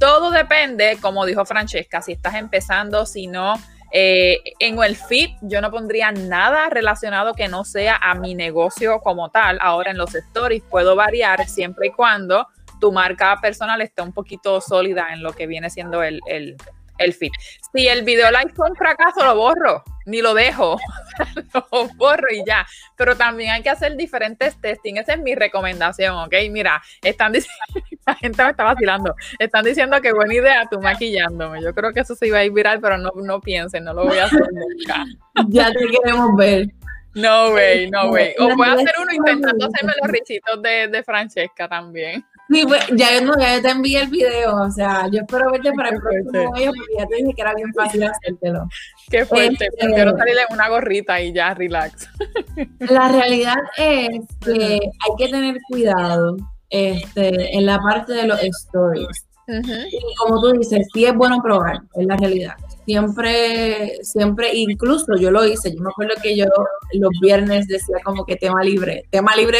Todo 0.00 0.32
depende, 0.32 0.98
como 1.00 1.24
dijo 1.26 1.44
Francesca, 1.44 2.02
si 2.02 2.10
estás 2.10 2.34
empezando, 2.34 3.06
si 3.06 3.28
no, 3.28 3.54
eh, 3.92 4.40
en 4.58 4.82
el 4.82 4.96
feed 4.96 5.30
yo 5.42 5.60
no 5.60 5.70
pondría 5.70 6.12
nada 6.12 6.70
relacionado 6.70 7.34
que 7.34 7.48
no 7.48 7.64
sea 7.64 7.96
a 7.96 8.14
mi 8.14 8.34
negocio 8.34 9.00
como 9.00 9.30
tal. 9.30 9.58
Ahora 9.60 9.90
en 9.90 9.98
los 9.98 10.14
stories 10.14 10.62
puedo 10.70 10.94
variar 10.94 11.46
siempre 11.48 11.88
y 11.88 11.90
cuando 11.90 12.46
tu 12.80 12.92
marca 12.92 13.38
personal 13.40 13.80
esté 13.82 14.02
un 14.02 14.12
poquito 14.12 14.60
sólida 14.60 15.12
en 15.12 15.22
lo 15.22 15.32
que 15.32 15.46
viene 15.46 15.70
siendo 15.70 16.02
el, 16.02 16.20
el, 16.26 16.56
el 17.00 17.14
feed. 17.14 17.32
Si 17.74 17.86
el 17.86 18.04
video 18.04 18.30
live 18.30 18.52
fue 18.54 18.68
un 18.68 18.76
fracaso, 18.76 19.24
lo 19.24 19.36
borro, 19.36 19.82
ni 20.06 20.20
lo 20.22 20.34
dejo, 20.34 20.78
lo 21.54 21.88
borro 21.96 22.26
y 22.30 22.44
ya. 22.44 22.66
Pero 22.96 23.16
también 23.16 23.50
hay 23.50 23.62
que 23.62 23.70
hacer 23.70 23.96
diferentes 23.96 24.60
testing, 24.60 24.96
esa 24.96 25.14
es 25.14 25.20
mi 25.20 25.34
recomendación, 25.34 26.16
¿ok? 26.16 26.34
Mira, 26.50 26.82
están 27.02 27.32
diciendo, 27.32 27.64
la 28.06 28.14
gente 28.14 28.42
me 28.42 28.50
está 28.50 28.64
vacilando, 28.64 29.14
están 29.38 29.64
diciendo 29.64 30.00
que 30.00 30.12
buena 30.12 30.34
idea 30.34 30.68
tú 30.70 30.80
maquillándome. 30.80 31.62
Yo 31.62 31.74
creo 31.74 31.92
que 31.92 32.00
eso 32.00 32.14
se 32.14 32.26
iba 32.26 32.38
a 32.38 32.44
ir 32.44 32.52
viral, 32.52 32.80
pero 32.80 32.98
no, 32.98 33.10
no 33.14 33.40
piensen, 33.40 33.84
no 33.84 33.94
lo 33.94 34.04
voy 34.04 34.18
a 34.18 34.24
hacer 34.24 34.46
nunca. 34.52 35.04
Ya 35.48 35.72
te 35.72 35.86
queremos 35.86 36.36
ver. 36.36 36.66
No 37.14 37.52
way, 37.54 37.90
no 37.90 38.10
way. 38.10 38.34
O 38.38 38.54
voy 38.56 38.68
a 38.68 38.72
hacer 38.72 38.92
uno 39.00 39.12
intentando 39.12 39.66
hacerme 39.66 39.92
los 40.00 40.10
risitos 40.10 40.62
de, 40.62 40.88
de 40.88 41.02
Francesca 41.02 41.66
también. 41.68 42.24
Sí, 42.50 42.64
pues, 42.66 42.84
ya, 42.96 43.20
no, 43.20 43.32
ya 43.38 43.62
te 43.62 43.70
envié 43.70 44.02
el 44.02 44.08
video, 44.08 44.56
o 44.56 44.70
sea, 44.72 45.06
yo 45.12 45.20
espero 45.20 45.52
verte 45.52 45.70
para 45.72 45.90
el 45.90 46.00
próximo 46.00 46.52
video 46.52 46.72
porque 46.76 46.94
ya 46.98 47.06
te 47.06 47.16
dije 47.16 47.32
que 47.34 47.42
era 47.42 47.54
bien 47.54 47.72
fácil 47.72 48.02
hacértelo. 48.02 48.68
Qué 49.08 49.24
fuerte, 49.24 49.66
este, 49.66 49.76
prefiero 49.78 50.16
salirle 50.16 50.42
una 50.50 50.68
gorrita 50.68 51.20
y 51.20 51.32
ya, 51.32 51.54
relax. 51.54 52.08
La 52.80 53.08
realidad 53.08 53.54
es 53.76 54.26
que 54.44 54.80
hay 54.80 55.16
que 55.16 55.28
tener 55.28 55.58
cuidado 55.68 56.36
este, 56.70 57.56
en 57.56 57.66
la 57.66 57.78
parte 57.78 58.14
de 58.14 58.26
los 58.26 58.42
stories. 58.42 59.26
Y 59.46 60.14
como 60.16 60.40
tú 60.40 60.52
dices, 60.58 60.86
sí 60.92 61.04
es 61.06 61.14
bueno 61.14 61.40
probar, 61.42 61.80
es 61.94 62.06
la 62.06 62.16
realidad 62.16 62.54
siempre, 62.90 63.92
siempre, 64.02 64.54
incluso 64.54 65.16
yo 65.16 65.30
lo 65.30 65.44
hice, 65.44 65.72
yo 65.74 65.80
me 65.80 65.90
acuerdo 65.90 66.14
que 66.20 66.36
yo 66.36 66.46
los 66.94 67.10
viernes 67.20 67.68
decía 67.68 67.96
como 68.04 68.24
que 68.24 68.36
tema 68.36 68.62
libre, 68.64 69.04
tema 69.10 69.34
libre, 69.36 69.58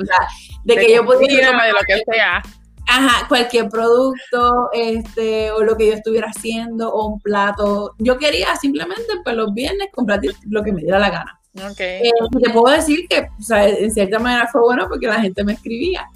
o 0.00 0.04
sea, 0.04 0.18
de, 0.66 0.76
que 0.76 0.94
yo 0.94 1.04
podía... 1.04 1.28
de 1.28 1.72
lo 1.72 1.78
que 1.86 2.02
sea. 2.12 2.42
Ajá, 2.88 3.26
cualquier 3.28 3.68
producto, 3.68 4.70
este, 4.72 5.50
o 5.50 5.64
lo 5.64 5.76
que 5.76 5.88
yo 5.88 5.94
estuviera 5.94 6.28
haciendo, 6.28 6.92
o 6.92 7.08
un 7.08 7.20
plato. 7.20 7.94
Yo 7.98 8.16
quería 8.16 8.54
simplemente, 8.56 9.02
pues 9.24 9.34
los 9.34 9.52
viernes, 9.52 9.88
comprar 9.92 10.20
lo 10.48 10.62
que 10.62 10.72
me 10.72 10.82
diera 10.82 10.98
la 10.98 11.10
gana. 11.10 11.40
Okay. 11.72 12.02
Eh, 12.06 12.12
te 12.40 12.50
puedo 12.50 12.74
decir 12.74 13.08
que, 13.08 13.28
o 13.38 13.42
sea, 13.42 13.66
en 13.66 13.90
cierta 13.90 14.18
manera 14.18 14.46
fue 14.52 14.60
bueno 14.60 14.86
porque 14.88 15.06
la 15.06 15.20
gente 15.20 15.42
me 15.42 15.54
escribía. 15.54 16.06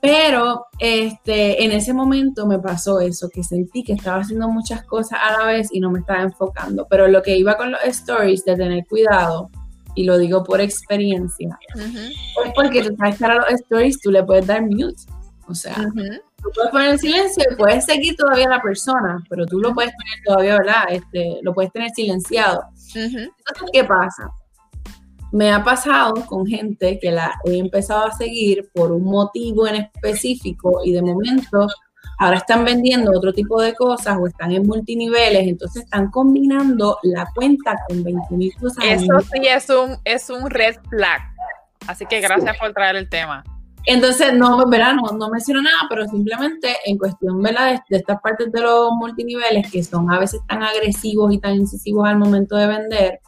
Pero 0.00 0.66
este, 0.78 1.64
en 1.64 1.72
ese 1.72 1.94
momento 1.94 2.46
me 2.46 2.58
pasó 2.58 3.00
eso, 3.00 3.30
que 3.30 3.42
sentí 3.42 3.82
que 3.82 3.94
estaba 3.94 4.20
haciendo 4.20 4.48
muchas 4.48 4.84
cosas 4.84 5.18
a 5.22 5.32
la 5.38 5.46
vez 5.46 5.70
y 5.72 5.80
no 5.80 5.90
me 5.90 6.00
estaba 6.00 6.22
enfocando. 6.22 6.86
Pero 6.90 7.08
lo 7.08 7.22
que 7.22 7.36
iba 7.36 7.56
con 7.56 7.72
los 7.72 7.82
stories 7.84 8.44
de 8.44 8.54
tener 8.54 8.84
cuidado, 8.86 9.50
y 9.94 10.04
lo 10.04 10.18
digo 10.18 10.44
por 10.44 10.60
experiencia, 10.60 11.58
es 11.74 12.52
porque 12.54 12.82
tú 12.82 12.94
sabes 12.96 13.18
que 13.18 13.24
a 13.24 13.34
los 13.34 13.50
stories 13.50 14.00
tú 14.00 14.10
le 14.10 14.22
puedes 14.22 14.46
dar 14.46 14.62
mute. 14.62 15.02
O 15.46 15.54
sea, 15.54 15.74
tú 15.74 16.50
puedes 16.54 16.70
poner 16.70 16.90
en 16.90 16.98
silencio 16.98 17.44
y 17.50 17.54
puedes 17.56 17.84
seguir 17.84 18.16
todavía 18.16 18.46
a 18.46 18.50
la 18.50 18.62
persona, 18.62 19.22
pero 19.28 19.46
tú 19.46 19.60
lo 19.60 19.74
puedes 19.74 19.92
tener 19.92 20.24
todavía, 20.24 20.58
¿verdad? 20.58 20.84
Este, 20.90 21.38
lo 21.42 21.52
puedes 21.52 21.70
tener 21.72 21.90
silenciado. 21.90 22.62
Entonces, 22.94 23.30
¿qué 23.72 23.84
pasa? 23.84 24.30
me 25.34 25.50
ha 25.50 25.64
pasado 25.64 26.14
con 26.26 26.46
gente 26.46 26.96
que 27.00 27.10
la 27.10 27.34
he 27.44 27.58
empezado 27.58 28.06
a 28.06 28.12
seguir 28.12 28.70
por 28.72 28.92
un 28.92 29.02
motivo 29.02 29.66
en 29.66 29.74
específico 29.74 30.80
y 30.84 30.92
de 30.92 31.02
momento 31.02 31.66
ahora 32.18 32.38
están 32.38 32.64
vendiendo 32.64 33.10
otro 33.16 33.32
tipo 33.32 33.60
de 33.60 33.74
cosas 33.74 34.16
o 34.20 34.26
están 34.26 34.52
en 34.52 34.66
multiniveles, 34.66 35.46
entonces 35.46 35.84
están 35.84 36.10
combinando 36.10 36.98
la 37.02 37.26
cuenta 37.34 37.76
con 37.88 38.02
20 38.02 38.34
mil 38.34 38.54
cosas. 38.56 38.84
Eso 38.84 39.20
sí 39.32 39.46
es 39.46 39.70
un, 39.70 39.96
es 40.04 40.30
un 40.30 40.50
red 40.50 40.76
flag. 40.88 41.20
Así 41.86 42.06
que 42.06 42.20
gracias 42.20 42.56
por 42.58 42.72
traer 42.72 42.96
el 42.96 43.08
tema. 43.08 43.44
Entonces, 43.86 44.32
no, 44.32 44.66
verá, 44.66 44.94
no, 44.94 45.02
no 45.12 45.28
menciono 45.28 45.60
nada, 45.60 45.86
pero 45.90 46.06
simplemente 46.06 46.74
en 46.86 46.96
cuestión 46.96 47.42
De, 47.42 47.52
de, 47.90 47.96
estas 47.98 48.20
partes 48.22 48.50
de 48.50 48.60
los 48.62 48.92
multiniveles 48.92 49.70
que 49.70 49.82
son 49.84 50.10
a 50.10 50.18
veces 50.18 50.40
tan 50.48 50.62
agresivos 50.62 51.32
y 51.34 51.38
tan 51.38 51.54
incisivos 51.56 52.08
al 52.08 52.16
momento 52.16 52.56
de 52.56 52.66
vender, 52.66 53.20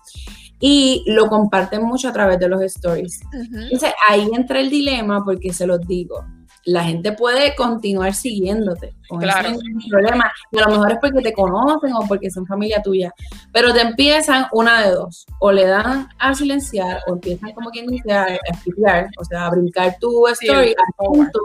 y 0.59 1.05
lo 1.07 1.29
comparten 1.29 1.83
mucho 1.83 2.09
a 2.09 2.13
través 2.13 2.39
de 2.39 2.49
los 2.49 2.63
stories. 2.63 3.21
Entonces 3.33 3.93
ahí 4.09 4.29
entra 4.33 4.61
el 4.61 4.71
dilema 4.71 5.23
porque 5.25 5.53
se 5.53 5.67
los 5.67 5.81
digo. 5.87 6.25
La 6.67 6.83
gente 6.83 7.13
puede 7.13 7.55
continuar 7.55 8.13
siguiéndote 8.13 8.95
con 9.09 9.21
claro. 9.21 9.51
ese 9.51 9.61
problema. 9.89 10.31
Y 10.51 10.59
a 10.59 10.63
lo 10.63 10.73
mejor 10.73 10.93
es 10.93 10.99
porque 11.01 11.23
te 11.23 11.33
conocen 11.33 11.93
o 11.95 12.07
porque 12.09 12.29
son 12.31 12.45
familia 12.45 12.83
tuya. 12.83 13.15
Pero 13.53 13.73
te 13.73 13.83
empiezan 13.83 14.47
una 14.53 14.83
de 14.83 14.91
dos. 14.91 15.27
O 15.39 15.53
le 15.53 15.65
dan 15.65 16.09
a 16.19 16.35
silenciar 16.35 17.01
o 17.07 17.15
empiezan 17.15 17.53
como 17.53 17.71
quien 17.71 17.87
dice 17.87 18.13
a, 18.13 18.25
a 18.25 19.09
o 19.19 19.25
sea, 19.25 19.47
a 19.47 19.51
brincar 19.51 19.97
tu 20.01 20.27
story 20.27 20.71
al 20.71 21.07
punto 21.07 21.41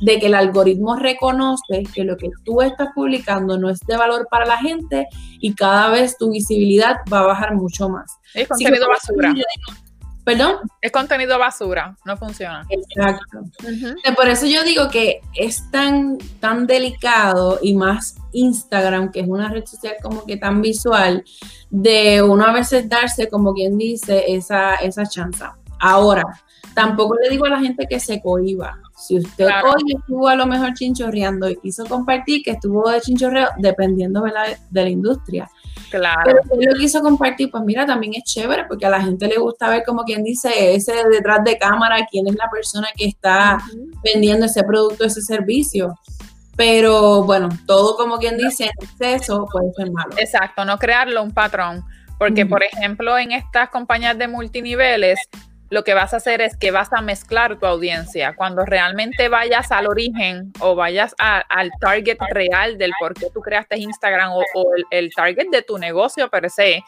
de 0.00 0.20
que 0.20 0.26
el 0.26 0.34
algoritmo 0.34 0.96
reconoce 0.96 1.84
que 1.94 2.04
lo 2.04 2.16
que 2.16 2.28
tú 2.44 2.60
estás 2.60 2.88
publicando 2.94 3.56
no 3.58 3.70
es 3.70 3.80
de 3.80 3.96
valor 3.96 4.28
para 4.30 4.44
la 4.44 4.58
gente 4.58 5.08
y 5.40 5.54
cada 5.54 5.88
vez 5.88 6.18
tu 6.18 6.30
visibilidad 6.30 6.96
va 7.12 7.20
a 7.20 7.26
bajar 7.26 7.54
mucho 7.54 7.88
más. 7.88 8.18
Es 8.34 8.46
contenido 8.46 8.88
basura. 8.88 9.34
¿Perdón? 10.26 10.56
Es 10.80 10.90
contenido 10.90 11.38
basura, 11.38 11.96
no 12.04 12.16
funciona. 12.16 12.66
Exacto. 12.68 13.44
Por 14.16 14.28
eso 14.28 14.44
yo 14.46 14.64
digo 14.64 14.88
que 14.90 15.20
es 15.34 15.70
tan, 15.70 16.18
tan 16.40 16.66
delicado 16.66 17.60
y 17.62 17.74
más 17.74 18.16
Instagram, 18.32 19.12
que 19.12 19.20
es 19.20 19.28
una 19.28 19.48
red 19.48 19.64
social 19.64 19.94
como 20.02 20.26
que 20.26 20.36
tan 20.36 20.62
visual, 20.62 21.22
de 21.70 22.22
uno 22.22 22.44
a 22.44 22.52
veces 22.52 22.88
darse, 22.88 23.28
como 23.28 23.54
quien 23.54 23.78
dice, 23.78 24.24
esa, 24.26 24.74
esa 24.74 25.06
chance. 25.06 25.44
Ahora, 25.78 26.24
tampoco 26.74 27.14
le 27.22 27.30
digo 27.30 27.46
a 27.46 27.50
la 27.50 27.60
gente 27.60 27.86
que 27.88 28.00
se 28.00 28.20
cohiba. 28.20 28.80
Si 28.96 29.18
usted 29.18 29.46
hoy 29.46 29.94
estuvo 29.96 30.26
a 30.26 30.34
lo 30.34 30.46
mejor 30.46 30.74
chinchorreando 30.74 31.48
y 31.48 31.54
quiso 31.54 31.86
compartir 31.86 32.42
que 32.42 32.50
estuvo 32.50 32.90
de 32.90 33.00
chinchorreo, 33.00 33.50
dependiendo 33.58 34.24
de 34.24 34.82
la 34.82 34.90
industria. 34.90 35.48
Claro. 35.98 36.22
Pero 36.24 36.60
si 36.60 36.66
lo 36.66 36.74
quiso 36.74 37.00
compartir, 37.00 37.50
pues 37.50 37.62
mira, 37.64 37.86
también 37.86 38.14
es 38.14 38.24
chévere 38.24 38.64
porque 38.64 38.86
a 38.86 38.90
la 38.90 39.02
gente 39.02 39.26
le 39.26 39.38
gusta 39.38 39.70
ver 39.70 39.82
como 39.84 40.04
quien 40.04 40.22
dice 40.22 40.74
ese 40.74 40.92
detrás 41.10 41.42
de 41.44 41.58
cámara, 41.58 42.06
quién 42.10 42.26
es 42.28 42.34
la 42.34 42.50
persona 42.50 42.88
que 42.96 43.06
está 43.06 43.58
vendiendo 44.04 44.46
ese 44.46 44.62
producto, 44.64 45.04
ese 45.04 45.22
servicio. 45.22 45.94
Pero 46.56 47.24
bueno, 47.24 47.48
todo 47.66 47.96
como 47.96 48.18
quien 48.18 48.36
dice 48.36 48.64
en 48.64 48.70
exceso 48.80 49.46
puede 49.50 49.72
ser 49.74 49.90
malo. 49.90 50.10
Exacto, 50.16 50.64
no 50.64 50.78
crearlo 50.78 51.22
un 51.22 51.32
patrón. 51.32 51.84
Porque, 52.18 52.46
por 52.46 52.62
ejemplo, 52.62 53.18
en 53.18 53.32
estas 53.32 53.68
compañías 53.68 54.16
de 54.16 54.26
multiniveles, 54.26 55.18
lo 55.68 55.84
que 55.84 55.94
vas 55.94 56.14
a 56.14 56.18
hacer 56.18 56.40
es 56.40 56.56
que 56.56 56.70
vas 56.70 56.92
a 56.92 57.00
mezclar 57.00 57.58
tu 57.58 57.66
audiencia. 57.66 58.34
Cuando 58.36 58.64
realmente 58.64 59.28
vayas 59.28 59.72
al 59.72 59.86
origen 59.86 60.52
o 60.60 60.74
vayas 60.74 61.14
al 61.18 61.70
target 61.80 62.18
real 62.30 62.78
del 62.78 62.92
por 63.00 63.14
qué 63.14 63.26
tú 63.32 63.40
creaste 63.40 63.78
Instagram 63.78 64.32
o, 64.32 64.44
el, 64.90 65.10
target 65.14 65.48
de 65.50 65.62
tu 65.62 65.78
negocio 65.78 66.28
per 66.28 66.50
se, 66.50 66.82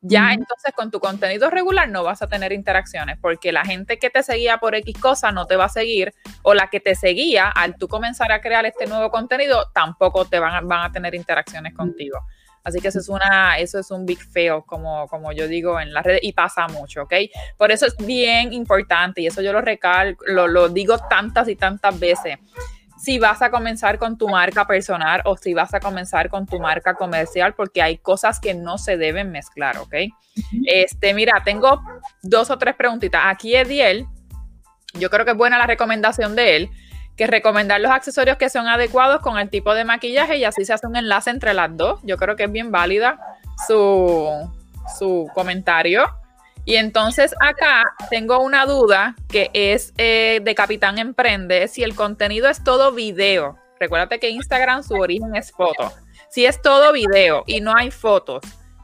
ya 0.00 0.32
entonces 0.32 0.72
con 0.74 0.90
tu 0.90 0.98
contenido 0.98 1.48
regular 1.48 1.88
no 1.88 2.02
vas 2.02 2.22
a 2.22 2.26
tener 2.26 2.52
interacciones 2.52 3.18
porque 3.20 3.52
la 3.52 3.64
gente 3.64 4.00
que 4.00 4.10
te 4.10 4.24
seguía 4.24 4.58
por 4.58 4.74
X 4.74 4.98
cosa 4.98 5.30
no 5.30 5.46
te 5.46 5.54
va 5.54 5.66
a 5.66 5.68
seguir 5.68 6.12
o 6.42 6.54
la 6.54 6.68
que 6.70 6.80
te 6.80 6.96
seguía 6.96 7.48
al 7.48 7.76
tú 7.76 7.86
comenzar 7.86 8.32
a 8.32 8.40
crear 8.40 8.66
este 8.66 8.86
nuevo 8.86 9.12
contenido 9.12 9.70
tampoco 9.72 10.24
te 10.24 10.40
van 10.40 10.66
van 10.66 10.90
a 10.90 10.92
tener 10.92 11.14
interacciones 11.14 11.72
contigo. 11.74 12.18
Así 12.64 12.80
que 12.80 12.88
eso 12.88 13.00
es 13.00 13.08
una, 13.08 13.58
eso 13.58 13.78
es 13.78 13.90
un 13.90 14.06
big 14.06 14.18
fail, 14.18 14.62
como, 14.66 15.08
como 15.08 15.32
yo 15.32 15.48
digo 15.48 15.80
en 15.80 15.92
las 15.92 16.04
redes, 16.04 16.20
y 16.22 16.32
pasa 16.32 16.68
mucho, 16.68 17.02
¿ok? 17.02 17.14
Por 17.56 17.72
eso 17.72 17.86
es 17.86 17.96
bien 17.96 18.52
importante, 18.52 19.20
y 19.20 19.26
eso 19.26 19.42
yo 19.42 19.52
lo 19.52 19.60
recalco, 19.60 20.24
lo, 20.26 20.46
lo 20.46 20.68
digo 20.68 20.98
tantas 20.98 21.48
y 21.48 21.56
tantas 21.56 21.98
veces. 21.98 22.38
Si 23.02 23.18
vas 23.18 23.42
a 23.42 23.50
comenzar 23.50 23.98
con 23.98 24.16
tu 24.16 24.28
marca 24.28 24.64
personal 24.64 25.22
o 25.24 25.36
si 25.36 25.54
vas 25.54 25.74
a 25.74 25.80
comenzar 25.80 26.28
con 26.28 26.46
tu 26.46 26.60
marca 26.60 26.94
comercial, 26.94 27.52
porque 27.54 27.82
hay 27.82 27.98
cosas 27.98 28.38
que 28.38 28.54
no 28.54 28.78
se 28.78 28.96
deben 28.96 29.32
mezclar, 29.32 29.78
¿ok? 29.78 29.94
Este, 30.66 31.12
mira, 31.12 31.42
tengo 31.44 31.82
dos 32.22 32.50
o 32.50 32.58
tres 32.58 32.76
preguntitas. 32.76 33.22
Aquí 33.24 33.56
Ediel, 33.56 34.06
yo 34.94 35.10
creo 35.10 35.24
que 35.24 35.32
es 35.32 35.36
buena 35.36 35.58
la 35.58 35.66
recomendación 35.66 36.36
de 36.36 36.56
él 36.56 36.70
que 37.16 37.26
recomendar 37.26 37.80
los 37.80 37.90
accesorios 37.90 38.36
que 38.36 38.48
son 38.48 38.66
adecuados 38.66 39.20
con 39.20 39.38
el 39.38 39.50
tipo 39.50 39.74
de 39.74 39.84
maquillaje 39.84 40.38
y 40.38 40.44
así 40.44 40.64
se 40.64 40.72
hace 40.72 40.86
un 40.86 40.96
enlace 40.96 41.30
entre 41.30 41.54
las 41.54 41.76
dos. 41.76 42.00
Yo 42.02 42.16
creo 42.16 42.36
que 42.36 42.44
es 42.44 42.52
bien 42.52 42.70
válida 42.70 43.18
su, 43.66 44.28
su 44.98 45.28
comentario. 45.34 46.04
Y 46.64 46.76
entonces 46.76 47.34
acá 47.40 47.84
tengo 48.08 48.38
una 48.38 48.66
duda 48.66 49.16
que 49.28 49.50
es 49.52 49.92
eh, 49.98 50.40
de 50.42 50.54
Capitán 50.54 50.98
Emprende, 50.98 51.66
si 51.68 51.82
el 51.82 51.94
contenido 51.94 52.48
es 52.48 52.62
todo 52.62 52.92
video. 52.92 53.58
Recuérdate 53.80 54.20
que 54.20 54.30
Instagram 54.30 54.84
su 54.84 54.94
origen 54.94 55.34
es 55.34 55.50
foto. 55.50 55.92
Si 56.30 56.46
es 56.46 56.62
todo 56.62 56.92
video 56.92 57.42
y 57.46 57.60
no 57.60 57.74
hay 57.76 57.90
fotos, 57.90 58.42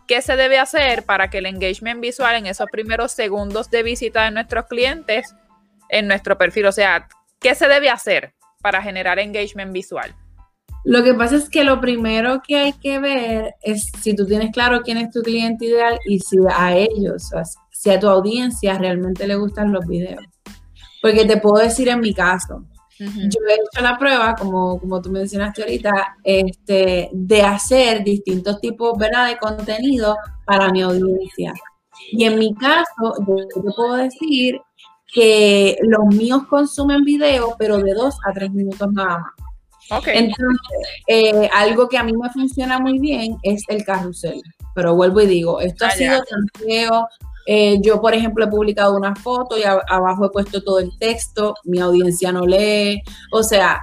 ¿qué 0.08 0.20
se 0.22 0.36
debe 0.36 0.58
hacer 0.58 1.04
para 1.04 1.30
que 1.30 1.38
el 1.38 1.46
engagement 1.46 2.00
visual 2.00 2.34
en 2.34 2.46
esos 2.46 2.68
primeros 2.70 3.12
segundos 3.12 3.70
de 3.70 3.84
visita 3.84 4.24
de 4.24 4.32
nuestros 4.32 4.66
clientes 4.66 5.34
en 5.88 6.08
nuestro 6.08 6.36
perfil, 6.38 6.66
o 6.66 6.72
sea, 6.72 7.08
¿Qué 7.40 7.54
se 7.54 7.68
debe 7.68 7.88
hacer 7.88 8.34
para 8.62 8.82
generar 8.82 9.18
engagement 9.18 9.72
visual? 9.72 10.14
Lo 10.84 11.04
que 11.04 11.14
pasa 11.14 11.36
es 11.36 11.48
que 11.48 11.64
lo 11.64 11.80
primero 11.80 12.40
que 12.46 12.56
hay 12.56 12.72
que 12.72 12.98
ver 12.98 13.54
es 13.62 13.90
si 14.00 14.14
tú 14.14 14.26
tienes 14.26 14.50
claro 14.52 14.82
quién 14.82 14.96
es 14.98 15.10
tu 15.10 15.22
cliente 15.22 15.66
ideal 15.66 15.98
y 16.06 16.18
si 16.18 16.36
a 16.50 16.76
ellos, 16.76 17.30
si 17.70 17.90
a 17.90 18.00
tu 18.00 18.08
audiencia 18.08 18.78
realmente 18.78 19.26
le 19.26 19.36
gustan 19.36 19.72
los 19.72 19.86
videos. 19.86 20.24
Porque 21.02 21.24
te 21.24 21.36
puedo 21.36 21.62
decir 21.62 21.88
en 21.88 22.00
mi 22.00 22.12
caso, 22.12 22.64
yo 22.98 23.40
he 23.48 23.54
hecho 23.54 23.80
la 23.80 23.96
prueba, 23.96 24.34
como, 24.34 24.80
como 24.80 25.00
tú 25.00 25.10
mencionaste 25.10 25.62
ahorita, 25.62 26.16
este, 26.24 27.10
de 27.12 27.42
hacer 27.42 28.02
distintos 28.02 28.60
tipos 28.60 28.98
¿verdad? 28.98 29.28
de 29.28 29.38
contenido 29.38 30.16
para 30.44 30.70
mi 30.70 30.82
audiencia. 30.82 31.52
Y 32.10 32.24
en 32.24 32.38
mi 32.38 32.54
caso, 32.54 33.14
yo 33.26 33.62
te 33.62 33.70
puedo 33.76 33.94
decir 33.94 34.60
que 35.12 35.78
los 35.82 36.06
míos 36.14 36.42
consumen 36.48 37.04
video, 37.04 37.56
pero 37.58 37.78
de 37.78 37.94
dos 37.94 38.16
a 38.24 38.32
tres 38.32 38.50
minutos 38.52 38.92
nada 38.92 39.18
más. 39.18 39.48
Entonces, 40.06 40.58
eh, 41.06 41.48
algo 41.54 41.88
que 41.88 41.96
a 41.96 42.04
mí 42.04 42.12
me 42.12 42.28
funciona 42.30 42.78
muy 42.78 42.98
bien 42.98 43.36
es 43.42 43.62
el 43.68 43.84
carrusel. 43.84 44.42
Pero 44.74 44.94
vuelvo 44.94 45.22
y 45.22 45.26
digo, 45.26 45.60
esto 45.60 45.86
ha 45.86 45.88
ah, 45.88 45.92
sido 45.92 46.22
tan 46.22 46.46
feo. 46.66 47.08
Eh, 47.46 47.78
yo, 47.80 48.00
por 48.00 48.12
ejemplo, 48.12 48.44
he 48.44 48.48
publicado 48.48 48.94
una 48.94 49.16
foto 49.16 49.56
y 49.56 49.62
abajo 49.64 50.26
he 50.26 50.30
puesto 50.30 50.62
todo 50.62 50.78
el 50.80 50.90
texto, 50.98 51.54
mi 51.64 51.80
audiencia 51.80 52.30
no 52.30 52.46
lee. 52.46 53.00
O 53.32 53.42
sea, 53.42 53.80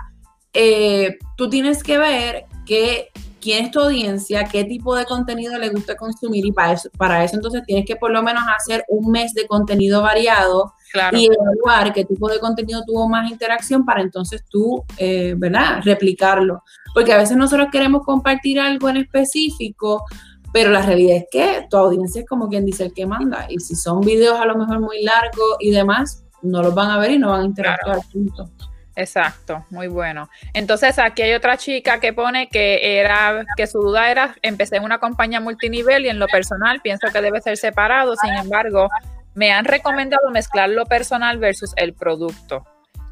eh, 0.53 1.17
tú 1.35 1.49
tienes 1.49 1.83
que 1.83 1.97
ver 1.97 2.45
que 2.65 3.09
quién 3.41 3.65
es 3.65 3.71
tu 3.71 3.79
audiencia, 3.79 4.45
qué 4.45 4.63
tipo 4.63 4.95
de 4.95 5.05
contenido 5.05 5.57
le 5.57 5.69
gusta 5.69 5.95
consumir 5.95 6.45
y 6.45 6.51
para 6.51 6.73
eso, 6.73 6.89
para 6.97 7.23
eso 7.23 7.35
entonces 7.35 7.61
tienes 7.65 7.85
que 7.85 7.95
por 7.95 8.09
lo 8.09 8.23
menos 8.23 8.43
hacer 8.57 8.83
un 8.87 9.11
mes 9.11 9.35
de 9.35 9.45
contenido 9.45 10.01
variado 10.01 10.73
y 11.11 11.25
evaluar 11.25 11.93
qué 11.93 12.05
tipo 12.05 12.29
de 12.29 12.39
contenido 12.39 12.83
tuvo 12.85 13.07
más 13.07 13.29
interacción 13.29 13.85
para 13.85 14.01
entonces 14.01 14.43
tú, 14.49 14.83
eh, 14.97 15.33
¿verdad?, 15.37 15.81
replicarlo. 15.83 16.63
Porque 16.93 17.13
a 17.13 17.17
veces 17.17 17.37
nosotros 17.37 17.67
queremos 17.71 18.03
compartir 18.03 18.59
algo 18.59 18.89
en 18.89 18.97
específico, 18.97 20.05
pero 20.53 20.71
la 20.71 20.81
realidad 20.81 21.17
es 21.17 21.25
que 21.29 21.67
tu 21.69 21.77
audiencia 21.77 22.21
es 22.21 22.27
como 22.27 22.47
quien 22.47 22.65
dice 22.65 22.85
el 22.85 22.93
que 22.93 23.05
manda. 23.05 23.45
Y 23.49 23.59
si 23.59 23.75
son 23.75 24.01
videos 24.01 24.39
a 24.39 24.45
lo 24.45 24.55
mejor 24.55 24.79
muy 24.79 25.03
largos 25.03 25.57
y 25.59 25.71
demás, 25.71 26.23
no 26.41 26.61
los 26.61 26.73
van 26.73 26.91
a 26.91 26.97
ver 26.97 27.11
y 27.11 27.19
no 27.19 27.31
van 27.31 27.41
a 27.41 27.45
interactuar 27.45 27.99
juntos. 28.11 28.49
Exacto, 28.95 29.65
muy 29.69 29.87
bueno. 29.87 30.29
Entonces 30.53 30.97
aquí 30.99 31.21
hay 31.21 31.33
otra 31.33 31.57
chica 31.57 31.99
que 31.99 32.13
pone 32.13 32.47
que 32.47 32.99
era 32.99 33.43
que 33.57 33.67
su 33.67 33.79
duda 33.79 34.09
era 34.09 34.35
empecé 34.41 34.77
en 34.77 34.83
una 34.83 34.99
compañía 34.99 35.41
multinivel 35.41 36.05
y 36.05 36.09
en 36.09 36.19
lo 36.19 36.27
personal 36.27 36.79
pienso 36.81 37.07
que 37.11 37.21
debe 37.21 37.41
ser 37.41 37.57
separado. 37.57 38.15
Sin 38.15 38.33
embargo, 38.33 38.87
me 39.35 39.51
han 39.51 39.65
recomendado 39.65 40.29
mezclar 40.31 40.69
lo 40.69 40.85
personal 40.85 41.37
versus 41.37 41.73
el 41.77 41.93
producto. 41.93 42.65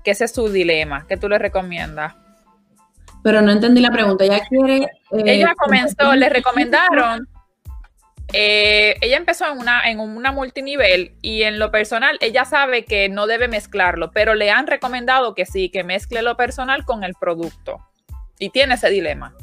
Que 0.03 0.11
ese 0.11 0.25
es 0.25 0.33
su 0.33 0.49
dilema. 0.49 1.05
¿Qué 1.07 1.17
tú 1.17 1.29
le 1.29 1.37
recomiendas? 1.37 2.15
Pero 3.21 3.41
no 3.41 3.51
entendí 3.51 3.79
la 3.79 3.91
pregunta. 3.91 4.25
Ella 4.25 4.41
quiere. 4.49 4.83
Eh, 5.11 5.23
ella 5.25 5.53
comenzó, 5.57 6.13
le 6.15 6.27
recomendaron 6.29 7.27
eh, 8.31 8.95
ella 9.01 9.17
empezó 9.17 9.45
en 9.47 9.59
una, 9.59 9.87
en 9.89 9.99
una 9.99 10.31
multinivel 10.31 11.15
y 11.21 11.43
en 11.43 11.59
lo 11.59 11.69
personal 11.69 12.17
ella 12.19 12.45
sabe 12.45 12.83
que 12.83 13.07
no 13.07 13.27
debe 13.27 13.47
mezclarlo, 13.47 14.11
pero 14.11 14.33
le 14.33 14.49
han 14.49 14.65
recomendado 14.65 15.35
que 15.35 15.45
sí, 15.45 15.69
que 15.69 15.83
mezcle 15.83 16.23
lo 16.23 16.35
personal 16.35 16.83
con 16.83 17.03
el 17.03 17.13
producto. 17.13 17.77
Y 18.39 18.49
tiene 18.49 18.73
ese 18.73 18.89
dilema. 18.89 19.35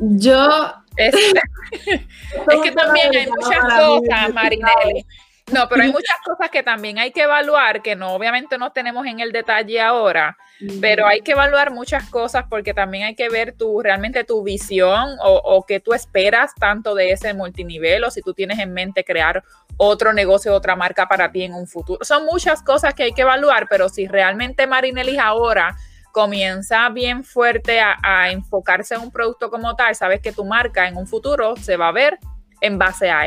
Yo... 0.00 0.74
Es, 0.96 1.14
es 1.86 2.60
que 2.62 2.72
también 2.72 3.14
hay 3.14 3.26
muchas 3.26 3.58
cosas, 3.58 4.32
Marinelli. 4.32 5.06
No, 5.52 5.68
pero 5.68 5.82
hay 5.82 5.92
muchas 5.92 6.16
cosas 6.24 6.50
que 6.50 6.62
también 6.62 6.98
hay 6.98 7.10
que 7.10 7.22
evaluar, 7.22 7.82
que 7.82 7.96
no, 7.96 8.14
obviamente 8.14 8.56
no 8.56 8.72
tenemos 8.72 9.06
en 9.06 9.20
el 9.20 9.30
detalle 9.30 9.80
ahora, 9.80 10.36
pero 10.80 11.06
hay 11.06 11.20
que 11.20 11.32
evaluar 11.32 11.70
muchas 11.70 12.08
cosas 12.08 12.44
porque 12.48 12.72
también 12.72 13.04
hay 13.04 13.14
que 13.14 13.28
ver 13.28 13.52
tu, 13.52 13.82
realmente 13.82 14.24
tu 14.24 14.42
visión 14.42 15.16
o, 15.22 15.36
o 15.44 15.66
que 15.66 15.80
tú 15.80 15.92
esperas 15.92 16.54
tanto 16.54 16.94
de 16.94 17.10
ese 17.10 17.34
multinivel 17.34 18.04
o 18.04 18.10
si 18.10 18.22
tú 18.22 18.32
tienes 18.32 18.58
en 18.58 18.72
mente 18.72 19.04
crear 19.04 19.44
otro 19.76 20.12
negocio, 20.12 20.54
otra 20.54 20.76
marca 20.76 21.06
para 21.08 21.30
ti 21.30 21.42
en 21.42 21.52
un 21.52 21.66
futuro. 21.66 22.02
Son 22.04 22.24
muchas 22.24 22.62
cosas 22.62 22.94
que 22.94 23.02
hay 23.02 23.12
que 23.12 23.22
evaluar, 23.22 23.66
pero 23.68 23.88
si 23.88 24.06
realmente 24.06 24.66
Marinelis 24.66 25.18
ahora 25.18 25.76
comienza 26.14 26.88
bien 26.90 27.24
fuerte 27.24 27.80
a, 27.80 28.30
enfocarse 28.30 28.94
en 28.94 29.00
un 29.00 29.10
producto 29.10 29.50
como 29.50 29.74
tal, 29.74 29.96
sabes 29.96 30.20
que 30.20 30.30
tu 30.30 30.44
marca 30.44 30.86
en 30.86 30.96
un 30.96 31.08
futuro 31.08 31.56
se 31.56 31.76
va 31.76 31.88
a 31.88 31.92
ver 31.92 32.20
en 32.60 32.78
base 32.78 33.10
a, 33.10 33.24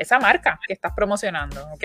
esa 0.00 0.18
marca 0.18 0.58
que 0.66 0.72
estás 0.72 0.92
promocionando, 0.96 1.64
¿ok? 1.72 1.84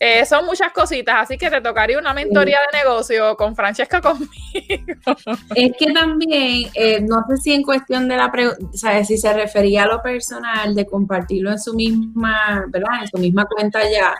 Eh, 0.00 0.24
son 0.26 0.46
muchas 0.46 0.72
cositas, 0.72 1.16
así 1.18 1.36
que 1.36 1.50
te 1.50 1.60
tocaría 1.60 1.98
una 1.98 2.14
mentoría 2.14 2.58
de 2.70 2.78
negocio 2.78 3.36
con 3.36 3.56
Francesca 3.56 4.00
conmigo. 4.00 4.28
Es 5.56 5.72
que 5.76 5.92
también, 5.92 6.70
eh, 6.74 7.00
no 7.00 7.24
sé 7.28 7.36
si 7.38 7.52
en 7.52 7.62
cuestión 7.62 8.06
de 8.06 8.16
la 8.16 8.30
pregunta, 8.30 8.64
o 8.72 8.76
sea, 8.76 9.04
si 9.04 9.18
se 9.18 9.32
refería 9.32 9.82
a 9.82 9.86
lo 9.88 10.00
personal, 10.00 10.74
de 10.74 10.86
compartirlo 10.86 11.50
en 11.50 11.58
su 11.58 11.74
misma, 11.74 12.64
¿verdad? 12.68 13.02
En 13.02 13.08
su 13.08 13.18
misma 13.18 13.44
cuenta 13.46 13.80
ya. 13.90 14.14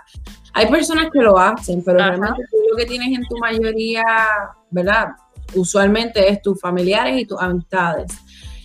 Hay 0.54 0.66
personas 0.66 1.10
que 1.12 1.20
lo 1.20 1.38
hacen, 1.38 1.82
pero 1.84 1.98
realmente 1.98 2.42
lo 2.70 2.76
que 2.76 2.86
tienes 2.86 3.16
en 3.16 3.24
tu 3.28 3.36
mayoría, 3.38 4.02
¿verdad? 4.70 5.10
Usualmente 5.54 6.28
es 6.28 6.42
tus 6.42 6.60
familiares 6.60 7.20
y 7.20 7.24
tus 7.24 7.40
amistades. 7.40 8.12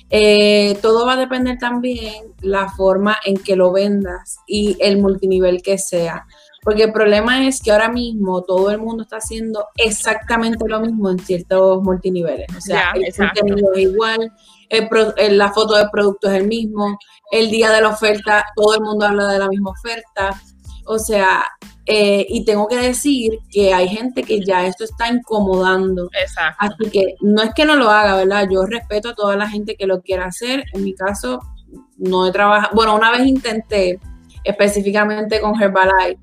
Eh, 0.10 0.78
todo 0.82 1.06
va 1.06 1.14
a 1.14 1.18
depender 1.18 1.58
también 1.58 2.34
la 2.42 2.70
forma 2.70 3.18
en 3.26 3.38
que 3.38 3.56
lo 3.56 3.72
vendas 3.72 4.38
y 4.48 4.78
el 4.80 5.00
multinivel 5.00 5.62
que 5.62 5.78
sea. 5.78 6.26
Porque 6.64 6.84
el 6.84 6.94
problema 6.94 7.46
es 7.46 7.62
que 7.62 7.72
ahora 7.72 7.90
mismo 7.90 8.42
todo 8.44 8.72
el 8.72 8.80
mundo 8.80 9.04
está 9.04 9.18
haciendo 9.18 9.68
exactamente 9.76 10.66
lo 10.68 10.80
mismo 10.80 11.10
en 11.10 11.20
ciertos 11.20 11.84
multiniveles. 11.84 12.48
O 12.56 12.62
sea, 12.62 12.94
el 12.96 13.14
contenido 13.14 13.74
es 13.74 13.82
igual, 13.82 14.32
la 15.30 15.52
foto 15.52 15.76
del 15.76 15.90
producto 15.90 16.30
es 16.32 16.40
el 16.40 16.48
mismo, 16.48 16.98
el 17.32 17.50
día 17.50 17.72
de 17.72 17.82
la 17.82 17.90
oferta, 17.90 18.46
todo 18.56 18.76
el 18.76 18.82
mundo 18.82 19.06
habla 19.06 19.28
de 19.28 19.40
la 19.40 19.50
misma 19.50 19.72
oferta. 19.72 20.42
O 20.86 21.00
sea, 21.00 21.44
eh, 21.86 22.26
y 22.30 22.46
tengo 22.46 22.68
que 22.68 22.78
decir 22.78 23.40
que 23.50 23.74
hay 23.74 23.88
gente 23.90 24.24
que 24.24 24.44
ya 24.44 24.66
esto 24.66 24.86
está 24.86 25.10
incomodando. 25.10 26.10
Exacto. 26.20 26.58
Así 26.60 26.90
que 26.92 27.16
no 27.22 27.42
es 27.42 27.54
que 27.54 27.66
no 27.66 27.76
lo 27.76 27.90
haga, 27.90 28.16
¿verdad? 28.16 28.48
Yo 28.50 28.66
respeto 28.66 29.10
a 29.10 29.16
toda 29.16 29.36
la 29.36 29.50
gente 29.50 29.76
que 29.76 29.86
lo 29.86 30.02
quiera 30.02 30.26
hacer. 30.26 30.64
En 30.74 30.84
mi 30.84 30.94
caso, 30.94 31.40
no 31.98 32.28
he 32.28 32.32
trabajado. 32.32 32.74
Bueno, 32.74 32.96
una 32.96 33.12
vez 33.12 33.26
intenté 33.26 34.00
específicamente 34.44 35.40
con 35.40 35.62
Herbalife, 35.62 36.20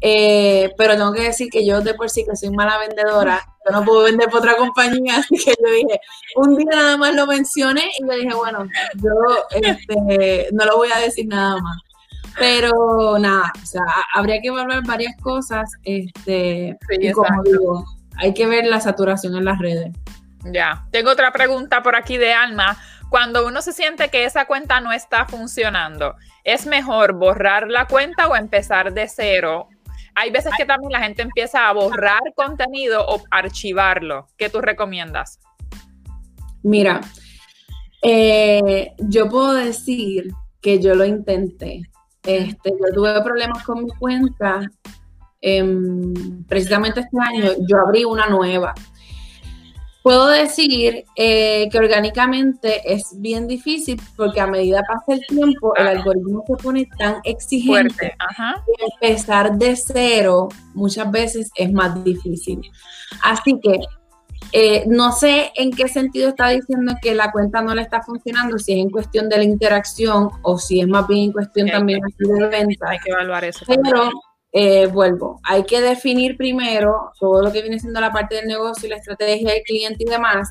eh, 0.00 0.72
pero 0.76 0.94
tengo 0.94 1.12
que 1.12 1.22
decir 1.22 1.48
que 1.50 1.66
yo 1.66 1.80
de 1.80 1.94
por 1.94 2.10
sí 2.10 2.24
que 2.24 2.36
soy 2.36 2.50
mala 2.50 2.78
vendedora, 2.78 3.40
yo 3.64 3.72
no 3.72 3.84
puedo 3.84 4.02
vender 4.02 4.28
por 4.28 4.40
otra 4.40 4.56
compañía, 4.56 5.16
así 5.18 5.36
que 5.36 5.54
yo 5.58 5.72
dije, 5.72 6.00
un 6.36 6.56
día 6.56 6.70
nada 6.70 6.96
más 6.96 7.14
lo 7.14 7.26
mencioné 7.26 7.84
y 7.98 8.06
yo 8.06 8.14
dije, 8.14 8.34
bueno, 8.34 8.66
yo 8.96 9.12
este, 9.50 10.48
no 10.52 10.64
lo 10.64 10.76
voy 10.76 10.88
a 10.94 10.98
decir 10.98 11.26
nada 11.26 11.60
más. 11.60 11.76
Pero 12.38 13.18
nada, 13.18 13.50
o 13.62 13.66
sea, 13.66 13.82
habría 14.14 14.42
que 14.42 14.48
evaluar 14.48 14.84
varias 14.84 15.16
cosas, 15.22 15.70
este, 15.84 16.76
y 16.90 17.12
como 17.12 17.42
digo, 17.44 17.84
hay 18.18 18.34
que 18.34 18.46
ver 18.46 18.66
la 18.66 18.78
saturación 18.80 19.36
en 19.36 19.46
las 19.46 19.58
redes. 19.58 19.92
Ya, 20.44 20.84
tengo 20.90 21.10
otra 21.10 21.32
pregunta 21.32 21.82
por 21.82 21.96
aquí 21.96 22.18
de 22.18 22.34
Alma. 22.34 22.76
Cuando 23.08 23.46
uno 23.46 23.62
se 23.62 23.72
siente 23.72 24.10
que 24.10 24.24
esa 24.24 24.44
cuenta 24.44 24.80
no 24.80 24.92
está 24.92 25.24
funcionando, 25.24 26.16
¿es 26.44 26.66
mejor 26.66 27.14
borrar 27.14 27.68
la 27.68 27.86
cuenta 27.86 28.28
o 28.28 28.36
empezar 28.36 28.92
de 28.92 29.08
cero? 29.08 29.68
Hay 30.18 30.30
veces 30.30 30.50
que 30.56 30.64
también 30.64 30.90
la 30.92 31.00
gente 31.00 31.20
empieza 31.20 31.68
a 31.68 31.72
borrar 31.74 32.22
contenido 32.34 33.04
o 33.06 33.22
archivarlo. 33.30 34.26
¿Qué 34.38 34.48
tú 34.48 34.62
recomiendas? 34.62 35.38
Mira, 36.62 37.02
eh, 38.02 38.92
yo 38.98 39.28
puedo 39.28 39.52
decir 39.52 40.32
que 40.62 40.80
yo 40.80 40.94
lo 40.94 41.04
intenté. 41.04 41.82
Este, 42.22 42.70
yo 42.70 42.94
tuve 42.94 43.22
problemas 43.22 43.62
con 43.62 43.84
mi 43.84 43.90
cuenta. 43.90 44.62
Em, 45.42 46.44
precisamente 46.44 47.00
este 47.00 47.18
año 47.20 47.52
yo 47.68 47.76
abrí 47.78 48.06
una 48.06 48.26
nueva. 48.26 48.72
Puedo 50.06 50.28
decir 50.28 51.04
eh, 51.16 51.68
que 51.68 51.78
orgánicamente 51.78 52.80
es 52.94 53.20
bien 53.20 53.48
difícil 53.48 54.00
porque 54.16 54.40
a 54.40 54.46
medida 54.46 54.80
pasa 54.86 55.18
el 55.18 55.26
tiempo, 55.26 55.74
el 55.74 55.88
algoritmo 55.88 56.44
se 56.46 56.62
pone 56.62 56.88
tan 56.96 57.16
exigente 57.24 58.16
que 58.16 58.84
empezar 59.08 59.58
de 59.58 59.74
cero 59.74 60.46
muchas 60.74 61.10
veces 61.10 61.50
es 61.56 61.72
más 61.72 62.04
difícil. 62.04 62.60
Así 63.24 63.58
que 63.60 63.80
eh, 64.52 64.84
no 64.86 65.10
sé 65.10 65.50
en 65.56 65.72
qué 65.72 65.88
sentido 65.88 66.28
está 66.28 66.50
diciendo 66.50 66.94
que 67.02 67.12
la 67.12 67.32
cuenta 67.32 67.60
no 67.60 67.74
le 67.74 67.82
está 67.82 68.00
funcionando, 68.00 68.60
si 68.60 68.74
es 68.74 68.78
en 68.78 68.90
cuestión 68.90 69.28
de 69.28 69.38
la 69.38 69.42
interacción 69.42 70.30
o 70.42 70.56
si 70.56 70.78
es 70.78 70.86
más 70.86 71.08
bien 71.08 71.24
en 71.24 71.32
cuestión 71.32 71.68
también 71.68 71.98
de 72.16 72.46
venta. 72.46 72.90
Hay 72.90 72.98
que 73.00 73.10
evaluar 73.10 73.44
eso. 73.44 73.64
Pero 73.66 74.10
eh, 74.58 74.86
vuelvo, 74.86 75.38
hay 75.42 75.64
que 75.64 75.82
definir 75.82 76.34
primero 76.38 77.12
todo 77.20 77.42
lo 77.42 77.52
que 77.52 77.60
viene 77.60 77.78
siendo 77.78 78.00
la 78.00 78.10
parte 78.10 78.36
del 78.36 78.46
negocio 78.46 78.86
y 78.86 78.90
la 78.90 78.96
estrategia 78.96 79.52
del 79.52 79.60
cliente 79.62 80.02
y 80.02 80.08
demás, 80.08 80.48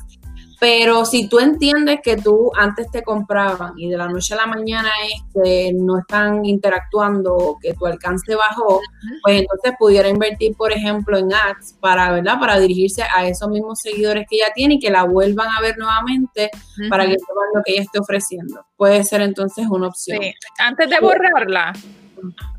pero 0.60 1.04
si 1.04 1.28
tú 1.28 1.40
entiendes 1.40 1.98
que 2.04 2.16
tú 2.16 2.52
antes 2.56 2.88
te 2.92 3.02
compraban 3.02 3.72
y 3.76 3.90
de 3.90 3.96
la 3.96 4.06
noche 4.06 4.34
a 4.34 4.36
la 4.36 4.46
mañana 4.46 4.90
es 5.06 5.22
que 5.34 5.72
no 5.74 5.98
están 5.98 6.44
interactuando 6.44 7.34
o 7.34 7.58
que 7.58 7.74
tu 7.74 7.84
alcance 7.84 8.36
bajó, 8.36 8.80
pues 9.24 9.40
entonces 9.40 9.72
pudiera 9.76 10.08
invertir, 10.08 10.54
por 10.56 10.70
ejemplo, 10.70 11.18
en 11.18 11.34
ads 11.34 11.74
para, 11.80 12.12
¿verdad? 12.12 12.38
Para 12.38 12.60
dirigirse 12.60 13.02
a 13.12 13.26
esos 13.26 13.48
mismos 13.48 13.80
seguidores 13.80 14.24
que 14.30 14.38
ya 14.38 14.52
tiene 14.54 14.74
y 14.74 14.78
que 14.78 14.90
la 14.90 15.02
vuelvan 15.02 15.48
a 15.48 15.60
ver 15.60 15.76
nuevamente 15.78 16.48
para 16.88 17.06
que 17.06 17.18
sepan 17.18 17.48
lo 17.56 17.62
que 17.64 17.72
ella 17.72 17.82
esté 17.82 17.98
ofreciendo. 17.98 18.64
Puede 18.76 19.02
ser 19.02 19.22
entonces 19.22 19.66
una 19.68 19.88
opción. 19.88 20.20
Sí. 20.22 20.32
Antes 20.60 20.88
de 20.88 21.00
borrarla, 21.00 21.72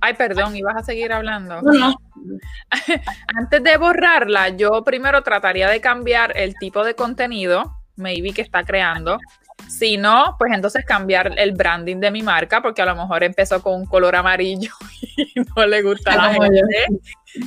Ay, 0.01 0.14
perdón, 0.14 0.55
ibas 0.55 0.76
a 0.76 0.84
seguir 0.84 1.12
hablando. 1.12 1.62
No, 1.62 1.95
Antes 3.36 3.64
de 3.64 3.78
borrarla, 3.78 4.49
yo 4.49 4.84
primero 4.84 5.22
trataría 5.24 5.70
de 5.70 5.82
cambiar 5.82 6.38
el 6.38 6.55
tipo 6.55 6.84
de 6.84 6.95
contenido 6.95 7.78
maybe 7.97 8.32
que 8.32 8.41
está 8.41 8.64
creando. 8.64 9.18
Si 9.68 9.97
no, 9.97 10.36
pues 10.38 10.53
entonces 10.53 10.86
cambiar 10.86 11.34
el 11.38 11.51
branding 11.53 11.97
de 11.97 12.12
mi 12.12 12.22
marca, 12.22 12.62
porque 12.62 12.84
a 12.84 12.86
lo 12.86 12.95
mejor 12.95 13.24
empezó 13.24 13.62
con 13.62 13.74
un 13.74 13.86
color 13.86 14.16
amarillo 14.16 14.72
y 15.18 15.34
no 15.55 15.66
le 15.66 15.82
gusta 15.82 16.14
a 16.14 16.16
la 16.16 16.34
gente. 16.34 16.88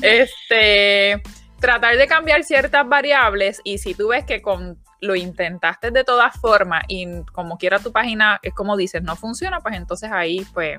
Este, 0.02 1.22
tratar 1.60 1.96
de 1.96 2.06
cambiar 2.06 2.42
ciertas 2.42 2.86
variables 2.88 3.60
y 3.64 3.78
si 3.78 3.94
tú 3.94 4.08
ves 4.08 4.24
que 4.24 4.42
con 4.42 4.78
lo 5.00 5.14
intentaste 5.14 5.90
de 5.90 6.04
todas 6.04 6.36
formas 6.38 6.84
y 6.88 7.22
como 7.32 7.56
quiera 7.56 7.78
tu 7.78 7.92
página, 7.92 8.38
es 8.42 8.52
como 8.54 8.76
dices, 8.76 9.02
no 9.02 9.16
funciona, 9.16 9.60
pues 9.60 9.76
entonces 9.76 10.10
ahí, 10.12 10.44
pues, 10.52 10.78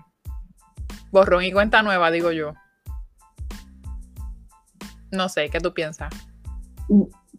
borrón 1.11 1.43
y 1.43 1.51
cuenta 1.51 1.83
nueva, 1.83 2.11
digo 2.11 2.31
yo. 2.31 2.53
No 5.11 5.29
sé, 5.29 5.49
¿qué 5.49 5.59
tú 5.59 5.73
piensas? 5.73 6.13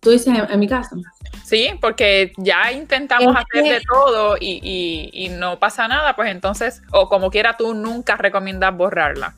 Tú 0.01 0.11
dices 0.11 0.37
en 0.49 0.61
mi 0.61 0.69
caso. 0.69 0.97
Sí, 1.45 1.71
porque 1.81 2.33
ya 2.37 2.73
intentamos 2.73 3.35
hacer 3.37 3.65
de 3.65 3.81
todo 3.93 4.37
y, 4.41 5.31
no 5.39 5.59
pasa 5.59 5.89
nada, 5.89 6.17
pues 6.17 6.31
entonces, 6.31 6.83
o 6.93 7.09
como 7.09 7.31
quiera, 7.31 7.57
tú 7.57 7.75
nunca 7.75 8.17
recomiendas 8.17 8.77
borrarla. 8.77 9.35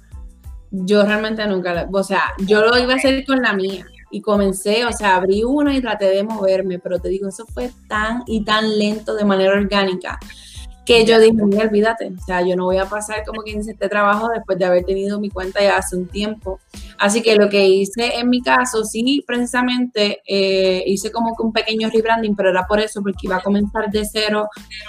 Yo 0.70 1.04
realmente 1.04 1.46
nunca, 1.46 1.86
o 1.92 2.02
sea, 2.02 2.32
yo 2.38 2.60
lo 2.64 2.76
iba 2.78 2.94
a 2.94 2.96
hacer 2.96 3.24
con 3.24 3.40
la 3.40 3.52
mía 3.52 3.86
y 4.10 4.20
comencé, 4.20 4.84
o 4.84 4.92
sea, 4.92 5.16
abrí 5.16 5.44
una 5.44 5.74
y 5.74 5.80
traté 5.80 6.06
de 6.06 6.24
moverme, 6.24 6.78
pero 6.78 6.98
te 6.98 7.08
digo, 7.08 7.28
eso 7.28 7.46
fue 7.46 7.70
tan 7.88 8.22
y 8.26 8.44
tan 8.44 8.78
lento 8.78 9.14
de 9.14 9.24
manera 9.24 9.52
orgánica 9.52 10.18
que 10.84 11.04
yo 11.06 11.18
dije, 11.18 11.32
mira, 11.32 11.64
olvídate, 11.64 12.06
o 12.08 12.24
sea, 12.24 12.42
yo 12.42 12.56
no 12.56 12.64
voy 12.64 12.76
a 12.76 12.86
pasar 12.86 13.24
como 13.24 13.42
quien 13.42 13.58
dice 13.58 13.72
este 13.72 13.88
trabajo 13.88 14.28
después 14.28 14.58
de 14.58 14.66
haber 14.66 14.84
tenido 14.84 15.18
mi 15.18 15.30
cuenta 15.30 15.62
ya 15.62 15.78
hace 15.78 15.96
un 15.96 16.06
tiempo. 16.08 16.60
Así 16.98 17.22
que 17.22 17.36
lo 17.36 17.48
que 17.48 17.66
hice 17.66 18.18
en 18.18 18.28
mi 18.28 18.42
caso, 18.42 18.84
sí, 18.84 19.24
precisamente 19.26 20.20
eh, 20.26 20.82
hice 20.86 21.10
como 21.10 21.34
que 21.36 21.42
un 21.42 21.52
pequeño 21.52 21.88
rebranding, 21.90 22.36
pero 22.36 22.50
era 22.50 22.66
por 22.66 22.80
eso, 22.80 23.02
porque 23.02 23.26
iba 23.26 23.36
a 23.36 23.42
comenzar 23.42 23.90
de 23.90 24.04
cero 24.04 24.48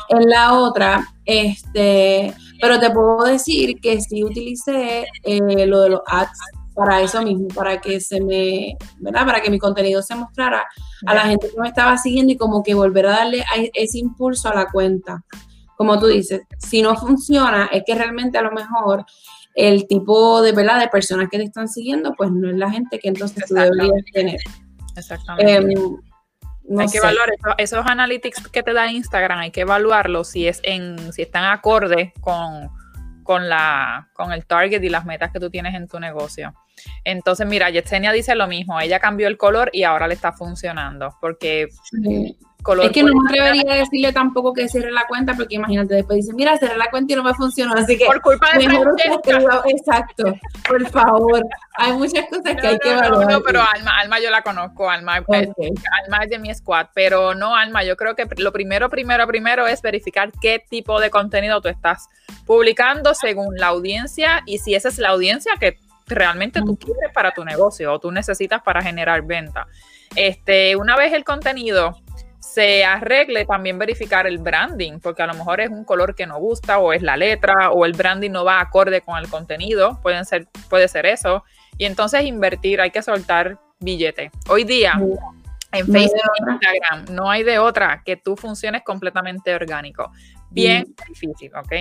en 0.09 0.29
la 0.29 0.53
otra. 0.53 1.07
Este, 1.25 2.33
pero 2.61 2.79
te 2.79 2.91
puedo 2.91 3.23
decir 3.23 3.79
que 3.81 4.01
sí 4.01 4.23
utilicé 4.23 5.05
eh, 5.23 5.65
lo 5.65 5.81
de 5.81 5.89
los 5.89 6.01
ads 6.07 6.37
para 6.75 7.01
eso 7.01 7.21
mismo, 7.21 7.47
para 7.47 7.79
que 7.79 8.01
se 8.01 8.19
me, 8.19 8.75
¿verdad? 8.99 9.25
Para 9.25 9.41
que 9.41 9.49
mi 9.49 9.59
contenido 9.59 10.01
se 10.01 10.13
mostrara 10.13 10.61
a 11.05 11.15
la 11.15 11.21
gente 11.21 11.49
que 11.49 11.59
me 11.59 11.69
estaba 11.69 11.97
siguiendo 11.97 12.33
y 12.33 12.37
como 12.37 12.63
que 12.63 12.73
volver 12.73 13.05
a 13.05 13.11
darle 13.11 13.45
ese 13.73 13.99
impulso 13.99 14.49
a 14.49 14.55
la 14.55 14.67
cuenta 14.69 15.23
como 15.75 15.99
tú 15.99 16.07
dices, 16.07 16.41
si 16.57 16.81
no 16.81 16.95
funciona, 16.95 17.69
es 17.71 17.83
que 17.85 17.95
realmente 17.95 18.37
a 18.37 18.41
lo 18.41 18.51
mejor 18.51 19.05
el 19.55 19.87
tipo 19.87 20.41
de, 20.41 20.51
¿verdad? 20.51 20.79
de 20.79 20.87
personas 20.87 21.29
que 21.29 21.37
te 21.37 21.43
están 21.43 21.67
siguiendo, 21.67 22.13
pues 22.13 22.31
no 22.31 22.49
es 22.49 22.55
la 22.55 22.69
gente 22.69 22.99
que 22.99 23.07
entonces 23.07 23.45
tú 23.47 23.55
deberías 23.55 24.03
tener. 24.13 24.39
Exactamente. 24.95 25.55
Em, 25.55 26.79
hay 26.79 26.87
que 26.87 26.97
evaluar 26.97 27.29
esos, 27.57 27.85
analytics 27.85 28.47
que 28.49 28.63
te 28.63 28.73
da 28.73 28.91
Instagram, 28.91 29.39
hay 29.39 29.51
que 29.51 29.61
evaluarlos 29.61 30.29
si 30.29 30.47
es 30.47 30.59
en, 30.63 31.13
si 31.13 31.21
están 31.21 31.45
acorde 31.45 32.13
con, 32.21 32.69
con, 33.23 33.47
la, 33.47 34.09
con 34.13 34.31
el 34.31 34.45
target 34.45 34.81
y 34.83 34.89
las 34.89 35.05
metas 35.05 35.31
que 35.31 35.39
tú 35.39 35.49
tienes 35.49 35.75
en 35.75 35.87
tu 35.87 35.99
negocio. 35.99 36.53
Entonces, 37.03 37.47
mira, 37.47 37.69
Yesenia 37.69 38.11
dice 38.11 38.35
lo 38.35 38.47
mismo, 38.47 38.79
ella 38.79 38.99
cambió 38.99 39.27
el 39.27 39.37
color 39.37 39.69
y 39.73 39.83
ahora 39.83 40.07
le 40.07 40.13
está 40.13 40.33
funcionando, 40.33 41.15
porque 41.21 41.69
es 42.83 42.91
que 42.91 43.03
no 43.03 43.13
me 43.13 43.29
atrevería 43.29 43.73
a 43.73 43.77
decirle 43.77 44.11
tampoco 44.11 44.53
que 44.53 44.67
cierre 44.67 44.91
la 44.91 45.05
cuenta, 45.07 45.35
porque 45.35 45.55
imagínate, 45.55 45.93
después 45.93 46.17
dice, 46.17 46.33
mira, 46.33 46.57
cerré 46.57 46.77
la 46.77 46.89
cuenta 46.89 47.13
y 47.13 47.15
no 47.15 47.23
me 47.23 47.33
funcionó, 47.33 47.73
así 47.75 47.97
que... 47.97 48.05
Por 48.05 48.21
culpa 48.21 48.47
de 48.57 48.65
Exacto, 49.67 50.33
por 50.67 50.89
favor. 50.89 51.45
Hay 51.77 51.93
muchas 51.93 52.25
cosas 52.27 52.55
que 52.59 52.67
hay 52.67 52.79
que 52.79 52.91
evaluar. 52.91 53.31
No, 53.31 53.41
pero 53.41 53.61
Alma, 53.61 53.99
Alma 53.99 54.19
yo 54.19 54.31
la 54.31 54.41
conozco, 54.41 54.89
Alma, 54.89 55.15
Alma 55.15 56.23
es 56.23 56.29
de 56.29 56.39
mi 56.39 56.53
squad, 56.53 56.87
pero 56.93 57.35
no, 57.35 57.55
Alma, 57.55 57.83
yo 57.83 57.95
creo 57.95 58.15
que 58.15 58.27
lo 58.37 58.51
primero, 58.51 58.89
primero, 58.89 59.27
primero 59.27 59.67
es 59.67 59.81
verificar 59.81 60.31
qué 60.41 60.63
tipo 60.67 60.99
de 60.99 61.09
contenido 61.11 61.61
tú 61.61 61.67
estás 61.67 62.07
publicando 62.45 63.13
según 63.13 63.55
la 63.57 63.67
audiencia 63.67 64.41
y 64.45 64.57
si 64.57 64.73
esa 64.73 64.89
es 64.89 64.97
la 64.97 65.09
audiencia 65.09 65.53
que 65.59 65.77
realmente 66.07 66.61
tú 66.61 66.77
quieres 66.77 67.11
para 67.13 67.31
tu 67.31 67.43
negocio 67.43 67.93
o 67.93 67.99
tú 67.99 68.11
necesitas 68.11 68.61
para 68.61 68.81
generar 68.81 69.23
venta. 69.23 69.67
Este, 70.15 70.75
una 70.75 70.95
vez 70.95 71.13
el 71.13 71.23
contenido 71.23 71.95
se 72.39 72.85
arregle 72.85 73.45
también 73.45 73.77
verificar 73.79 74.27
el 74.27 74.37
branding, 74.37 74.99
porque 74.99 75.23
a 75.23 75.27
lo 75.27 75.33
mejor 75.33 75.59
es 75.61 75.69
un 75.69 75.83
color 75.83 76.15
que 76.15 76.27
no 76.27 76.39
gusta 76.39 76.77
o 76.77 76.93
es 76.93 77.01
la 77.01 77.17
letra 77.17 77.71
o 77.71 77.85
el 77.85 77.93
branding 77.93 78.31
no 78.31 78.45
va 78.45 78.61
acorde 78.61 79.01
con 79.01 79.17
el 79.17 79.27
contenido, 79.29 79.99
pueden 80.01 80.25
ser, 80.25 80.47
puede 80.69 80.87
ser 80.87 81.05
eso. 81.05 81.43
Y 81.77 81.85
entonces 81.85 82.23
invertir, 82.23 82.79
hay 82.79 82.91
que 82.91 83.01
soltar 83.01 83.59
billete. 83.79 84.31
Hoy 84.47 84.63
día, 84.63 84.93
En 85.71 85.87
Facebook 85.87 86.21
e 86.47 86.51
Instagram, 86.51 87.13
no 87.13 87.29
hay 87.29 87.43
de 87.43 87.59
otra 87.59 88.01
que 88.05 88.15
tú 88.15 88.37
funciones 88.37 88.83
completamente 88.83 89.53
orgánico. 89.53 90.09
Bien 90.55 90.85
mm. 90.87 91.09
difícil, 91.09 91.51
¿ok? 91.55 91.71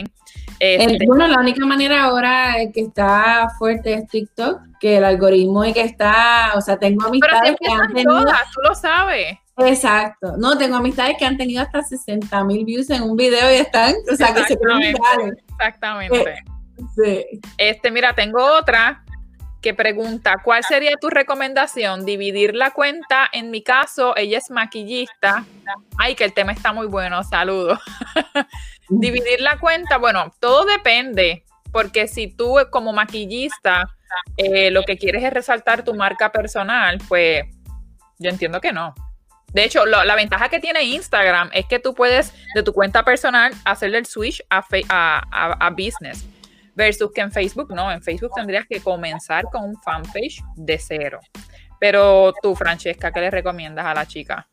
Este 0.59 1.07
bueno, 1.07 1.29
la 1.29 1.39
única 1.39 1.65
manera 1.65 2.05
ahora 2.05 2.57
que 2.73 2.81
está 2.81 3.49
fuerte 3.59 3.95
es 3.95 4.09
TikTok, 4.09 4.61
que 4.81 4.99
el 4.99 5.05
algoritmo 5.05 5.65
y 5.65 5.73
que 5.73 5.83
está, 5.83 6.53
o 6.57 6.61
sea, 6.61 6.77
tengo 6.77 7.07
amistades 7.07 7.57
que 7.59 7.73
han 7.73 7.93
tenido... 7.93 8.21
Todas, 8.21 8.51
tú 8.53 8.61
lo 8.63 8.75
sabes. 8.75 9.39
Exacto. 9.59 10.37
No, 10.37 10.59
tengo 10.59 10.77
amistades 10.77 11.17
que 11.19 11.25
han 11.25 11.37
tenido 11.37 11.63
hasta 11.63 11.83
60 11.83 12.45
mil 12.45 12.65
views 12.65 12.91
en 12.91 13.03
un 13.03 13.17
video 13.17 13.53
y 13.53 13.57
están, 13.57 13.95
o 14.13 14.17
sea, 14.17 14.35
que 14.35 14.43
se 14.45 14.59
Exactamente. 15.51 16.31
Eh, 16.31 16.37
sí. 16.97 17.41
Este, 17.57 17.91
mira, 17.93 18.15
tengo 18.15 18.45
otra 18.45 19.04
que 19.65 19.73
pregunta, 19.73 20.43
¿cuál 20.45 20.63
sería 20.63 20.95
tu 21.01 21.09
recomendación? 21.09 22.05
Dividir 22.05 22.55
la 22.55 22.73
cuenta, 22.73 23.31
en 23.33 23.51
mi 23.51 23.63
caso, 23.63 24.15
ella 24.15 24.37
es 24.37 24.51
maquillista. 24.51 25.47
Ay, 25.97 26.15
que 26.15 26.25
el 26.25 26.35
tema 26.35 26.53
está 26.53 26.75
muy 26.75 26.87
bueno, 26.87 27.25
saludos. 27.25 27.79
Dividir 28.91 29.41
la 29.41 29.59
cuenta, 29.59 29.97
bueno, 29.97 30.35
todo 30.39 30.67
depende, 30.67 31.45
porque 31.73 32.09
si 32.09 32.29
tú 32.29 32.59
como 32.71 32.93
maquillista 32.93 33.89
eh, 34.37 34.71
lo 34.71 34.83
que 34.83 34.99
quieres 34.99 35.25
es 35.25 35.33
resaltar 35.33 35.83
tu 35.83 35.95
marca 35.95 36.31
personal, 36.31 36.99
pues 37.09 37.45
yo 38.19 38.29
entiendo 38.29 38.61
que 38.61 38.75
no. 38.75 38.95
De 39.55 39.65
hecho, 39.65 39.87
la 39.87 40.15
ventaja 40.15 40.51
que 40.51 40.61
tiene 40.61 40.83
Instagram 40.83 41.49
es 41.55 41.65
que 41.65 41.79
tú 41.79 41.95
puedes 41.95 42.35
de 42.55 42.63
tu 42.63 42.75
cuenta 42.75 43.03
personal 43.03 43.55
hacerle 43.65 43.97
el 43.97 44.05
switch 44.05 44.43
a, 44.51 44.63
a 45.31 45.71
business. 45.71 46.27
Versus 46.75 47.13
que 47.13 47.21
en 47.21 47.31
Facebook 47.31 47.73
no, 47.75 47.91
en 47.91 48.03
Facebook 48.03 48.33
tendrías 48.35 48.67
que 48.67 48.81
comenzar 48.81 49.45
con 49.45 49.65
un 49.65 49.77
fanpage 49.83 50.43
de 50.57 50.79
cero. 50.79 51.21
Pero 51.79 52.33
tú, 52.43 52.55
Francesca, 52.55 53.13
¿qué 53.13 53.21
le 53.21 53.31
recomiendas 53.31 53.85
a 53.85 53.95
la 53.95 54.07
chica? 54.07 54.49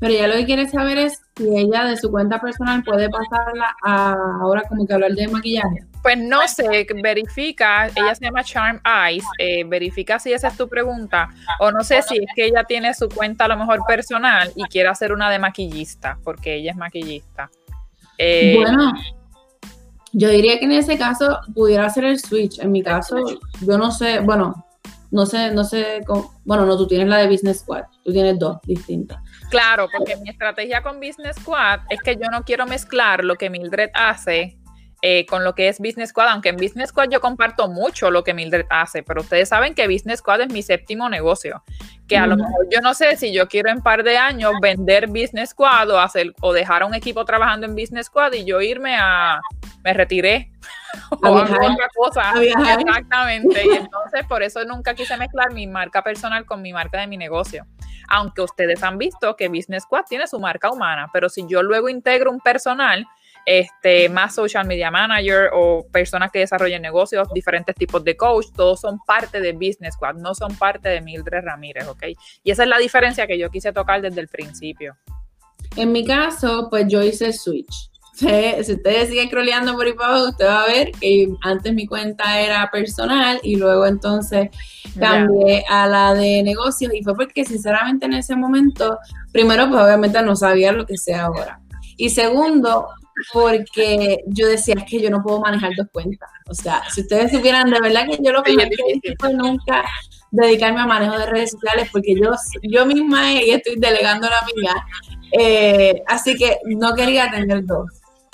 Pero 0.00 0.12
ya 0.12 0.26
lo 0.26 0.34
que 0.34 0.44
quiere 0.44 0.68
saber 0.68 0.98
es 0.98 1.22
si 1.36 1.56
ella 1.56 1.84
de 1.84 1.96
su 1.96 2.10
cuenta 2.10 2.40
personal 2.40 2.82
puede 2.82 3.08
pasarla 3.08 3.76
a 3.82 4.14
ahora 4.40 4.62
como 4.68 4.86
que 4.86 4.92
hablar 4.92 5.12
de 5.12 5.28
maquillaje. 5.28 5.84
Pues 6.02 6.18
no 6.18 6.46
sé, 6.46 6.86
verifica, 7.02 7.86
ella 7.86 8.14
se 8.14 8.24
llama 8.26 8.44
Charm 8.44 8.80
Eyes, 8.84 9.24
eh, 9.38 9.64
verifica 9.64 10.18
si 10.18 10.32
esa 10.32 10.48
es 10.48 10.56
tu 10.56 10.68
pregunta, 10.68 11.30
o 11.60 11.70
no 11.70 11.82
sé 11.82 12.02
si 12.02 12.18
es 12.18 12.26
que 12.34 12.44
ella 12.44 12.64
tiene 12.64 12.92
su 12.92 13.08
cuenta 13.08 13.46
a 13.46 13.48
lo 13.48 13.56
mejor 13.56 13.80
personal 13.86 14.52
y 14.54 14.64
quiere 14.64 14.90
hacer 14.90 15.12
una 15.12 15.30
de 15.30 15.38
maquillista, 15.38 16.18
porque 16.22 16.56
ella 16.56 16.72
es 16.72 16.76
maquillista. 16.76 17.50
Eh, 18.18 18.58
bueno, 18.58 18.92
yo 20.14 20.28
diría 20.28 20.58
que 20.58 20.64
en 20.64 20.72
ese 20.72 20.96
caso 20.96 21.40
pudiera 21.54 21.90
ser 21.90 22.04
el 22.04 22.18
switch. 22.18 22.60
En 22.60 22.72
mi 22.72 22.82
caso, 22.82 23.16
yo 23.60 23.76
no 23.76 23.90
sé, 23.90 24.20
bueno, 24.20 24.64
no 25.10 25.26
sé, 25.26 25.52
no 25.52 25.64
sé, 25.64 26.00
bueno, 26.44 26.64
no, 26.64 26.76
tú 26.76 26.86
tienes 26.86 27.08
la 27.08 27.18
de 27.18 27.28
Business 27.28 27.58
Squad, 27.58 27.84
tú 28.04 28.12
tienes 28.12 28.38
dos 28.38 28.58
distintas. 28.62 29.18
Claro, 29.50 29.88
porque 29.96 30.16
mi 30.16 30.30
estrategia 30.30 30.82
con 30.82 30.98
Business 31.00 31.36
Squad 31.36 31.80
es 31.90 32.00
que 32.00 32.16
yo 32.16 32.30
no 32.30 32.44
quiero 32.44 32.66
mezclar 32.66 33.24
lo 33.24 33.34
que 33.34 33.50
Mildred 33.50 33.90
hace 33.94 34.56
eh, 35.02 35.26
con 35.26 35.44
lo 35.44 35.54
que 35.54 35.68
es 35.68 35.78
Business 35.78 36.10
Squad, 36.10 36.28
aunque 36.28 36.48
en 36.48 36.56
Business 36.56 36.90
Squad 36.90 37.10
yo 37.10 37.20
comparto 37.20 37.68
mucho 37.68 38.10
lo 38.10 38.24
que 38.24 38.34
Mildred 38.34 38.66
hace, 38.70 39.02
pero 39.02 39.20
ustedes 39.20 39.48
saben 39.48 39.74
que 39.74 39.86
Business 39.86 40.20
Squad 40.20 40.42
es 40.42 40.52
mi 40.52 40.62
séptimo 40.62 41.08
negocio, 41.08 41.62
que 42.08 42.16
a 42.16 42.26
lo 42.26 42.36
mejor 42.36 42.66
yo 42.70 42.80
no 42.80 42.94
sé 42.94 43.16
si 43.16 43.32
yo 43.32 43.48
quiero 43.48 43.70
en 43.70 43.82
par 43.82 44.02
de 44.02 44.16
años 44.16 44.52
vender 44.62 45.08
Business 45.08 45.50
Squad 45.50 45.90
o 45.90 45.98
hacer 45.98 46.32
o 46.40 46.52
dejar 46.52 46.82
a 46.82 46.86
un 46.86 46.94
equipo 46.94 47.24
trabajando 47.24 47.66
en 47.66 47.74
Business 47.74 48.06
Squad 48.06 48.32
y 48.32 48.44
yo 48.44 48.60
irme 48.60 48.96
a 48.96 49.40
me 49.82 49.92
retiré 49.92 50.50
o 51.22 51.30
otra 51.30 51.88
cosa. 51.94 52.32
Exactamente. 52.42 53.62
Y 53.64 53.76
entonces 53.76 54.26
por 54.28 54.42
eso 54.42 54.64
nunca 54.64 54.94
quise 54.94 55.16
mezclar 55.16 55.52
mi 55.52 55.66
marca 55.66 56.02
personal 56.02 56.44
con 56.44 56.62
mi 56.62 56.72
marca 56.72 57.00
de 57.00 57.06
mi 57.06 57.16
negocio. 57.16 57.66
Aunque 58.08 58.42
ustedes 58.42 58.82
han 58.82 58.98
visto 58.98 59.36
que 59.36 59.48
Business 59.48 59.84
Squad 59.84 60.04
tiene 60.08 60.26
su 60.26 60.38
marca 60.38 60.70
humana, 60.70 61.08
pero 61.12 61.28
si 61.28 61.46
yo 61.46 61.62
luego 61.62 61.88
integro 61.88 62.30
un 62.30 62.40
personal, 62.40 63.06
este, 63.46 64.08
más 64.08 64.34
social 64.34 64.66
media 64.66 64.90
manager 64.90 65.50
o 65.52 65.86
personas 65.92 66.30
que 66.30 66.40
desarrollen 66.40 66.82
negocios, 66.82 67.28
diferentes 67.34 67.74
tipos 67.74 68.02
de 68.04 68.16
coach, 68.16 68.46
todos 68.54 68.80
son 68.80 68.98
parte 69.06 69.40
de 69.40 69.52
Business 69.52 69.94
Squad, 69.94 70.14
no 70.14 70.34
son 70.34 70.54
parte 70.56 70.88
de 70.88 71.00
Mildred 71.00 71.44
Ramírez, 71.44 71.86
¿ok? 71.88 72.04
Y 72.42 72.50
esa 72.50 72.62
es 72.62 72.68
la 72.68 72.78
diferencia 72.78 73.26
que 73.26 73.38
yo 73.38 73.50
quise 73.50 73.72
tocar 73.72 74.00
desde 74.00 74.20
el 74.20 74.28
principio. 74.28 74.96
En 75.76 75.92
mi 75.92 76.04
caso, 76.04 76.68
pues 76.70 76.86
yo 76.88 77.02
hice 77.02 77.32
switch. 77.32 77.90
si 78.14 78.72
ustedes 78.72 79.08
siguen 79.08 79.26
scrolleando 79.26 79.74
por 79.74 79.86
ahí 79.86 79.92
para 79.92 80.10
abajo, 80.10 80.28
usted 80.28 80.46
va 80.46 80.62
a 80.62 80.66
ver 80.66 80.92
que 80.92 81.28
antes 81.42 81.74
mi 81.74 81.86
cuenta 81.86 82.40
era 82.40 82.70
personal 82.70 83.40
y 83.42 83.56
luego 83.56 83.86
entonces 83.86 84.50
cambié 84.98 85.64
a 85.68 85.88
la 85.88 86.14
de 86.14 86.44
negocios 86.44 86.94
y 86.94 87.02
fue 87.02 87.16
porque 87.16 87.44
sinceramente 87.44 88.06
en 88.06 88.14
ese 88.14 88.36
momento, 88.36 88.98
primero 89.32 89.68
pues 89.68 89.82
obviamente 89.82 90.22
no 90.22 90.36
sabía 90.36 90.70
lo 90.70 90.86
que 90.86 90.96
sea 90.96 91.24
ahora. 91.24 91.60
Y 91.96 92.10
segundo, 92.10 92.88
porque 93.32 94.18
yo 94.26 94.48
decía, 94.48 94.74
es 94.76 94.84
que 94.84 95.00
yo 95.00 95.10
no 95.10 95.22
puedo 95.22 95.40
manejar 95.40 95.72
dos 95.76 95.86
cuentas. 95.92 96.30
O 96.48 96.54
sea, 96.54 96.82
si 96.90 97.02
ustedes 97.02 97.30
supieran 97.30 97.70
de 97.70 97.80
verdad 97.80 98.06
que 98.06 98.18
yo 98.22 98.32
lo 98.32 98.42
que 98.42 98.52
hice 98.52 99.14
fue 99.18 99.32
nunca 99.32 99.84
dedicarme 100.30 100.80
a 100.80 100.86
manejo 100.86 101.16
de 101.18 101.26
redes 101.26 101.52
sociales, 101.52 101.88
porque 101.92 102.14
yo, 102.14 102.32
yo 102.62 102.86
misma 102.86 103.32
estoy 103.32 103.76
delegando 103.76 104.28
la 104.28 104.46
mía. 104.54 104.74
Eh, 105.32 106.02
así 106.06 106.34
que 106.36 106.58
no 106.64 106.94
quería 106.94 107.30
tener 107.30 107.64
dos. 107.64 107.86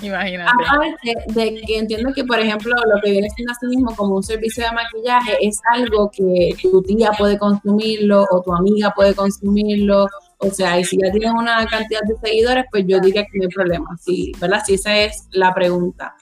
Imagínate. 0.02 0.50
Aparte 0.50 1.14
de 1.26 1.60
que 1.66 1.78
entiendo 1.78 2.12
que, 2.14 2.24
por 2.24 2.38
ejemplo, 2.38 2.74
lo 2.74 3.00
que 3.02 3.10
viene 3.10 3.28
siendo 3.30 3.52
así 3.52 3.66
mismo 3.66 3.94
como 3.94 4.16
un 4.16 4.22
servicio 4.22 4.64
de 4.64 4.72
maquillaje 4.72 5.36
es 5.42 5.60
algo 5.72 6.10
que 6.10 6.50
tu 6.62 6.82
tía 6.82 7.10
puede 7.18 7.38
consumirlo 7.38 8.24
o 8.30 8.42
tu 8.42 8.54
amiga 8.54 8.92
puede 8.96 9.14
consumirlo 9.14 10.06
o 10.42 10.50
sea, 10.50 10.78
y 10.78 10.84
si 10.84 10.96
ya 10.96 11.10
tienen 11.12 11.32
una 11.32 11.66
cantidad 11.66 12.00
de 12.00 12.16
seguidores, 12.16 12.64
pues 12.70 12.84
yo 12.86 12.98
diría 12.98 13.24
que 13.24 13.38
no 13.38 13.44
hay 13.44 13.48
problema, 13.48 13.96
sí, 14.00 14.32
¿verdad? 14.40 14.62
Si 14.64 14.74
esa 14.74 14.96
es 14.96 15.26
la 15.32 15.52
pregunta. 15.52 16.14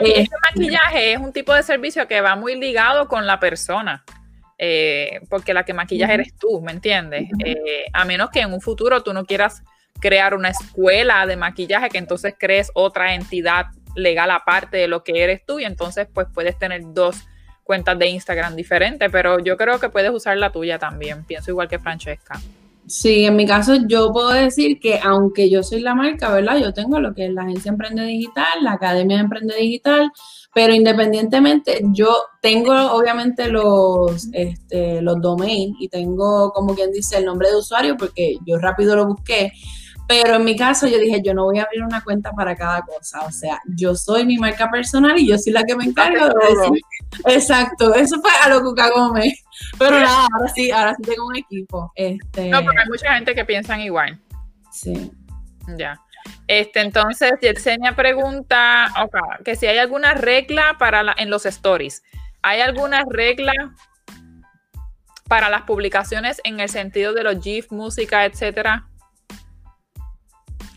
este 0.00 0.36
maquillaje 0.50 1.12
es 1.12 1.18
un 1.18 1.32
tipo 1.32 1.54
de 1.54 1.62
servicio 1.62 2.08
que 2.08 2.20
va 2.20 2.34
muy 2.34 2.58
ligado 2.58 3.06
con 3.06 3.26
la 3.26 3.38
persona. 3.38 4.04
Eh, 4.58 5.20
porque 5.28 5.54
la 5.54 5.64
que 5.64 5.74
maquillas 5.74 6.10
eres 6.10 6.36
tú, 6.36 6.60
¿me 6.60 6.72
entiendes? 6.72 7.28
Eh, 7.44 7.84
a 7.92 8.04
menos 8.04 8.30
que 8.30 8.40
en 8.40 8.52
un 8.52 8.60
futuro 8.60 9.02
tú 9.02 9.12
no 9.12 9.24
quieras 9.24 9.62
crear 10.00 10.34
una 10.34 10.50
escuela 10.50 11.26
de 11.26 11.36
maquillaje, 11.36 11.88
que 11.88 11.98
entonces 11.98 12.34
crees 12.38 12.70
otra 12.74 13.14
entidad 13.14 13.66
legal 13.96 14.30
aparte 14.30 14.76
de 14.76 14.88
lo 14.88 15.02
que 15.02 15.22
eres 15.22 15.44
tú 15.44 15.58
y 15.60 15.64
entonces 15.64 16.08
pues 16.12 16.26
puedes 16.32 16.58
tener 16.58 16.82
dos 16.86 17.16
cuentas 17.64 17.98
de 17.98 18.08
Instagram 18.08 18.56
diferentes, 18.56 19.08
pero 19.10 19.38
yo 19.38 19.56
creo 19.56 19.78
que 19.80 19.88
puedes 19.88 20.10
usar 20.10 20.36
la 20.36 20.50
tuya 20.50 20.78
también, 20.78 21.24
pienso 21.24 21.50
igual 21.50 21.68
que 21.68 21.78
Francesca. 21.78 22.40
Sí, 22.86 23.24
en 23.24 23.36
mi 23.36 23.46
caso 23.46 23.74
yo 23.86 24.12
puedo 24.12 24.30
decir 24.30 24.80
que 24.80 24.98
aunque 25.02 25.48
yo 25.48 25.62
soy 25.62 25.80
la 25.80 25.94
marca, 25.94 26.32
¿verdad? 26.32 26.58
Yo 26.58 26.72
tengo 26.72 26.98
lo 27.00 27.14
que 27.14 27.26
es 27.26 27.32
la 27.32 27.42
agencia 27.42 27.70
Emprende 27.70 28.04
Digital, 28.04 28.62
la 28.62 28.72
Academia 28.72 29.16
de 29.16 29.22
Emprende 29.22 29.54
Digital, 29.56 30.10
pero 30.52 30.74
independientemente 30.74 31.80
yo 31.92 32.14
tengo 32.40 32.72
obviamente 32.92 33.48
los, 33.48 34.28
este, 34.32 35.00
los 35.00 35.20
domains 35.20 35.76
y 35.80 35.88
tengo 35.88 36.52
como 36.52 36.74
quien 36.74 36.90
dice 36.90 37.18
el 37.18 37.24
nombre 37.24 37.48
de 37.50 37.56
usuario 37.56 37.96
porque 37.96 38.36
yo 38.44 38.58
rápido 38.58 38.96
lo 38.96 39.06
busqué, 39.06 39.52
pero 40.08 40.36
en 40.36 40.44
mi 40.44 40.56
caso 40.56 40.86
yo 40.86 40.98
dije, 40.98 41.22
yo 41.24 41.32
no 41.32 41.44
voy 41.44 41.58
a 41.58 41.62
abrir 41.62 41.82
una 41.82 42.02
cuenta 42.02 42.32
para 42.32 42.54
cada 42.56 42.82
cosa. 42.82 43.20
O 43.22 43.32
sea, 43.32 43.60
yo 43.66 43.94
soy 43.94 44.26
mi 44.26 44.36
marca 44.36 44.70
personal 44.70 45.18
y 45.18 45.28
yo 45.28 45.38
soy 45.38 45.52
la 45.52 45.62
que 45.64 45.76
me 45.76 45.84
encargo 45.84 46.26
de 46.26 46.32
decir. 46.48 46.82
Exacto, 47.26 47.94
eso 47.94 48.20
fue 48.20 48.30
a 48.42 48.48
lo 48.48 48.62
Cuca 48.62 48.90
Gómez. 48.90 49.32
Pero 49.78 49.98
nada, 50.00 50.26
ahora 50.32 50.48
sí, 50.54 50.70
ahora 50.70 50.94
sí 50.94 51.02
tengo 51.02 51.26
un 51.26 51.36
equipo. 51.36 51.92
Este... 51.94 52.48
No, 52.48 52.62
porque 52.62 52.80
hay 52.80 52.88
mucha 52.88 53.14
gente 53.14 53.34
que 53.34 53.44
piensan 53.44 53.80
igual. 53.80 54.20
Sí. 54.70 55.10
Ya. 55.76 56.00
Este, 56.46 56.80
entonces, 56.80 57.32
Yesenia 57.40 57.94
pregunta 57.94 58.92
que 59.44 59.56
si 59.56 59.66
hay 59.66 59.78
alguna 59.78 60.14
regla 60.14 60.76
para 60.78 61.02
la, 61.02 61.14
en 61.18 61.30
los 61.30 61.46
stories. 61.46 62.02
¿Hay 62.42 62.60
alguna 62.60 63.04
regla 63.08 63.52
para 65.28 65.48
las 65.48 65.62
publicaciones 65.62 66.40
en 66.44 66.60
el 66.60 66.68
sentido 66.68 67.12
de 67.12 67.24
los 67.24 67.42
GIF, 67.42 67.70
música, 67.70 68.24
etcétera? 68.24 68.88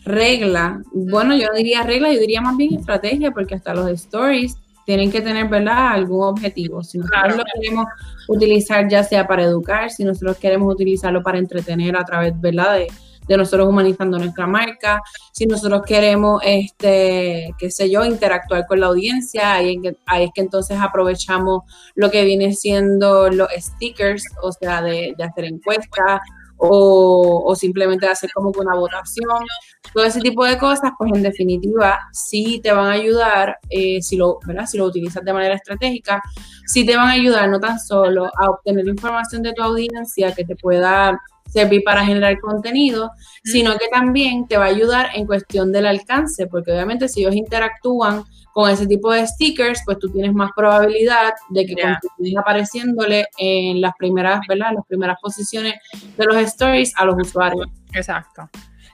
regla, 0.06 0.80
bueno, 0.92 1.36
yo 1.36 1.48
diría 1.52 1.82
regla, 1.82 2.12
yo 2.12 2.20
diría 2.20 2.40
más 2.40 2.56
bien 2.56 2.74
estrategia, 2.74 3.32
porque 3.32 3.56
hasta 3.56 3.74
los 3.74 3.90
stories 3.90 4.56
tienen 4.86 5.10
que 5.10 5.20
tener, 5.20 5.48
¿verdad?, 5.48 5.88
algún 5.92 6.24
objetivo. 6.24 6.82
Si 6.82 6.96
nosotros 6.96 7.36
lo 7.36 7.44
queremos 7.52 7.86
utilizar 8.28 8.88
ya 8.88 9.02
sea 9.02 9.26
para 9.26 9.42
educar, 9.42 9.90
si 9.90 10.04
nosotros 10.04 10.38
queremos 10.38 10.72
utilizarlo 10.72 11.22
para 11.22 11.38
entretener 11.38 11.96
a 11.96 12.04
través, 12.04 12.40
¿verdad?, 12.40 12.76
de, 12.76 12.86
de 13.26 13.36
nosotros 13.36 13.68
humanizando 13.68 14.18
nuestra 14.18 14.46
marca, 14.46 15.02
si 15.32 15.46
nosotros 15.46 15.82
queremos, 15.84 16.40
este, 16.44 17.52
qué 17.58 17.70
sé 17.70 17.90
yo, 17.90 18.04
interactuar 18.04 18.64
con 18.66 18.78
la 18.78 18.86
audiencia, 18.86 19.54
ahí, 19.54 19.80
ahí 20.06 20.24
es 20.24 20.30
que 20.32 20.40
entonces 20.40 20.78
aprovechamos 20.80 21.62
lo 21.96 22.10
que 22.10 22.24
viene 22.24 22.54
siendo 22.54 23.28
los 23.28 23.48
stickers, 23.56 24.24
o 24.40 24.52
sea, 24.52 24.82
de, 24.82 25.14
de 25.18 25.24
hacer 25.24 25.46
encuestas, 25.46 26.20
o, 26.58 27.54
simplemente 27.56 28.06
hacer 28.06 28.30
como 28.32 28.50
una 28.56 28.74
votación, 28.74 29.44
todo 29.92 30.04
ese 30.04 30.20
tipo 30.20 30.44
de 30.44 30.58
cosas, 30.58 30.92
pues 30.98 31.10
en 31.14 31.22
definitiva 31.22 31.98
sí 32.12 32.60
te 32.62 32.72
van 32.72 32.86
a 32.86 32.92
ayudar, 32.92 33.58
eh, 33.70 34.00
si, 34.02 34.16
lo, 34.16 34.38
¿verdad? 34.46 34.66
si 34.66 34.78
lo 34.78 34.86
utilizas 34.86 35.24
de 35.24 35.32
manera 35.32 35.54
estratégica, 35.54 36.22
sí 36.66 36.84
te 36.84 36.96
van 36.96 37.08
a 37.08 37.12
ayudar 37.12 37.48
no 37.48 37.60
tan 37.60 37.78
solo 37.78 38.26
a 38.26 38.50
obtener 38.50 38.86
información 38.86 39.42
de 39.42 39.52
tu 39.52 39.62
audiencia 39.62 40.34
que 40.34 40.44
te 40.44 40.56
pueda 40.56 41.20
servir 41.46 41.82
para 41.84 42.04
generar 42.04 42.38
contenido, 42.40 43.10
sino 43.44 43.76
que 43.76 43.88
también 43.88 44.46
te 44.46 44.56
va 44.56 44.64
a 44.64 44.68
ayudar 44.68 45.10
en 45.14 45.26
cuestión 45.26 45.72
del 45.72 45.86
alcance, 45.86 46.46
porque 46.46 46.72
obviamente 46.72 47.08
si 47.08 47.20
ellos 47.20 47.34
interactúan 47.34 48.24
con 48.52 48.70
ese 48.70 48.86
tipo 48.86 49.12
de 49.12 49.26
stickers, 49.26 49.82
pues 49.84 49.98
tú 49.98 50.10
tienes 50.10 50.32
más 50.32 50.50
probabilidad 50.56 51.34
de 51.50 51.66
que 51.66 51.74
yeah. 51.74 52.00
continúes 52.00 52.36
apareciéndole 52.38 53.26
en 53.36 53.80
las 53.80 53.92
primeras, 53.98 54.40
¿verdad? 54.48 54.72
Las 54.74 54.86
primeras 54.86 55.18
posiciones 55.20 55.74
de 56.16 56.24
los 56.24 56.36
stories 56.36 56.94
a 56.96 57.04
los 57.04 57.16
usuarios. 57.18 57.66
Exacto. 57.92 58.48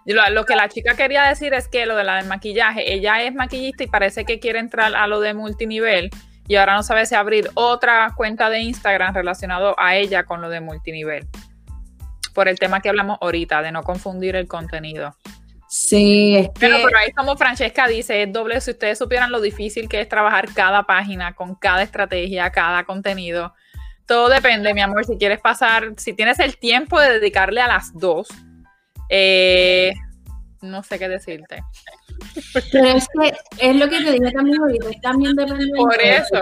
Lo, 0.04 0.28
lo, 0.30 0.44
que 0.44 0.56
la 0.56 0.68
chica 0.68 0.94
quería 0.96 1.22
decir 1.22 1.54
es 1.54 1.68
que 1.68 1.86
lo 1.86 1.94
de 1.94 2.02
la 2.02 2.16
del 2.16 2.26
maquillaje, 2.26 2.92
ella 2.92 3.22
es 3.22 3.34
maquillista 3.34 3.84
y 3.84 3.86
parece 3.86 4.24
que 4.24 4.40
quiere 4.40 4.58
entrar 4.58 4.96
a 4.96 5.06
lo 5.06 5.20
de 5.20 5.32
multinivel 5.32 6.10
y 6.48 6.56
ahora 6.56 6.74
no 6.74 6.82
sabe 6.82 7.06
si 7.06 7.14
abrir 7.14 7.48
otra 7.54 8.12
cuenta 8.16 8.50
de 8.50 8.60
Instagram 8.60 9.14
relacionado 9.14 9.74
a 9.78 9.96
ella 9.96 10.24
con 10.24 10.40
lo 10.40 10.48
de 10.48 10.60
multinivel. 10.60 11.28
Por 12.34 12.48
el 12.48 12.58
tema 12.58 12.80
que 12.80 12.88
hablamos 12.88 13.18
ahorita, 13.20 13.62
de 13.62 13.72
no 13.72 13.82
confundir 13.82 14.36
el 14.36 14.48
contenido. 14.48 15.16
Sí, 15.68 16.36
es 16.36 16.48
que... 16.48 16.60
Pero, 16.60 16.76
pero 16.84 16.98
ahí 16.98 17.12
como 17.12 17.36
Francesca 17.36 17.88
dice, 17.88 18.22
es 18.22 18.32
doble, 18.32 18.60
si 18.60 18.72
ustedes 18.72 18.98
supieran 18.98 19.32
lo 19.32 19.40
difícil 19.40 19.88
que 19.88 20.00
es 20.02 20.08
trabajar 20.08 20.52
cada 20.52 20.82
página 20.82 21.34
con 21.34 21.54
cada 21.54 21.82
estrategia, 21.82 22.50
cada 22.50 22.84
contenido. 22.84 23.54
Todo 24.06 24.28
depende, 24.28 24.74
mi 24.74 24.82
amor, 24.82 25.06
si 25.06 25.16
quieres 25.16 25.40
pasar, 25.40 25.94
si 25.96 26.12
tienes 26.12 26.38
el 26.40 26.58
tiempo 26.58 27.00
de 27.00 27.14
dedicarle 27.14 27.62
a 27.62 27.68
las 27.68 27.94
dos, 27.94 28.28
eh, 29.08 29.94
no 30.60 30.82
sé 30.82 30.98
qué 30.98 31.08
decirte. 31.08 31.62
Pero 32.72 32.86
es 32.86 33.06
que 33.08 33.32
es 33.58 33.76
lo 33.76 33.88
que 33.88 34.02
te 34.02 34.12
dije 34.12 34.32
también 34.32 34.60
ahorita, 34.60 34.88
también 35.02 35.36
depende 35.36 35.66
por 35.76 36.00
eso, 36.00 36.36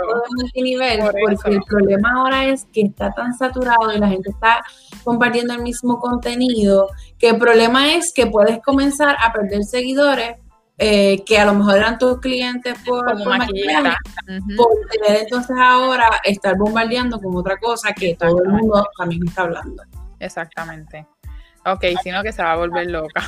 de 0.54 0.62
nivel, 0.62 1.00
por 1.00 1.12
porque 1.12 1.34
eso. 1.34 1.48
el 1.48 1.62
problema 1.62 2.12
ahora 2.16 2.46
es 2.46 2.66
que 2.72 2.82
está 2.82 3.12
tan 3.12 3.34
saturado 3.34 3.92
y 3.92 3.98
la 3.98 4.08
gente 4.08 4.30
está 4.30 4.62
compartiendo 5.04 5.54
el 5.54 5.62
mismo 5.62 5.98
contenido, 5.98 6.88
que 7.18 7.30
el 7.30 7.38
problema 7.38 7.94
es 7.94 8.12
que 8.12 8.26
puedes 8.26 8.60
comenzar 8.62 9.16
a 9.20 9.32
perder 9.32 9.64
seguidores 9.64 10.36
eh, 10.82 11.22
que 11.26 11.38
a 11.38 11.44
lo 11.44 11.52
mejor 11.52 11.76
eran 11.76 11.98
tus 11.98 12.20
clientes 12.20 12.74
por, 12.86 13.04
Como 13.04 13.24
por, 13.24 13.36
por 13.36 14.70
tener 14.90 15.22
entonces 15.22 15.54
ahora 15.60 16.08
estar 16.24 16.56
bombardeando 16.56 17.20
con 17.20 17.36
otra 17.36 17.58
cosa 17.58 17.92
que 17.92 18.14
todo 18.14 18.42
el 18.42 18.48
mundo 18.48 18.88
también 18.96 19.20
está 19.28 19.42
hablando. 19.42 19.82
Exactamente. 20.18 21.06
Ok, 21.66 21.84
sino 22.02 22.22
que 22.22 22.32
se 22.32 22.42
va 22.42 22.52
a 22.52 22.56
volver 22.56 22.90
loca. 22.90 23.22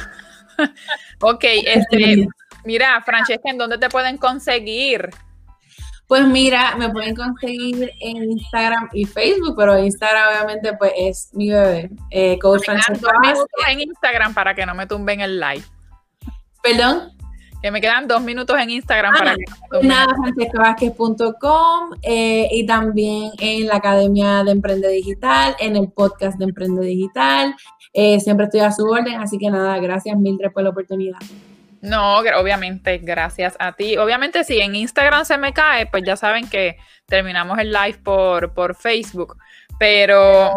ok, 1.21 1.45
este, 1.45 2.27
mira, 2.65 3.01
Francesca, 3.03 3.51
¿en 3.51 3.59
dónde 3.59 3.79
te 3.79 3.89
pueden 3.89 4.17
conseguir? 4.17 5.11
Pues 6.13 6.27
mira, 6.27 6.77
me 6.77 6.91
pueden 6.91 7.15
conseguir 7.15 7.91
en 8.01 8.33
Instagram 8.33 8.91
y 8.93 9.07
Facebook, 9.07 9.55
pero 9.57 9.79
Instagram 9.79 10.29
obviamente 10.29 10.77
pues 10.77 10.93
es 10.95 11.31
mi 11.33 11.51
bebé, 11.51 11.91
eh, 12.11 12.39
Coach 12.39 12.67
Francesca 12.67 13.13
en 13.67 13.81
Instagram 13.81 14.35
para 14.35 14.55
que 14.55 14.67
no 14.67 14.75
me 14.75 14.87
tumben 14.87 15.23
el 15.23 15.41
live. 15.41 15.65
Perdón. 16.63 17.13
Que 17.63 17.71
me 17.71 17.81
quedan 17.81 18.09
dos 18.09 18.21
minutos 18.21 18.59
en 18.59 18.69
Instagram 18.69 19.15
ah, 19.15 19.19
para 19.19 19.35
que 19.37 19.45
no 19.71 19.83
nada, 19.85 20.15
francescavázquez.com 20.17 21.93
eh, 22.03 22.47
y 22.51 22.67
también 22.67 23.31
en 23.39 23.69
la 23.69 23.77
Academia 23.77 24.45
de 24.45 24.51
Emprende 24.51 24.89
Digital, 24.89 25.57
en 25.61 25.77
el 25.77 25.91
podcast 25.93 26.39
de 26.39 26.45
Emprende 26.45 26.85
Digital. 26.85 27.55
Eh, 27.95 28.21
siempre 28.21 28.47
estoy 28.47 28.61
a 28.61 28.71
su 28.73 28.85
orden, 28.85 29.19
así 29.19 29.39
que 29.39 29.49
nada, 29.49 29.79
gracias 29.79 30.19
Mildred 30.19 30.53
por 30.53 30.63
la 30.63 30.71
oportunidad. 30.71 31.21
No, 31.83 32.19
obviamente, 32.19 32.99
gracias 32.99 33.57
a 33.59 33.73
ti. 33.73 33.97
Obviamente, 33.97 34.45
si 34.45 34.61
en 34.61 34.77
Instagram 34.77 35.25
se 35.25 35.37
me 35.37 35.53
cae, 35.53 35.87
pues 35.87 36.05
ya 36.05 36.17
saben 36.17 36.49
que 36.49 36.77
terminamos 37.07 37.59
el 37.59 37.73
live 37.73 37.99
por, 38.05 38.55
por 38.55 38.77
Facebook. 38.77 39.37
Pero 39.81 40.53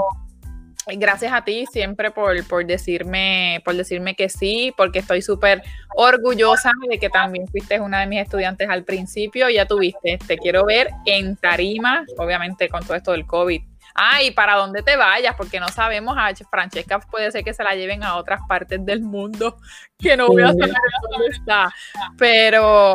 gracias 0.86 1.34
a 1.34 1.44
ti 1.44 1.66
siempre 1.72 2.12
por, 2.12 2.48
por, 2.48 2.64
decirme, 2.64 3.60
por 3.66 3.76
decirme 3.76 4.16
que 4.16 4.30
sí, 4.30 4.72
porque 4.78 5.00
estoy 5.00 5.24
súper 5.24 5.64
orgullosa 5.96 6.72
de 6.88 7.00
que 7.00 7.10
también 7.10 7.48
fuiste 7.48 7.80
una 7.80 8.02
de 8.02 8.06
mis 8.06 8.22
estudiantes 8.22 8.70
al 8.70 8.84
principio. 8.84 9.50
Ya 9.50 9.66
tuviste, 9.66 10.20
te 10.28 10.38
quiero 10.38 10.64
ver 10.64 10.90
en 11.08 11.38
tarima, 11.38 12.06
obviamente 12.20 12.70
con 12.70 12.86
todo 12.86 12.96
esto 12.96 13.14
del 13.14 13.26
COVID 13.26 13.64
Ah, 13.96 14.22
y 14.22 14.32
para 14.32 14.56
dónde 14.56 14.84
te 14.84 14.98
vayas, 14.98 15.36
porque 15.36 15.60
no 15.60 15.70
sabemos, 15.70 16.18
a 16.18 16.30
Francesca 16.50 17.00
puede 17.00 17.32
ser 17.32 17.46
que 17.46 17.54
se 17.54 17.64
la 17.64 17.76
lleven 17.76 18.04
a 18.04 18.18
otras 18.18 18.42
partes 18.48 18.86
del 18.86 19.02
mundo, 19.02 19.58
que 19.98 20.18
no 20.18 20.28
voy 20.28 20.44
a 20.44 20.48
saber 20.50 20.74
dónde 21.10 21.28
está. 21.30 21.74
Pero. 22.18 22.94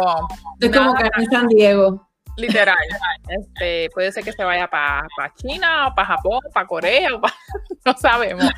Es 0.60 0.70
como 0.70 0.94
que 0.94 1.10
en 1.16 1.30
San 1.30 1.48
Diego. 1.48 2.06
Literal. 2.36 2.76
Este, 3.28 3.90
puede 3.92 4.12
ser 4.12 4.24
que 4.24 4.32
se 4.32 4.44
vaya 4.44 4.68
para 4.68 5.06
pa 5.16 5.32
China, 5.34 5.88
o 5.88 5.94
para 5.94 6.08
Japón, 6.08 6.40
para 6.54 6.66
Corea, 6.66 7.14
o 7.14 7.20
pa, 7.20 7.34
no 7.84 7.96
sabemos. 7.96 8.48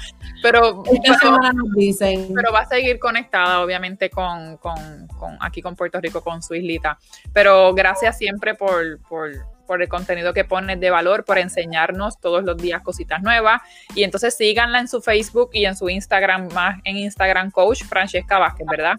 Pero, 0.43 0.83
pero, 0.83 1.53
nos 1.53 1.73
dicen. 1.75 2.33
pero, 2.35 2.53
va 2.53 2.61
a 2.61 2.67
seguir 2.67 2.99
conectada, 2.99 3.61
obviamente, 3.61 4.11
con, 4.11 4.57
con, 4.59 5.07
con, 5.19 5.37
aquí 5.41 5.63
con 5.63 5.75
Puerto 5.75 6.01
Rico, 6.01 6.23
con 6.23 6.43
su 6.43 6.55
islita. 6.55 6.99
Pero 7.33 7.75
gracias 7.75 8.19
siempre 8.19 8.55
por, 8.55 9.01
por 9.09 9.31
por 9.73 9.81
el 9.81 9.89
contenido 9.89 10.35
que 10.35 10.45
pones 10.45 10.79
de 10.81 10.91
valor, 10.91 11.25
por 11.25 11.39
enseñarnos 11.39 12.21
todos 12.21 12.45
los 12.45 12.59
días 12.59 12.83
cositas 12.83 13.23
nuevas. 13.23 13.63
Y 13.95 14.03
entonces 14.03 14.37
síganla 14.37 14.81
en 14.81 14.87
su 14.87 15.01
Facebook 15.01 15.49
y 15.55 15.65
en 15.65 15.75
su 15.75 15.89
Instagram, 15.89 16.53
más 16.53 16.79
en 16.85 16.99
Instagram, 16.99 17.51
Coach 17.51 17.85
Francesca 17.85 18.39
Vázquez, 18.39 18.67
¿verdad? 18.71 18.97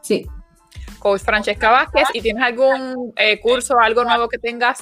Sí. 0.00 0.26
Coach 0.98 1.20
Francesca 1.20 1.70
Vázquez. 1.70 2.08
¿Y 2.14 2.20
tienes 2.20 2.42
algún 2.42 3.12
eh, 3.14 3.38
curso, 3.38 3.78
algo 3.78 4.02
nuevo 4.02 4.28
que 4.28 4.38
tengas? 4.38 4.80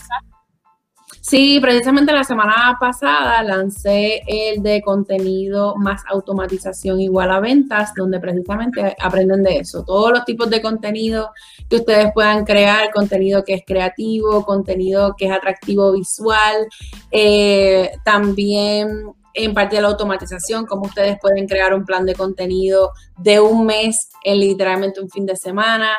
Sí, 1.20 1.58
precisamente 1.60 2.14
la 2.14 2.24
semana 2.24 2.78
pasada 2.80 3.42
lancé 3.42 4.22
el 4.26 4.62
de 4.62 4.80
contenido 4.80 5.76
más 5.76 6.02
automatización 6.08 6.98
igual 7.00 7.30
a 7.30 7.40
ventas, 7.40 7.92
donde 7.94 8.20
precisamente 8.20 8.96
aprenden 8.98 9.42
de 9.42 9.58
eso. 9.58 9.84
Todos 9.84 10.12
los 10.12 10.24
tipos 10.24 10.48
de 10.48 10.62
contenido 10.62 11.30
que 11.68 11.76
ustedes 11.76 12.12
puedan 12.14 12.44
crear, 12.44 12.90
contenido 12.92 13.44
que 13.44 13.54
es 13.54 13.62
creativo, 13.66 14.44
contenido 14.44 15.14
que 15.16 15.26
es 15.26 15.32
atractivo 15.32 15.92
visual, 15.92 16.66
eh, 17.10 17.90
también 18.04 19.12
en 19.34 19.54
parte 19.54 19.76
de 19.76 19.82
la 19.82 19.88
automatización, 19.88 20.66
cómo 20.66 20.86
ustedes 20.86 21.18
pueden 21.20 21.46
crear 21.46 21.74
un 21.74 21.84
plan 21.84 22.06
de 22.06 22.14
contenido 22.14 22.92
de 23.18 23.40
un 23.40 23.66
mes 23.66 24.08
en 24.24 24.40
literalmente 24.40 25.00
un 25.00 25.10
fin 25.10 25.26
de 25.26 25.36
semana. 25.36 25.90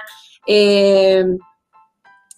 Eh, 0.45 1.23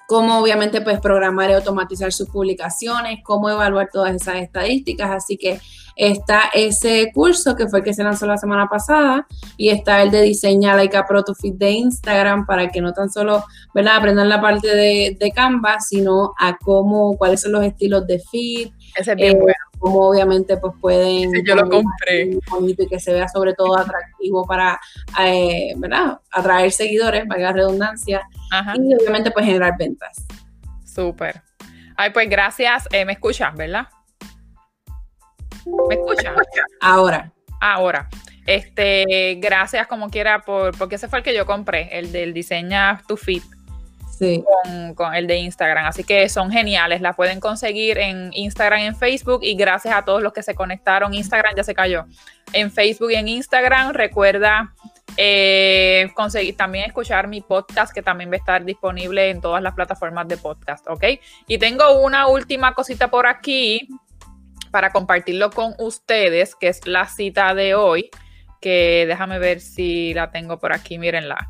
cómo 0.10 0.40
obviamente 0.40 0.82
pues 0.82 1.00
programar 1.00 1.52
y 1.52 1.54
automatizar 1.54 2.12
sus 2.12 2.28
publicaciones, 2.28 3.20
cómo 3.24 3.48
evaluar 3.48 3.90
todas 3.94 4.16
esas 4.16 4.38
estadísticas. 4.38 5.12
Así 5.12 5.38
que 5.38 5.62
está 5.96 6.50
ese 6.52 7.12
curso 7.14 7.56
que 7.56 7.68
fue 7.68 7.80
el 7.80 7.86
que 7.86 7.94
se 7.94 8.04
lanzó 8.04 8.26
la 8.26 8.40
semana 8.40 8.68
pasada 8.68 9.28
y 9.56 9.70
está 9.70 10.02
el 10.02 10.10
de 10.10 10.24
diseñar 10.24 10.78
Like 10.78 10.98
a 10.98 11.06
Pro 11.06 11.24
de 11.44 11.70
Instagram 11.70 12.48
para 12.48 12.70
que 12.70 12.82
no 12.82 12.92
tan 12.92 13.12
solo 13.12 13.44
¿verdad? 13.76 13.98
aprendan 13.98 14.30
la 14.30 14.42
parte 14.42 14.76
de, 14.76 15.16
de 15.20 15.32
Canva, 15.32 15.80
sino 15.80 16.34
a 16.40 16.58
cómo, 16.58 17.16
cuáles 17.16 17.42
son 17.42 17.52
los 17.52 17.64
estilos 17.64 18.08
de 18.08 18.18
fit. 18.18 18.74
Ese 18.96 19.12
es 19.12 19.16
bien 19.16 19.38
eh, 19.38 19.40
bueno. 19.40 19.69
Cómo 19.80 20.10
obviamente 20.10 20.58
pues 20.58 20.74
pueden... 20.80 21.32
Sí, 21.32 21.42
yo 21.46 21.56
lo 21.56 21.70
compré. 21.70 22.38
Bonito 22.50 22.84
y 22.84 22.88
que 22.88 23.00
se 23.00 23.14
vea 23.14 23.28
sobre 23.28 23.54
todo 23.54 23.78
atractivo 23.78 24.46
para, 24.46 24.80
eh, 25.22 25.74
¿verdad? 25.78 26.20
Atraer 26.32 26.72
seguidores, 26.72 27.28
valga 27.28 27.46
la 27.46 27.54
redundancia. 27.54 28.22
Ajá. 28.52 28.74
Y 28.76 28.94
obviamente 28.94 29.32
pues 29.32 29.46
generar 29.46 29.74
ventas. 29.78 30.26
Súper. 30.86 31.42
Ay, 31.96 32.12
pues 32.12 32.30
gracias. 32.30 32.88
Eh, 32.92 33.06
¿Me 33.06 33.14
escuchas, 33.14 33.56
verdad? 33.56 33.88
¿Me 35.88 35.96
escuchas? 35.96 36.36
Ahora. 36.82 37.32
Ahora. 37.60 38.10
Este, 38.46 39.36
gracias 39.36 39.86
como 39.86 40.10
quiera 40.10 40.42
por, 40.42 40.76
porque 40.78 40.96
ese 40.96 41.08
fue 41.08 41.20
el 41.20 41.24
que 41.24 41.36
yo 41.36 41.46
compré, 41.46 42.00
el 42.00 42.12
del 42.12 42.34
diseña 42.34 43.00
tu 43.08 43.16
fit. 43.16 43.44
Con, 44.96 45.16
el 45.16 45.28
de 45.28 45.38
Instagram. 45.38 45.86
Así 45.86 46.04
que 46.04 46.28
son 46.30 46.52
geniales. 46.52 47.02
La 47.02 47.14
pueden 47.14 47.40
conseguir 47.40 47.98
en 47.98 48.32
Instagram 48.34 48.82
en 48.82 48.96
Facebook. 48.96 49.42
Y 49.44 49.56
gracias 49.56 49.96
a 49.96 50.04
todos 50.04 50.22
los 50.22 50.34
que 50.34 50.44
se 50.44 50.56
conectaron. 50.56 51.14
Instagram 51.14 51.56
ya 51.56 51.64
se 51.64 51.74
cayó. 51.74 52.06
En 52.54 52.72
Facebook 52.72 53.12
y 53.12 53.16
en 53.16 53.28
Instagram. 53.28 53.94
Recuerda 53.94 54.74
eh, 55.18 56.10
conseguir 56.16 56.58
también 56.58 56.86
escuchar 56.86 57.28
mi 57.28 57.42
podcast, 57.42 57.94
que 57.94 58.02
también 58.02 58.30
va 58.30 58.36
a 58.36 58.38
estar 58.38 58.66
disponible 58.66 59.30
en 59.30 59.42
todas 59.42 59.64
las 59.64 59.74
plataformas 59.74 60.28
de 60.28 60.38
podcast. 60.38 60.86
¿Ok? 60.90 61.04
Y 61.48 61.58
tengo 61.58 62.02
una 62.02 62.28
última 62.28 62.74
cosita 62.74 63.10
por 63.10 63.28
aquí 63.28 63.88
para 64.72 64.92
compartirlo 64.92 65.50
con 65.50 65.74
ustedes, 65.80 66.56
que 66.56 66.68
es 66.68 66.86
la 66.86 67.08
cita 67.08 67.54
de 67.54 67.76
hoy. 67.76 68.10
Que 68.60 69.06
déjame 69.08 69.40
ver 69.40 69.62
si 69.62 70.14
la 70.14 70.32
tengo 70.32 70.60
por 70.60 70.74
aquí. 70.74 70.98
Mírenla. 70.98 71.50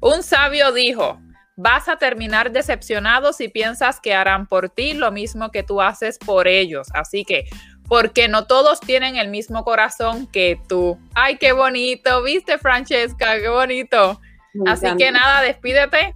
Un 0.00 0.22
sabio 0.22 0.72
dijo. 0.72 1.18
Vas 1.56 1.88
a 1.88 1.96
terminar 1.96 2.50
decepcionado 2.50 3.32
si 3.32 3.48
piensas 3.48 4.00
que 4.00 4.14
harán 4.14 4.46
por 4.46 4.68
ti 4.68 4.94
lo 4.94 5.12
mismo 5.12 5.50
que 5.50 5.62
tú 5.62 5.80
haces 5.80 6.18
por 6.18 6.48
ellos. 6.48 6.88
Así 6.94 7.24
que, 7.24 7.44
porque 7.88 8.28
no 8.28 8.46
todos 8.46 8.80
tienen 8.80 9.16
el 9.16 9.28
mismo 9.28 9.64
corazón 9.64 10.26
que 10.26 10.58
tú. 10.68 10.98
Ay, 11.14 11.36
qué 11.36 11.52
bonito, 11.52 12.22
¿viste, 12.22 12.58
Francesca? 12.58 13.38
Qué 13.38 13.48
bonito. 13.48 14.20
Me 14.54 14.70
Así 14.70 14.86
encanta. 14.86 15.04
que 15.04 15.12
nada, 15.12 15.42
despídete. 15.42 16.14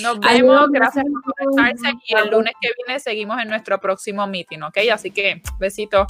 Nos 0.00 0.20
vemos, 0.20 0.60
Ay, 0.60 0.66
gracias 0.72 1.04
por 1.04 1.34
conectarse 1.34 1.94
y 2.06 2.14
el 2.14 2.28
lunes 2.28 2.52
que 2.60 2.68
viene 2.76 3.00
seguimos 3.00 3.40
en 3.40 3.48
nuestro 3.48 3.80
próximo 3.80 4.26
meeting, 4.26 4.62
¿ok? 4.62 4.78
Así 4.92 5.10
que, 5.10 5.40
besitos. 5.58 6.06